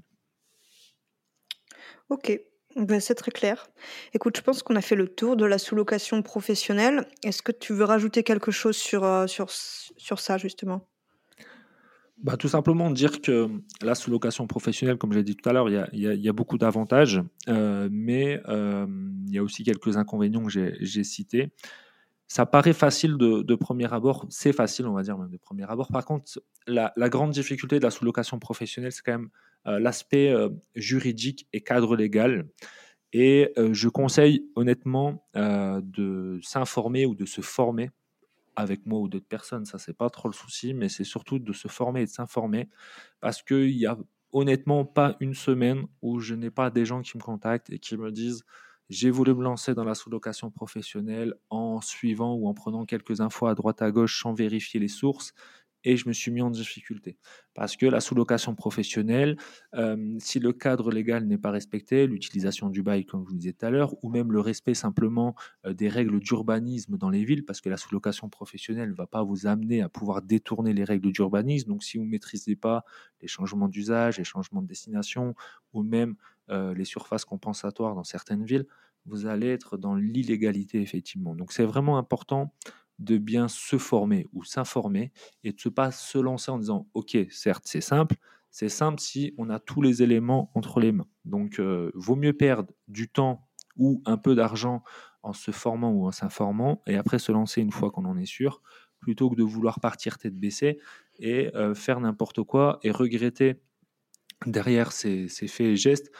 Ok, 2.09 2.39
ben, 2.75 2.99
c'est 2.99 3.15
très 3.15 3.31
clair. 3.31 3.67
Écoute, 4.13 4.37
je 4.37 4.41
pense 4.41 4.61
qu'on 4.61 4.75
a 4.75 4.81
fait 4.81 4.95
le 4.95 5.07
tour 5.07 5.35
de 5.35 5.45
la 5.45 5.57
sous-location 5.57 6.21
professionnelle. 6.21 7.07
Est-ce 7.23 7.41
que 7.41 7.51
tu 7.51 7.73
veux 7.73 7.83
rajouter 7.83 8.23
quelque 8.23 8.51
chose 8.51 8.77
sur, 8.77 9.03
euh, 9.03 9.25
sur, 9.25 9.49
sur 9.49 10.19
ça, 10.19 10.37
justement? 10.37 10.87
Bah, 12.21 12.37
Tout 12.37 12.47
simplement 12.47 12.91
dire 12.91 13.21
que 13.21 13.49
la 13.81 13.95
sous-location 13.95 14.45
professionnelle, 14.45 14.97
comme 14.97 15.13
j'ai 15.13 15.23
dit 15.23 15.35
tout 15.35 15.49
à 15.49 15.53
l'heure, 15.53 15.67
il 15.67 15.99
y 15.99 16.07
a, 16.07 16.13
y 16.13 16.29
a, 16.29 16.33
beaucoup 16.33 16.59
d'avantages, 16.59 17.21
euh, 17.47 17.89
mais 17.91 18.39
euh, 18.47 18.85
il 19.25 19.33
y 19.33 19.39
a 19.39 19.43
aussi 19.43 19.63
quelques 19.63 19.97
inconvénients 19.97 20.45
que 20.45 20.51
j'ai 20.51 21.03
cités. 21.03 21.51
Ça 22.27 22.45
paraît 22.45 22.73
facile 22.73 23.17
de, 23.17 23.41
de 23.41 23.55
premier 23.55 23.91
abord, 23.91 24.27
c'est 24.29 24.53
facile, 24.53 24.85
on 24.85 24.93
va 24.93 25.01
dire, 25.01 25.17
même 25.17 25.31
de 25.31 25.37
premier 25.37 25.63
abord. 25.63 25.87
Par 25.87 26.05
contre, 26.05 26.39
la, 26.67 26.93
la 26.95 27.09
grande 27.09 27.31
difficulté 27.31 27.79
de 27.79 27.83
la 27.83 27.89
sous-location 27.89 28.37
professionnelle, 28.37 28.91
c'est 28.91 29.01
quand 29.01 29.13
même 29.13 29.29
l'aspect 29.65 30.29
euh, 30.29 30.49
juridique 30.75 31.47
et 31.53 31.61
cadre 31.61 31.95
légal. 31.95 32.47
Et 33.13 33.51
euh, 33.57 33.73
je 33.73 33.89
conseille 33.89 34.45
honnêtement 34.55 35.25
de 35.35 36.39
s'informer 36.43 37.05
ou 37.05 37.15
de 37.15 37.25
se 37.25 37.41
former 37.41 37.91
avec 38.55 38.85
moi 38.85 38.99
ou 38.99 39.07
d'autres 39.07 39.27
personnes, 39.27 39.65
ça 39.65 39.77
c'est 39.79 39.93
pas 39.93 40.09
trop 40.09 40.27
le 40.27 40.33
souci, 40.33 40.73
mais 40.73 40.89
c'est 40.89 41.05
surtout 41.05 41.39
de 41.39 41.53
se 41.53 41.67
former 41.67 42.01
et 42.01 42.05
de 42.05 42.09
s'informer. 42.09 42.69
Parce 43.21 43.41
qu'il 43.41 43.71
y 43.71 43.85
a 43.85 43.97
honnêtement 44.31 44.85
pas 44.85 45.15
une 45.19 45.33
semaine 45.33 45.85
où 46.01 46.19
je 46.19 46.35
n'ai 46.35 46.51
pas 46.51 46.69
des 46.69 46.85
gens 46.85 47.01
qui 47.01 47.17
me 47.17 47.23
contactent 47.23 47.71
et 47.71 47.79
qui 47.79 47.97
me 47.97 48.11
disent 48.11 48.43
j'ai 48.89 49.11
voulu 49.11 49.33
me 49.35 49.43
lancer 49.43 49.75
dans 49.75 49.83
la 49.83 49.95
sous-location 49.95 50.51
professionnelle 50.51 51.35
en 51.49 51.79
suivant 51.79 52.33
ou 52.33 52.47
en 52.47 52.53
prenant 52.53 52.85
quelques 52.85 53.21
infos 53.21 53.47
à 53.47 53.55
droite 53.55 53.81
à 53.81 53.91
gauche 53.91 54.21
sans 54.21 54.33
vérifier 54.33 54.79
les 54.79 54.87
sources 54.87 55.33
et 55.83 55.97
je 55.97 56.07
me 56.07 56.13
suis 56.13 56.31
mis 56.31 56.41
en 56.41 56.49
difficulté. 56.49 57.17
Parce 57.53 57.75
que 57.75 57.85
la 57.85 57.99
sous-location 57.99 58.55
professionnelle, 58.55 59.37
euh, 59.75 60.15
si 60.19 60.39
le 60.39 60.53
cadre 60.53 60.91
légal 60.91 61.25
n'est 61.25 61.37
pas 61.37 61.51
respecté, 61.51 62.07
l'utilisation 62.07 62.69
du 62.69 62.83
bail, 62.83 63.05
comme 63.05 63.23
je 63.23 63.29
vous 63.29 63.35
disais 63.35 63.53
tout 63.53 63.65
à 63.65 63.69
l'heure, 63.69 63.95
ou 64.03 64.09
même 64.09 64.31
le 64.31 64.39
respect 64.39 64.73
simplement 64.73 65.35
euh, 65.65 65.73
des 65.73 65.89
règles 65.89 66.19
d'urbanisme 66.19 66.97
dans 66.97 67.09
les 67.09 67.23
villes, 67.23 67.45
parce 67.45 67.61
que 67.61 67.69
la 67.69 67.77
sous-location 67.77 68.29
professionnelle 68.29 68.89
ne 68.89 68.95
va 68.95 69.07
pas 69.07 69.23
vous 69.23 69.47
amener 69.47 69.81
à 69.81 69.89
pouvoir 69.89 70.21
détourner 70.21 70.73
les 70.73 70.83
règles 70.83 71.11
d'urbanisme. 71.11 71.69
Donc 71.69 71.83
si 71.83 71.97
vous 71.97 72.05
ne 72.05 72.09
maîtrisez 72.09 72.55
pas 72.55 72.83
les 73.21 73.27
changements 73.27 73.67
d'usage, 73.67 74.17
les 74.17 74.23
changements 74.23 74.61
de 74.61 74.67
destination, 74.67 75.35
ou 75.73 75.83
même 75.83 76.15
euh, 76.49 76.73
les 76.73 76.85
surfaces 76.85 77.25
compensatoires 77.25 77.95
dans 77.95 78.03
certaines 78.03 78.43
villes, 78.43 78.65
vous 79.05 79.25
allez 79.25 79.47
être 79.47 79.77
dans 79.77 79.95
l'illégalité, 79.95 80.81
effectivement. 80.81 81.35
Donc 81.35 81.51
c'est 81.51 81.65
vraiment 81.65 81.97
important 81.97 82.53
de 82.99 83.17
bien 83.17 83.47
se 83.47 83.77
former 83.77 84.25
ou 84.33 84.43
s'informer 84.43 85.11
et 85.43 85.51
de 85.51 85.57
ne 85.65 85.69
pas 85.69 85.91
se 85.91 86.17
lancer 86.17 86.51
en 86.51 86.59
disant 86.59 86.87
ok 86.93 87.17
certes 87.29 87.63
c'est 87.65 87.81
simple 87.81 88.15
c'est 88.51 88.69
simple 88.69 88.99
si 88.99 89.33
on 89.37 89.49
a 89.49 89.59
tous 89.59 89.81
les 89.81 90.01
éléments 90.01 90.51
entre 90.55 90.79
les 90.79 90.91
mains. 90.91 91.07
Donc 91.25 91.59
euh, 91.59 91.91
vaut 91.93 92.15
mieux 92.15 92.33
perdre 92.33 92.73
du 92.87 93.09
temps 93.09 93.47
ou 93.77 94.01
un 94.05 94.17
peu 94.17 94.35
d'argent 94.35 94.83
en 95.21 95.33
se 95.33 95.51
formant 95.51 95.91
ou 95.91 96.07
en 96.07 96.11
s'informant 96.11 96.81
et 96.87 96.95
après 96.95 97.19
se 97.19 97.31
lancer 97.31 97.61
une 97.61 97.71
fois 97.71 97.91
qu'on 97.91 98.05
en 98.05 98.17
est 98.17 98.25
sûr 98.25 98.61
plutôt 98.99 99.29
que 99.29 99.35
de 99.35 99.43
vouloir 99.43 99.79
partir 99.79 100.17
tête 100.17 100.35
baissée 100.35 100.79
et 101.19 101.55
euh, 101.55 101.75
faire 101.75 101.99
n'importe 101.99 102.43
quoi 102.43 102.79
et 102.83 102.91
regretter 102.91 103.61
derrière 104.45 104.91
ces, 104.91 105.27
ces 105.27 105.47
faits 105.47 105.67
et 105.67 105.75
gestes 105.75 106.11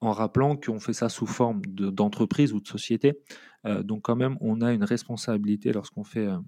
en 0.00 0.12
rappelant 0.12 0.56
qu'on 0.56 0.80
fait 0.80 0.92
ça 0.92 1.08
sous 1.08 1.26
forme 1.26 1.62
d'entreprise 1.66 2.52
ou 2.52 2.60
de 2.60 2.66
société. 2.66 3.20
Euh, 3.64 3.82
donc 3.82 4.02
quand 4.02 4.16
même, 4.16 4.36
on 4.40 4.60
a 4.60 4.72
une 4.72 4.84
responsabilité 4.84 5.72
lorsqu'on 5.72 6.04
fait, 6.04 6.26
euh, 6.26 6.38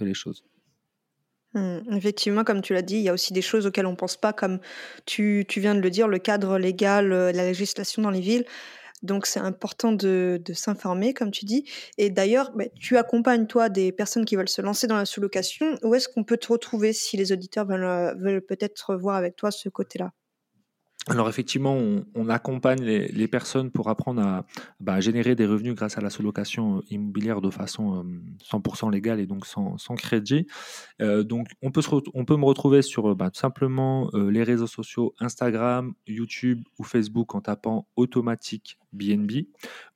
les 0.00 0.14
choses. 0.14 0.44
Mmh, 1.54 1.78
effectivement, 1.92 2.44
comme 2.44 2.60
tu 2.60 2.74
l'as 2.74 2.82
dit, 2.82 2.96
il 2.96 3.02
y 3.02 3.08
a 3.08 3.12
aussi 3.12 3.32
des 3.32 3.42
choses 3.42 3.66
auxquelles 3.66 3.86
on 3.86 3.92
ne 3.92 3.96
pense 3.96 4.16
pas, 4.16 4.32
comme 4.32 4.58
tu, 5.06 5.44
tu, 5.48 5.60
viens 5.60 5.74
de 5.74 5.80
le 5.80 5.90
dire, 5.90 6.08
le 6.08 6.18
cadre 6.18 6.58
légal, 6.58 7.12
euh, 7.12 7.32
la 7.32 7.44
législation 7.44 8.02
dans 8.02 8.10
les 8.10 8.20
villes. 8.20 8.44
Donc 9.02 9.26
c'est 9.26 9.40
important 9.40 9.92
de, 9.92 10.40
de 10.44 10.52
s'informer, 10.52 11.14
comme 11.14 11.30
tu 11.30 11.44
dis. 11.44 11.70
Et 11.98 12.10
d'ailleurs, 12.10 12.50
bah, 12.56 12.64
tu 12.80 12.96
accompagnes, 12.96 13.46
toi, 13.46 13.68
des 13.68 13.92
personnes 13.92 14.24
qui 14.24 14.36
veulent 14.36 14.48
se 14.48 14.62
lancer 14.62 14.86
dans 14.86 14.96
la 14.96 15.04
sous-location. 15.04 15.78
Où 15.82 15.94
est-ce 15.94 16.08
qu'on 16.08 16.24
peut 16.24 16.38
te 16.38 16.48
retrouver 16.48 16.92
si 16.92 17.16
les 17.16 17.30
auditeurs 17.32 17.66
veulent, 17.66 18.18
veulent 18.18 18.44
peut-être 18.44 18.96
voir 18.96 19.16
avec 19.16 19.36
toi 19.36 19.50
ce 19.50 19.68
côté-là? 19.68 20.12
Alors 21.08 21.28
effectivement, 21.28 21.78
on, 22.16 22.28
accompagne 22.28 22.82
les, 22.82 23.28
personnes 23.28 23.70
pour 23.70 23.88
apprendre 23.88 24.20
à, 24.22 24.44
bah, 24.80 24.98
générer 24.98 25.36
des 25.36 25.46
revenus 25.46 25.76
grâce 25.76 25.96
à 25.96 26.00
la 26.00 26.10
sous-location 26.10 26.78
euh, 26.78 26.80
immobilière 26.90 27.40
de 27.40 27.50
façon 27.50 28.04
100% 28.42 28.88
euh, 28.88 28.90
légale 28.90 29.20
et 29.20 29.26
donc 29.26 29.46
sans, 29.46 29.76
crédit. 29.96 30.48
Euh, 31.00 31.22
donc 31.22 31.46
on 31.62 31.70
peut, 31.70 31.82
on 32.12 32.24
peut 32.24 32.36
me 32.36 32.44
retrouver 32.44 32.82
sur 32.82 33.14
bah, 33.14 33.30
simplement 33.32 34.10
les 34.14 34.42
réseaux 34.42 34.66
sociaux 34.66 35.14
Instagram, 35.20 35.94
YouTube 36.08 36.64
ou 36.78 36.84
Facebook 36.84 37.36
en 37.36 37.40
tapant 37.40 37.86
automatique 37.94 38.76
BNB 38.96 39.46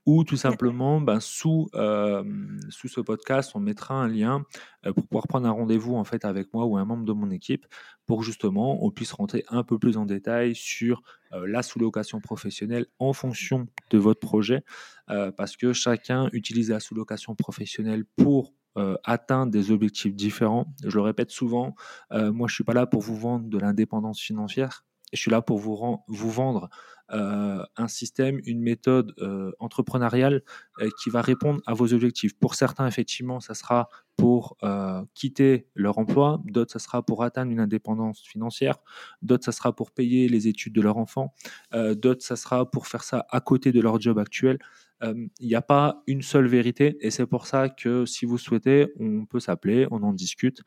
ou 0.06 0.24
tout 0.24 0.36
simplement 0.36 1.00
ben, 1.00 1.20
sous, 1.20 1.68
sous 2.68 2.88
ce 2.88 3.00
podcast 3.00 3.52
on 3.54 3.60
mettra 3.60 3.94
un 3.94 4.08
lien 4.08 4.44
pour 4.82 5.06
pouvoir 5.06 5.26
prendre 5.26 5.46
un 5.46 5.52
rendez-vous 5.52 5.94
en 5.94 6.04
fait 6.04 6.24
avec 6.24 6.52
moi 6.54 6.64
ou 6.66 6.76
un 6.76 6.84
membre 6.84 7.04
de 7.04 7.12
mon 7.12 7.30
équipe 7.30 7.66
pour 8.06 8.22
justement 8.22 8.84
on 8.84 8.90
puisse 8.90 9.12
rentrer 9.12 9.44
un 9.48 9.62
peu 9.62 9.78
plus 9.78 9.96
en 9.96 10.06
détail 10.06 10.54
sur 10.54 11.02
la 11.32 11.62
sous-location 11.62 12.20
professionnelle 12.20 12.86
en 12.98 13.12
fonction 13.12 13.66
de 13.90 13.98
votre 13.98 14.20
projet 14.20 14.64
parce 15.06 15.56
que 15.56 15.72
chacun 15.72 16.28
utilise 16.32 16.70
la 16.70 16.80
sous-location 16.80 17.34
professionnelle 17.34 18.04
pour 18.16 18.54
atteindre 19.04 19.52
des 19.52 19.70
objectifs 19.70 20.14
différents. 20.14 20.72
Je 20.84 20.96
le 20.96 21.02
répète 21.02 21.30
souvent, 21.30 21.74
moi 22.10 22.48
je 22.48 22.54
suis 22.54 22.64
pas 22.64 22.72
là 22.72 22.86
pour 22.86 23.02
vous 23.02 23.16
vendre 23.16 23.48
de 23.48 23.58
l'indépendance 23.58 24.20
financière, 24.20 24.84
je 25.12 25.20
suis 25.20 25.30
là 25.30 25.42
pour 25.42 25.58
vous, 25.58 25.96
vendre 26.08 26.68
euh, 27.12 27.64
un 27.76 27.88
système, 27.88 28.40
une 28.44 28.60
méthode 28.60 29.14
euh, 29.18 29.50
entrepreneuriale 29.58 30.42
euh, 30.80 30.88
qui 31.02 31.10
va 31.10 31.22
répondre 31.22 31.60
à 31.66 31.74
vos 31.74 31.92
objectifs. 31.92 32.38
Pour 32.38 32.54
certains, 32.54 32.86
effectivement, 32.86 33.40
ça 33.40 33.54
sera 33.54 33.88
pour 34.16 34.58
quitter 35.14 35.66
leur 35.74 35.96
emploi, 35.96 36.42
d'autres, 36.44 36.72
ça 36.72 36.78
sera 36.78 37.02
pour 37.02 37.24
atteindre 37.24 37.50
une 37.52 37.60
indépendance 37.60 38.20
financière, 38.22 38.76
d'autres, 39.22 39.46
ça 39.46 39.52
sera 39.52 39.74
pour 39.74 39.92
payer 39.92 40.28
les 40.28 40.46
études 40.46 40.74
de 40.74 40.82
leur 40.82 40.98
enfant, 40.98 41.32
d'autres, 41.72 42.22
ça 42.22 42.36
sera 42.36 42.70
pour 42.70 42.86
faire 42.86 43.02
ça 43.02 43.24
à 43.30 43.40
côté 43.40 43.72
de 43.72 43.80
leur 43.80 43.98
job 43.98 44.18
actuel. 44.18 44.58
Il 45.02 45.30
n'y 45.40 45.54
a 45.54 45.62
pas 45.62 46.02
une 46.06 46.20
seule 46.20 46.48
vérité 46.48 46.98
et 47.00 47.10
c'est 47.10 47.24
pour 47.24 47.46
ça 47.46 47.70
que 47.70 48.04
si 48.04 48.26
vous 48.26 48.36
souhaitez, 48.36 48.92
on 49.00 49.24
peut 49.24 49.40
s'appeler, 49.40 49.88
on 49.90 50.02
en 50.02 50.12
discute 50.12 50.60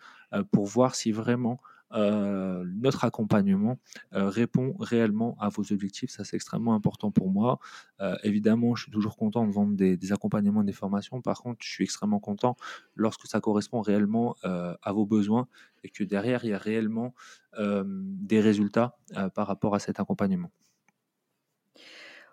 pour 0.52 0.66
voir 0.66 0.96
si 0.96 1.12
vraiment 1.12 1.62
euh, 1.94 2.64
notre 2.82 3.06
accompagnement 3.06 3.78
euh, 4.14 4.28
répond 4.28 4.76
réellement 4.80 5.38
à 5.40 5.50
vos 5.50 5.72
objectifs. 5.72 6.10
Ça, 6.10 6.24
c'est 6.24 6.36
extrêmement 6.36 6.74
important 6.74 7.12
pour 7.12 7.30
moi. 7.30 7.60
Euh, 8.02 8.16
évidemment, 8.24 8.76
je 8.76 8.84
suis 8.84 8.92
toujours 8.92 9.16
content 9.16 9.46
de 9.46 9.52
vendre 9.52 9.76
des, 9.76 10.12
accompagnements, 10.12 10.64
des 10.64 10.74
formations. 10.74 11.22
Par 11.22 11.42
contre, 11.42 11.60
je 11.64 11.70
suis 11.70 11.84
extrêmement 11.84 12.20
content 12.20 12.56
lorsque 12.96 13.28
ça 13.28 13.40
correspond 13.40 13.82
réellement 13.82 14.36
à 14.44 14.92
vos 14.92 15.06
besoins 15.06 15.48
et 15.84 15.90
que 15.90 16.04
derrière, 16.04 16.44
il 16.46 16.52
y 16.52 16.54
a 16.54 16.58
réellement 16.58 17.14
des 17.58 18.40
résultats 18.40 18.98
par 19.36 19.48
rapport 19.48 19.76
à 19.76 19.80
cet 19.80 20.00
accompagnement. 20.00 20.52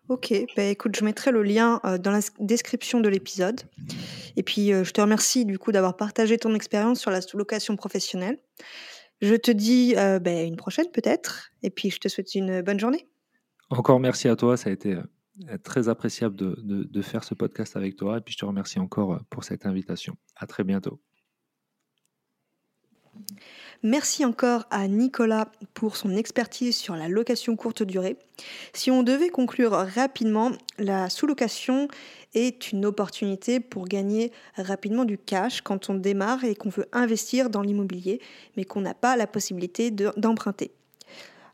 Ok, 0.09 0.33
bah 0.57 0.65
écoute, 0.65 0.97
je 0.97 1.05
mettrai 1.05 1.31
le 1.31 1.43
lien 1.43 1.81
dans 2.01 2.11
la 2.11 2.21
description 2.39 3.01
de 3.01 3.09
l'épisode. 3.09 3.61
Et 4.37 4.43
puis, 4.43 4.69
je 4.69 4.91
te 4.91 5.01
remercie 5.01 5.45
du 5.45 5.59
coup 5.59 5.73
d'avoir 5.73 5.97
partagé 5.97 6.39
ton 6.39 6.55
expérience 6.55 7.01
sur 7.01 7.11
la 7.11 7.21
sous-location 7.21 7.77
professionnelle. 7.77 8.39
Je 9.21 9.35
te 9.35 9.51
dis 9.51 9.95
euh, 9.97 10.19
ben, 10.19 10.47
une 10.47 10.57
prochaine 10.57 10.91
peut-être, 10.91 11.51
et 11.63 11.71
puis 11.71 11.91
je 11.91 11.99
te 11.99 12.09
souhaite 12.09 12.35
une 12.35 12.63
bonne 12.63 12.81
journée. 12.81 13.09
Encore 13.69 14.01
merci 14.01 14.29
à 14.29 14.37
toi, 14.37 14.57
ça 14.57 14.71
a 14.71 14.73
été 14.73 14.95
euh, 14.95 15.59
très 15.63 15.89
appréciable 15.89 16.37
de, 16.37 16.57
de 16.63 17.03
faire 17.03 17.23
ce 17.25 17.35
podcast 17.35 17.77
avec 17.77 17.97
toi, 17.97 18.19
et 18.19 18.21
puis 18.21 18.33
je 18.33 18.39
te 18.39 18.45
remercie 18.45 18.79
encore 18.79 19.15
euh, 19.15 19.19
pour 19.29 19.45
cette 19.45 19.67
invitation. 19.67 20.17
À 20.37 20.47
très 20.47 20.65
bientôt. 20.65 21.01
Merci 23.83 24.27
encore 24.27 24.65
à 24.71 24.87
Nicolas 24.89 25.49
pour 25.73 25.97
son 25.97 26.15
expertise 26.15 26.77
sur 26.77 26.97
la 26.97 27.09
location 27.09 27.57
courte 27.57 27.83
durée. 27.83 28.19
Si 28.75 28.91
on 28.91 29.03
devait 29.03 29.31
conclure 29.31 29.73
rapidement, 29.73 30.53
la 30.77 31.09
sous-location 31.09 31.89
est 32.35 32.73
une 32.73 32.85
opportunité 32.85 33.59
pour 33.59 33.87
gagner 33.87 34.33
rapidement 34.57 35.07
du 35.07 35.17
cash 35.17 35.63
quand 35.63 35.89
on 35.89 35.95
démarre 35.95 36.45
et 36.45 36.55
qu'on 36.55 36.69
veut 36.69 36.89
investir 36.93 37.49
dans 37.49 37.63
l'immobilier, 37.63 38.21
mais 38.59 38.65
qu'on 38.65 38.83
n'a 38.83 38.95
pas 38.95 39.17
la 39.17 39.27
possibilité 39.27 39.91
d'emprunter. 39.91 40.73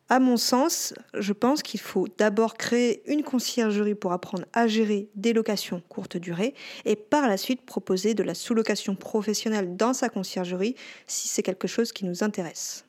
À 0.08 0.20
mon 0.20 0.36
sens, 0.36 0.94
je 1.14 1.32
pense 1.32 1.64
qu'il 1.64 1.80
faut 1.80 2.06
d'abord 2.16 2.54
créer 2.54 3.02
une 3.10 3.24
conciergerie 3.24 3.96
pour 3.96 4.12
apprendre 4.12 4.44
à 4.52 4.68
gérer 4.68 5.08
des 5.16 5.32
locations 5.32 5.82
courte 5.88 6.16
durée 6.16 6.54
et 6.84 6.94
par 6.94 7.26
la 7.26 7.36
suite 7.36 7.66
proposer 7.66 8.14
de 8.14 8.22
la 8.22 8.34
sous-location 8.34 8.94
professionnelle 8.94 9.76
dans 9.76 9.92
sa 9.94 10.08
conciergerie 10.08 10.76
si 11.08 11.26
c'est 11.26 11.42
quelque 11.42 11.66
chose 11.66 11.90
qui 11.90 12.04
nous 12.04 12.22
intéresse. 12.22 12.84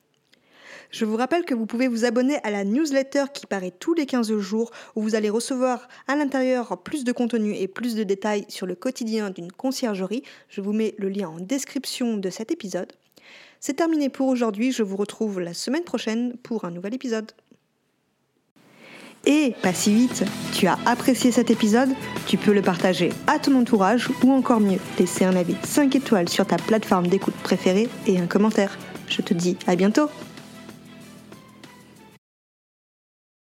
Je 0.91 1.05
vous 1.05 1.17
rappelle 1.17 1.43
que 1.43 1.55
vous 1.55 1.65
pouvez 1.65 1.87
vous 1.87 2.05
abonner 2.05 2.37
à 2.43 2.51
la 2.51 2.63
newsletter 2.63 3.25
qui 3.33 3.47
paraît 3.47 3.73
tous 3.77 3.95
les 3.95 4.05
15 4.05 4.37
jours 4.37 4.69
où 4.95 5.01
vous 5.01 5.15
allez 5.15 5.31
recevoir 5.31 5.87
à 6.07 6.15
l'intérieur 6.15 6.77
plus 6.83 7.03
de 7.03 7.11
contenu 7.11 7.55
et 7.55 7.67
plus 7.67 7.95
de 7.95 8.03
détails 8.03 8.45
sur 8.47 8.67
le 8.67 8.75
quotidien 8.75 9.31
d'une 9.31 9.51
conciergerie. 9.51 10.21
Je 10.49 10.61
vous 10.61 10.71
mets 10.71 10.93
le 10.99 11.09
lien 11.09 11.29
en 11.29 11.39
description 11.39 12.17
de 12.17 12.29
cet 12.29 12.51
épisode. 12.51 12.93
C'est 13.59 13.73
terminé 13.73 14.09
pour 14.09 14.27
aujourd'hui, 14.27 14.71
je 14.71 14.83
vous 14.83 14.97
retrouve 14.97 15.39
la 15.39 15.53
semaine 15.53 15.83
prochaine 15.83 16.37
pour 16.43 16.65
un 16.65 16.71
nouvel 16.71 16.93
épisode. 16.93 17.31
Et 19.25 19.53
pas 19.61 19.73
si 19.73 19.93
vite, 19.93 20.23
tu 20.53 20.67
as 20.67 20.77
apprécié 20.85 21.31
cet 21.31 21.51
épisode, 21.51 21.89
tu 22.27 22.37
peux 22.37 22.53
le 22.53 22.61
partager 22.61 23.09
à 23.25 23.39
ton 23.39 23.59
entourage 23.59 24.09
ou 24.23 24.31
encore 24.31 24.61
mieux, 24.61 24.79
laisser 24.99 25.25
un 25.25 25.35
avis 25.35 25.55
5 25.63 25.95
étoiles 25.95 26.29
sur 26.29 26.45
ta 26.45 26.55
plateforme 26.55 27.07
d'écoute 27.07 27.35
préférée 27.43 27.89
et 28.05 28.19
un 28.19 28.27
commentaire. 28.27 28.77
Je 29.09 29.21
te 29.21 29.33
dis 29.33 29.57
à 29.67 29.75
bientôt 29.75 30.09